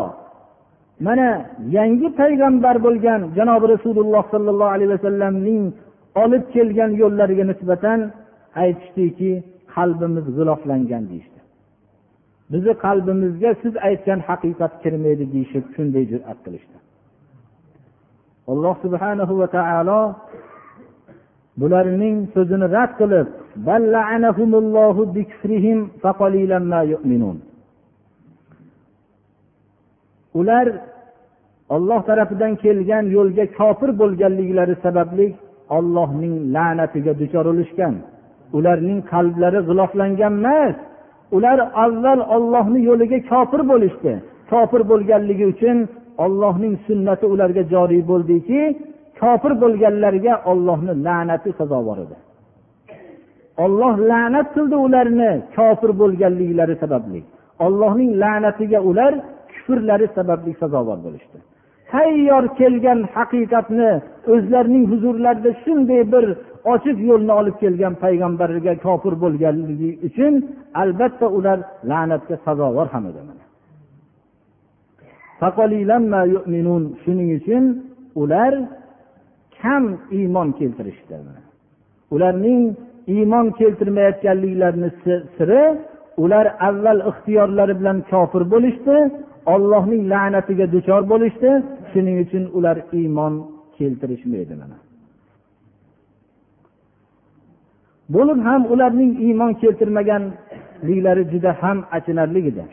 mana 1.06 1.28
yangi 1.76 2.08
payg'ambar 2.20 2.76
bo'lgan 2.86 3.20
janobi 3.36 3.66
rasululloh 3.74 4.22
sollallohu 4.34 4.74
alayhi 4.76 4.92
vasallamning 4.96 5.64
olib 6.22 6.44
kelgan 6.54 6.90
yo'llariga 7.02 7.44
nisbatan 7.52 7.98
aytishdiki 8.62 9.30
qalbimiz 9.74 10.26
g'iloflangan 10.36 11.04
deyishdi. 11.10 11.29
Bizni 12.52 12.74
qalbimizga 12.84 13.50
siz 13.62 13.74
aytgan 13.88 14.20
haqiqat 14.28 14.72
kirmaydi 14.82 15.24
deyishib 15.34 15.64
shunday 15.74 16.04
jur'at 16.12 16.38
qilishdi. 16.44 16.76
Alloh 18.52 18.74
subhanahu 18.84 19.34
va 19.40 19.48
taolo 19.56 20.00
bularning 21.60 22.16
so'zini 22.34 22.66
rad 22.76 22.92
qilib 23.00 23.28
ular 30.40 30.66
olloh 31.74 32.00
tarafidan 32.08 32.52
kelgan 32.64 33.04
yo'lga 33.16 33.44
kofir 33.58 33.90
bo'lganliklari 34.00 34.74
sababli 34.84 35.26
ollohning 35.76 36.34
la'natiga 36.54 37.12
duchor 37.20 37.44
bo'lishgan 37.50 37.94
ularning 38.58 39.00
qalblari 39.12 39.60
g'iloflangan 39.68 40.34
emas. 40.40 40.76
Ular 41.36 41.58
avval 41.84 42.20
ollohni 42.36 42.80
yo'liga 42.88 43.18
kofir 43.30 43.62
bo'lishdi. 43.70 44.12
Kofir 44.50 44.82
bo'lganligi 44.90 45.44
uchun 45.52 45.76
ollohning 46.24 46.74
sunnati 46.86 47.26
ularga 47.34 47.62
joriy 47.72 48.02
bo'ldiki 48.10 48.60
kofir 49.20 49.52
bo'lganlarga 49.62 50.34
ollohni 50.50 50.92
la'nati 51.06 51.50
sazovor 51.58 51.98
edi. 52.04 52.16
Olloh 53.64 53.94
la'nat 54.10 54.46
qildi 54.54 54.76
ularni 54.86 55.30
kofir 55.56 55.90
bo'lganliklari 56.00 56.74
sababli. 56.82 57.20
Ollohning 57.66 58.10
la'natiga 58.22 58.80
ular 58.90 59.12
kufrlari 59.52 60.06
sababli 60.16 60.52
sazovor 60.62 60.98
bo'lishdi. 61.06 61.38
Tayyor 61.92 62.44
kelgan 62.60 63.00
haqiqatni 63.14 63.90
o'zlarining 64.32 64.84
huzurlarida 64.92 65.50
shunday 65.62 66.02
bir 66.12 66.24
ochiq 66.72 66.98
yo'lni 67.10 67.32
olib 67.40 67.56
kelgan 67.62 67.94
payg'ambarga 68.04 68.74
kofir 68.86 69.14
bo'lganligi 69.24 69.90
uchun 70.08 70.34
albatta 70.82 71.26
ular 71.38 71.58
la'natga 71.90 72.36
sazovor 72.46 72.86
ham 72.94 73.04
edi 73.10 73.20
shuning 77.02 77.28
uchun 77.38 77.64
ular 78.22 78.52
kam 79.60 79.84
iymon 80.18 80.48
keltirishdi 80.58 81.16
ularning 82.14 82.62
iymon 83.14 83.46
keltirmayotganliklarini 83.60 84.90
siri 85.36 85.62
ular 86.22 86.46
avval 86.68 86.98
ixtiyorlari 87.10 87.74
bilan 87.80 87.98
kofir 88.10 88.42
bo'lishdi 88.52 88.96
ollohning 89.54 90.02
la'natiga 90.12 90.66
duchor 90.74 91.02
bo'lishdi 91.12 91.50
shuning 91.91 92.17
uchun 92.23 92.43
ular 92.57 92.77
iymon 92.99 93.33
keltirishmaydi 93.77 94.55
mana 94.61 94.77
bo'lib 98.15 98.39
ham 98.47 98.61
ularning 98.73 99.11
iymon 99.25 99.51
keltirmaganliklari 99.61 101.23
juda 101.33 101.51
ham 101.61 101.77
achinarli 101.97 102.41
edi 102.51 102.63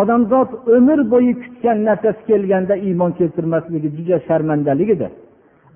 odamzod 0.00 0.48
umr 0.78 0.98
bo'yi 1.12 1.32
kutgan 1.42 1.78
narsasi 1.88 2.22
kelganda 2.30 2.74
iymon 2.86 3.10
keltirmasligi 3.18 3.88
juda 3.96 4.16
sharmandalik 4.28 4.90
edi 4.96 5.08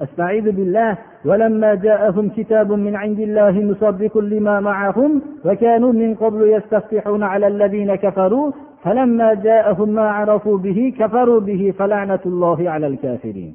استعيذ 0.07 0.47
بالله 0.59 0.91
ولما 1.29 1.71
جاءهم 1.87 2.27
كتاب 2.39 2.69
من 2.87 2.95
عند 3.03 3.21
الله 3.29 3.55
مصدق 3.71 4.15
لما 4.19 4.57
معهم 4.61 5.11
وكانوا 5.47 5.93
من 5.93 6.11
قبل 6.23 6.41
يستفتحون 6.57 7.23
على 7.33 7.47
الذين 7.47 7.91
كفروا 8.05 8.47
فلما 8.85 9.35
جاءهم 9.35 9.89
ما 9.89 10.07
عرفوا 10.19 10.59
به 10.59 10.79
كفروا 10.99 11.41
به 11.41 11.63
فلعنة 11.79 12.23
الله 12.27 12.71
على 12.71 12.87
الكافرين 12.87 13.55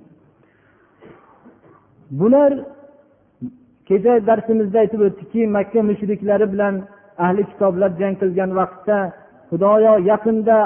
bular 2.20 2.52
kecha 3.88 4.14
darsimizda 4.28 4.78
aytib 4.84 5.02
o'tdikki 5.08 5.42
makka 5.58 5.82
mushriklari 5.90 6.46
bilan 6.54 6.76
ahli 7.26 7.42
kitoblar 7.50 7.92
jang 8.00 8.16
qilgan 8.22 8.52
vaqtda 8.60 8.98
xudoyo 9.50 9.94
yaqinda 10.12 10.58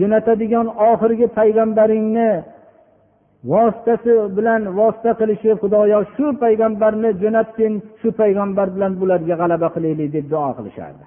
jo'natadigan 0.00 0.66
oxirgi 0.90 1.26
payg'ambaringni 1.38 2.30
vositasi 3.52 4.12
bilan 4.36 4.62
vosita 4.78 5.10
qilishib 5.20 5.56
xudoyo 5.62 5.98
shu 6.14 6.26
payg'ambarni 6.42 7.10
jo'natgin 7.22 7.72
shu 8.00 8.08
payg'ambar 8.20 8.66
bilan 8.74 8.92
bularga 9.00 9.34
g'alaba 9.40 9.68
qilaylik 9.74 10.08
deb 10.16 10.26
duo 10.32 10.50
qilishardi 10.58 11.04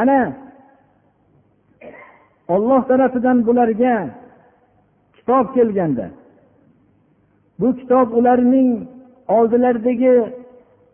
ana 0.00 0.18
olloh 2.53 2.81
tarafidan 2.89 3.37
bularga 3.47 3.95
kitob 5.15 5.45
kelganda 5.55 6.07
bu 7.59 7.67
kitob 7.79 8.07
ularning 8.19 8.69
oldilaridagi 9.37 10.13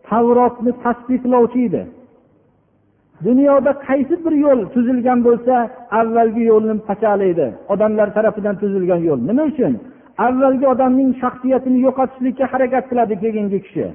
tavrotni 0.10 0.72
tasdiqlovchi 0.84 1.62
edi. 1.68 1.84
Dunyoda 3.26 3.72
qaysi 3.88 4.16
bir 4.26 4.34
yo'l 4.46 4.60
tuzilgan 4.74 5.20
bo'lsa 5.28 5.56
avvalgi 6.00 6.44
yo'lni 6.52 6.76
pachalaydi 6.90 7.48
odamlar 7.74 8.08
tarafidan 8.18 8.56
tuzilgan 8.62 9.02
yo'l. 9.10 9.20
Nima 9.30 9.44
uchun? 9.52 9.74
Avvalgi 10.28 10.66
odamning 10.74 11.10
shaxsiyatini 11.22 11.80
yo'qotishlikka 11.86 12.46
harakat 12.54 12.84
qiladi 12.90 13.16
keyingi 13.24 13.60
kishi. 13.66 13.86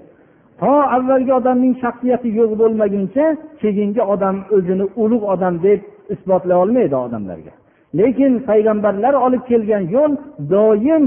To 0.60 0.72
avvalgi 0.96 1.32
odamning 1.40 1.74
shaxsiyati 1.82 2.28
yo'q 2.38 2.52
bo'lmaguncha 2.62 3.24
keyingi 3.62 4.02
odam 4.14 4.36
o'zini 4.56 4.86
ulug' 5.02 5.26
odam 5.34 5.54
deb 5.66 5.80
isbotlay 6.14 6.56
olmaydi 6.62 6.96
odamlarga. 6.96 7.52
Lekin 7.98 8.32
payg'ambarlar 8.48 9.14
olib 9.26 9.42
kelgan 9.50 9.84
yo'l 9.96 10.12
doim 10.50 11.04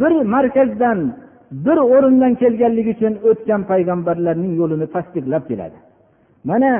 bir 0.00 0.12
markazdan 0.34 0.98
bir 1.50 1.78
o'rindan 1.94 2.34
kelganligi 2.34 2.90
uchun 2.96 3.14
o'tgan 3.28 3.62
payg'ambarlarning 3.70 4.52
yo'lini 4.60 4.86
tasdiqlab 4.96 5.42
keladi. 5.50 5.78
Mana 6.50 6.72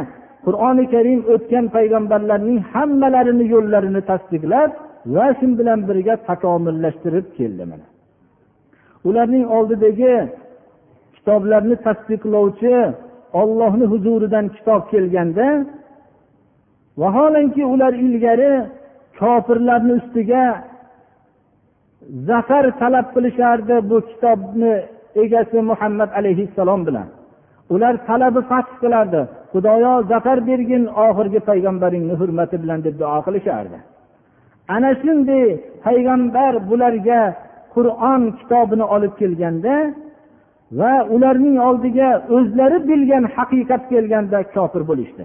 qur'oni 0.47 0.84
karim 0.94 1.20
o'tgan 1.34 1.66
payg'ambarlarning 1.76 2.59
hammalarini 2.72 3.47
yo'llarini 3.55 4.03
tasdiqlab 4.11 4.70
va 5.14 5.26
shu 5.38 5.47
bilan 5.59 5.80
birga 5.88 6.14
takomillashtirib 6.28 7.26
keldi 7.38 7.64
mana. 7.70 7.86
Ularning 9.09 9.44
oldidagi 9.57 10.14
kitoblarni 11.16 11.76
tasdiqlovchi 11.86 12.74
ollohni 13.40 13.84
huzuridan 13.92 14.47
kitob 14.57 14.82
kelganda 14.92 15.47
vaholanki 17.01 17.62
ular 17.72 17.92
ilgari 18.07 18.53
kofirlarni 19.18 19.92
ustiga 20.01 20.44
zafar 22.28 22.64
talab 22.80 23.07
qilishardi 23.14 23.76
bu 23.90 23.97
kitobni 24.11 24.74
egasi 25.22 25.59
muhammad 25.70 26.11
alayhissalom 26.18 26.80
bilan. 26.88 27.09
Ular 27.74 27.94
talabi 28.09 28.40
fath 28.51 28.70
qilardi. 28.82 29.20
Xudoyo 29.53 29.92
zafar 30.12 30.38
bergin 30.49 30.84
oxirgi 31.07 31.40
payg'ambaringni 31.51 32.14
hurmati 32.20 32.57
bilan 32.62 32.78
deb 32.86 32.94
duo 33.01 33.18
qilishardi. 33.26 33.78
Ana 34.74 34.90
shunday 35.03 35.47
payg'ambar 35.84 36.53
bularga 36.70 37.22
qur'on 37.74 38.22
kitobini 38.38 38.86
olib 38.94 39.12
kelganda 39.20 39.74
va 40.78 40.92
ularning 41.14 41.57
oldiga 41.68 42.09
o'zlari 42.36 42.78
bilgan 42.90 43.24
haqiqat 43.36 43.82
kelganda 43.92 44.38
kofir 44.55 44.82
bo'lishdi. 44.90 45.24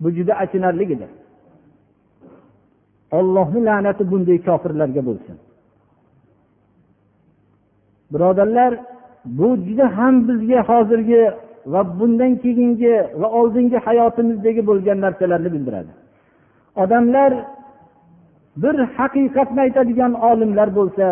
Bu 0.00 0.08
juda 0.16 0.34
achinarli 0.42 0.84
edi 0.94 1.08
ollohni 3.18 3.60
la'nati 3.68 4.02
bunday 4.10 4.38
kofirlarga 4.48 5.02
bo'lsin. 5.08 5.36
Birodarlar 8.12 8.72
bu 9.38 9.48
juda 9.66 9.86
ham 9.96 10.14
bizga 10.28 10.60
hozirgi 10.70 11.22
va 11.72 11.80
bundan 11.98 12.32
keyingi 12.42 12.94
va 13.20 13.28
oldingi 13.38 13.78
hayotimizdagi 13.86 14.62
bo'lgan 14.68 14.98
narsalarni 15.04 15.50
bildiradi. 15.54 15.92
Odamlar 16.82 17.32
bir 18.62 18.76
haqiqatni 18.96 19.60
aytadigan 19.66 20.12
olimlar 20.30 20.68
bo'lsa 20.78 21.06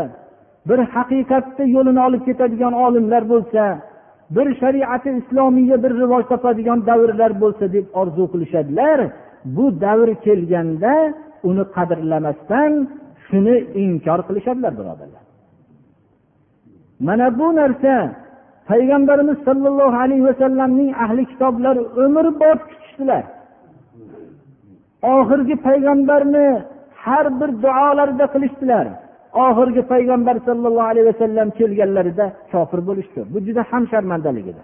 bir 0.69 0.79
haqiqatni 0.95 1.65
yo'lini 1.77 2.01
olib 2.07 2.23
ketadigan 2.29 2.75
olimlar 2.87 3.23
bo'lsa 3.33 3.63
bir 4.31 4.47
shariati 4.61 5.11
islomiya 5.21 5.77
bir 5.83 5.93
rivoj 6.03 6.25
topadigan 6.33 6.87
davrlar 6.87 7.33
bo'lsa 7.43 7.65
deb 7.77 7.87
orzu 8.01 8.25
qilishadilar 8.33 8.99
bu 9.57 9.65
davr 9.85 10.09
kelganda 10.27 10.95
uni 11.49 11.65
qadrlamasdan 11.77 12.73
shuni 13.27 13.57
inkor 13.85 14.21
qilishadilar 14.29 14.73
birodarlar. 14.79 15.25
Mana 17.07 17.27
bu 17.39 17.47
narsa 17.61 17.95
payg'ambarimiz 18.71 19.39
sollallohu 19.47 19.97
alayhi 20.05 20.25
vasallamning 20.31 20.91
ahli 21.05 21.23
kitoblar 21.31 21.77
umrbod 22.05 22.59
kutishdilar. 22.71 23.25
Oxirgi 25.15 25.57
payg'ambarni 25.67 26.49
har 27.05 27.27
bir 27.41 27.51
duolarida 27.63 28.27
qilishdilar. 28.35 28.87
Oxirgi 29.45 29.83
payg'ambar 29.93 30.37
sollallohu 30.49 30.89
alayhi 30.93 31.07
vasallam 31.13 31.49
kelganlarida 31.59 32.27
kofir 32.53 32.81
bo'lishdi. 32.89 33.21
Bu 33.33 33.39
juda 33.47 33.63
ham 33.71 33.83
sharmandalik 33.93 34.47
edi 34.53 34.63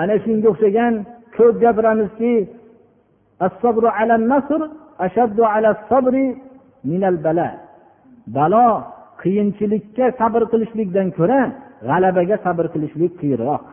ana 0.00 0.14
shunga 0.24 0.48
o'xshagan 0.52 0.94
ko'p 1.36 1.54
gapiramizki 1.64 2.32
balo 8.36 8.68
qiyinchilikka 9.22 10.04
sabr 10.20 10.42
qilishlikdan 10.52 11.08
ko'ra 11.18 11.40
g'alabaga 11.88 12.36
sabr 12.46 12.64
qilishlik 12.74 13.12
qiyinroq. 13.20 13.64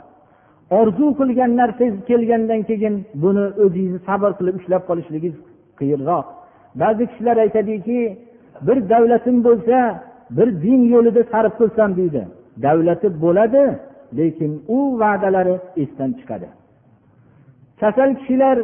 Orzu 0.79 1.05
qilgan 1.19 1.51
narsangiz 1.61 1.95
kelgandan 2.09 2.61
keyin 2.69 2.95
buni 3.23 3.45
o'zingizni 3.63 3.99
sabr 4.09 4.31
qilib 4.39 4.55
ushlab 4.59 4.83
qolishligingiz 4.89 5.35
qiyinroq. 5.79 6.25
Ba'zi 6.81 7.03
kishilar 7.09 7.37
aytadiki 7.45 7.97
bir 8.67 8.89
davlatim 8.89 9.37
bo'lsa 9.47 9.77
bir 10.37 10.47
din 10.65 10.81
yo'lida 10.93 11.23
sarf 11.31 11.53
qilsam 11.59 11.89
deydi. 11.99 12.21
Davlati 12.65 13.07
bo'ladi 13.23 13.63
lekin 14.17 14.51
u 14.75 14.77
va'dalari 15.01 15.55
esdan 15.83 16.11
chiqadi. 16.19 16.47
Kasal 17.81 18.09
kishilar 18.19 18.57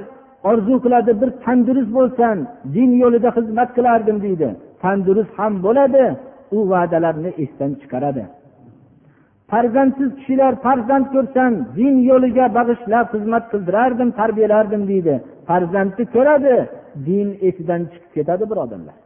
orzu 0.49 0.75
qiladi 0.83 1.11
bir 1.21 1.29
tandurust 1.45 1.91
bo'lsam 1.97 2.37
din 2.75 2.91
yo'lida 3.03 3.29
xizmat 3.37 3.69
qilardim 3.77 4.17
deydi. 4.25 4.49
Tandurust 4.83 5.33
ham 5.39 5.53
bo'ladi 5.65 6.03
u 6.57 6.59
va'dalarni 6.71 7.31
esdan 7.43 7.71
chiqaradi. 7.81 8.23
Farzandsiz 9.51 10.09
kishilar 10.19 10.53
farzand 10.65 11.05
ko'rsam 11.15 11.51
din 11.79 11.95
yo'liga 12.09 12.45
bag'ishlab 12.57 13.05
xizmat 13.13 13.43
qildirardim 13.51 14.09
tarbiyalardim 14.19 14.83
deydi. 14.91 15.15
Farzandni 15.47 16.03
ko'radi 16.15 16.55
din 17.07 17.27
esidan 17.47 17.81
chiqib 17.91 18.11
ketadi 18.17 18.43
birodarlar 18.51 18.97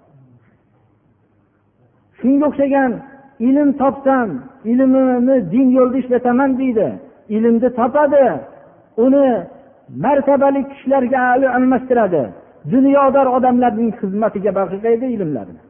shunga 2.21 2.45
o'xshagan 2.49 2.91
ilm 3.47 3.69
topsam 3.81 4.29
ilmimni 4.71 5.35
din 5.53 5.67
yo'lida 5.77 5.97
ishlataman 6.03 6.51
deydi. 6.61 6.87
Ilmni 7.35 7.69
topadi. 7.79 8.25
Uni 9.05 9.27
martabali 10.03 10.61
kishilarga 10.71 11.19
almashtiradi. 11.57 12.23
Dunyodor 12.73 13.27
odamlarning 13.37 13.91
xizmatiga 13.99 14.51
bag'ishlaydi 14.59 15.05
ilmlarni. 15.15 15.61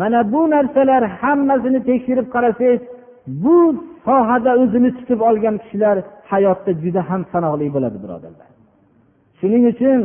Mana 0.00 0.20
bu 0.32 0.40
narsalar 0.54 1.02
hammasini 1.20 1.80
tekshirib 1.88 2.26
qarasangiz 2.34 2.80
bu 3.44 3.56
sohada 4.06 4.52
o'zini 4.62 4.90
tutib 4.98 5.20
olgan 5.28 5.56
kishilar 5.62 5.96
hayotda 6.30 6.72
juda 6.82 7.02
ham 7.10 7.22
sanoqli 7.32 7.66
bo'ladi 7.76 7.98
birodarlar. 8.04 8.48
Shuning 9.38 9.64
uchun 9.72 10.00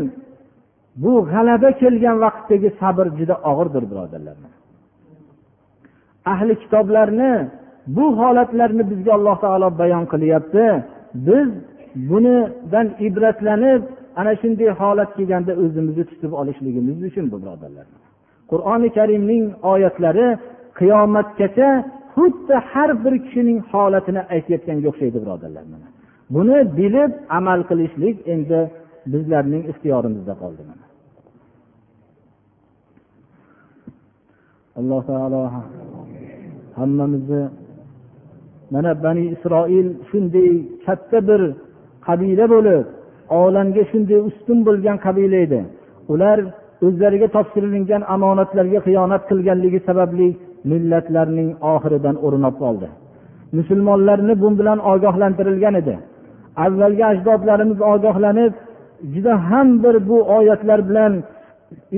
bu 1.03 1.14
g'alaba 1.32 1.70
kelgan 1.82 2.18
vaqtdagi 2.26 2.70
sabr 2.82 3.06
juda 3.20 3.36
og'irdir 3.49 3.84
birodarlar. 3.91 4.36
Ahli 6.34 6.53
kitoblarni 6.63 7.34
bu 7.95 8.05
holatlarni 8.19 8.84
bizga 8.91 9.11
alloh 9.17 9.38
taolo 9.43 9.67
bayon 9.82 10.05
qilyapti. 10.13 10.65
Biz 11.28 11.49
bunidan 12.09 12.88
ibratlanib 13.07 13.82
ana 14.19 14.32
shunday 14.41 14.69
holat 14.82 15.09
kelganda 15.17 15.53
o'zimizni 15.63 16.03
tutib 16.11 16.32
olishligimiz 16.41 16.97
uchun 17.09 17.26
bu 17.32 17.38
birodarlar. 17.43 17.86
Qur'oni 18.51 18.89
karimning 18.97 19.45
oyatlari 19.71 20.28
qiyomatgacha 20.80 21.69
xuddi 22.15 22.55
har 22.71 22.89
bir 23.03 23.13
kishining 23.26 23.59
holatini 23.71 24.21
aytayotganga 24.36 24.88
o'xshaydi 24.91 25.17
birodarlar 25.23 25.63
buni 26.36 26.57
bilib 26.80 27.11
amal 27.38 27.59
qilishlik 27.69 28.17
endi 28.34 28.59
bizlarning 29.13 29.63
ixtiyorimizda 29.71 30.34
qoldi 30.41 30.61
alloh 34.80 35.01
taolo 35.09 35.41
hammamizni. 36.78 37.43
Mana 38.73 38.91
bani 39.03 39.23
isroil 39.36 39.88
shunday 40.09 40.51
katta 40.86 41.19
bir 41.30 41.41
qabila 42.07 42.45
bo'lib 42.53 42.86
olamga 43.41 43.84
shunday 43.91 44.19
ustun 44.30 44.59
bo'lgan 44.67 44.97
qabila 45.05 45.38
edi. 45.45 45.61
Ular 46.13 46.38
o'zlariga 46.86 47.28
topshirilgan 47.36 48.01
omonatlarga 48.15 48.80
xiyonat 48.88 49.23
qilganligi 49.30 49.80
sababli 49.88 50.28
millatlarning 50.71 51.49
oxiridan 51.73 52.15
o'rin 52.26 52.43
olib 52.49 52.57
qoldi. 52.63 52.88
Musulmonlarni 53.57 54.34
bu 54.41 54.49
bilan 54.59 54.80
ogohlantirilgan 54.91 55.76
edi. 55.82 55.95
Avvalgi 56.65 57.03
ajdodlarimiz 57.11 57.80
ogohlanib 57.93 58.53
juda 59.13 59.34
ham 59.49 59.67
bir 59.84 59.95
bu 60.09 60.17
oyatlar 60.38 60.80
bilan 60.89 61.13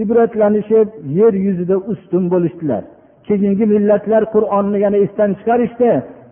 ibratlanishib 0.01 0.87
yer 1.19 1.33
yuzida 1.45 1.75
ustun 1.91 2.23
bo'lishdilar. 2.33 2.83
Keyingi 3.27 3.65
millatlar 3.73 4.23
qur'onni 4.35 4.77
yana 4.85 4.97
esdan 5.05 5.31
chiqarishdi. 5.39 5.89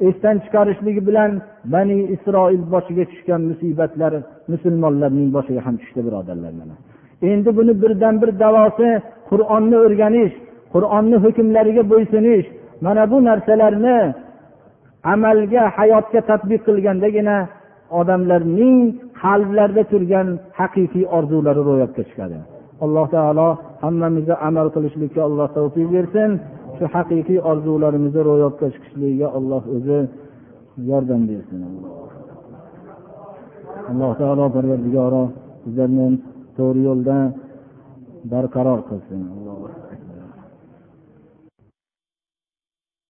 Esdan 0.07 0.35
chiqarishligi 0.43 1.01
bilan 1.09 1.31
bani 1.73 1.97
isroil 2.15 2.63
boshiga 2.73 3.05
tushgan 3.11 3.41
musibatlar 3.49 4.13
musulmonlarning 4.51 5.29
boshiga 5.37 5.61
ham 5.67 5.75
tushdi 5.81 6.01
birodarlar 6.07 6.53
mana. 6.61 6.75
Endi 7.31 7.49
buni 7.57 7.73
birdan 7.81 8.15
bir 8.21 8.29
davosi 8.43 8.89
qur'onni 9.29 9.77
o'rganish 9.85 10.33
qur'onni 10.73 11.17
hukmlariga 11.25 11.83
bo'ysunish 11.91 12.47
mana 12.85 13.03
bu 13.11 13.17
narsalarni 13.29 13.97
amalga 15.13 15.63
hayotga 15.77 16.21
tadbiq 16.29 16.61
qilgandagina 16.67 17.37
odamlarning 17.99 18.77
qalblarida 19.21 19.83
turgan 19.91 20.27
haqiqiy 20.59 21.05
orzulari 21.17 21.61
ro'yobga 21.69 22.03
chiqadi 22.09 22.37
alloh 22.85 23.05
taolo 23.15 23.49
hammamizni 23.83 24.35
amal 24.47 24.67
qilishlikka 24.75 25.21
alloh 25.27 25.47
tavfiq 25.57 25.87
bersin. 25.95 26.31
Shu 26.77 26.85
haqiqiy 26.95 27.39
orzularimizni 27.51 28.21
ro'yobga 28.29 28.67
chiqishligiga 28.73 29.27
alloh 29.37 29.63
o'zi 29.75 29.99
yordam 30.89 31.21
bersin. 31.29 31.59
Alloh 33.89 34.11
taolo 34.21 34.45
parvardigoro 34.55 35.23
bizlarni 35.65 36.07
to'g'ri 36.57 36.81
yo'lda 36.89 37.17
barqaror 38.31 38.79
qilsin. 38.89 39.21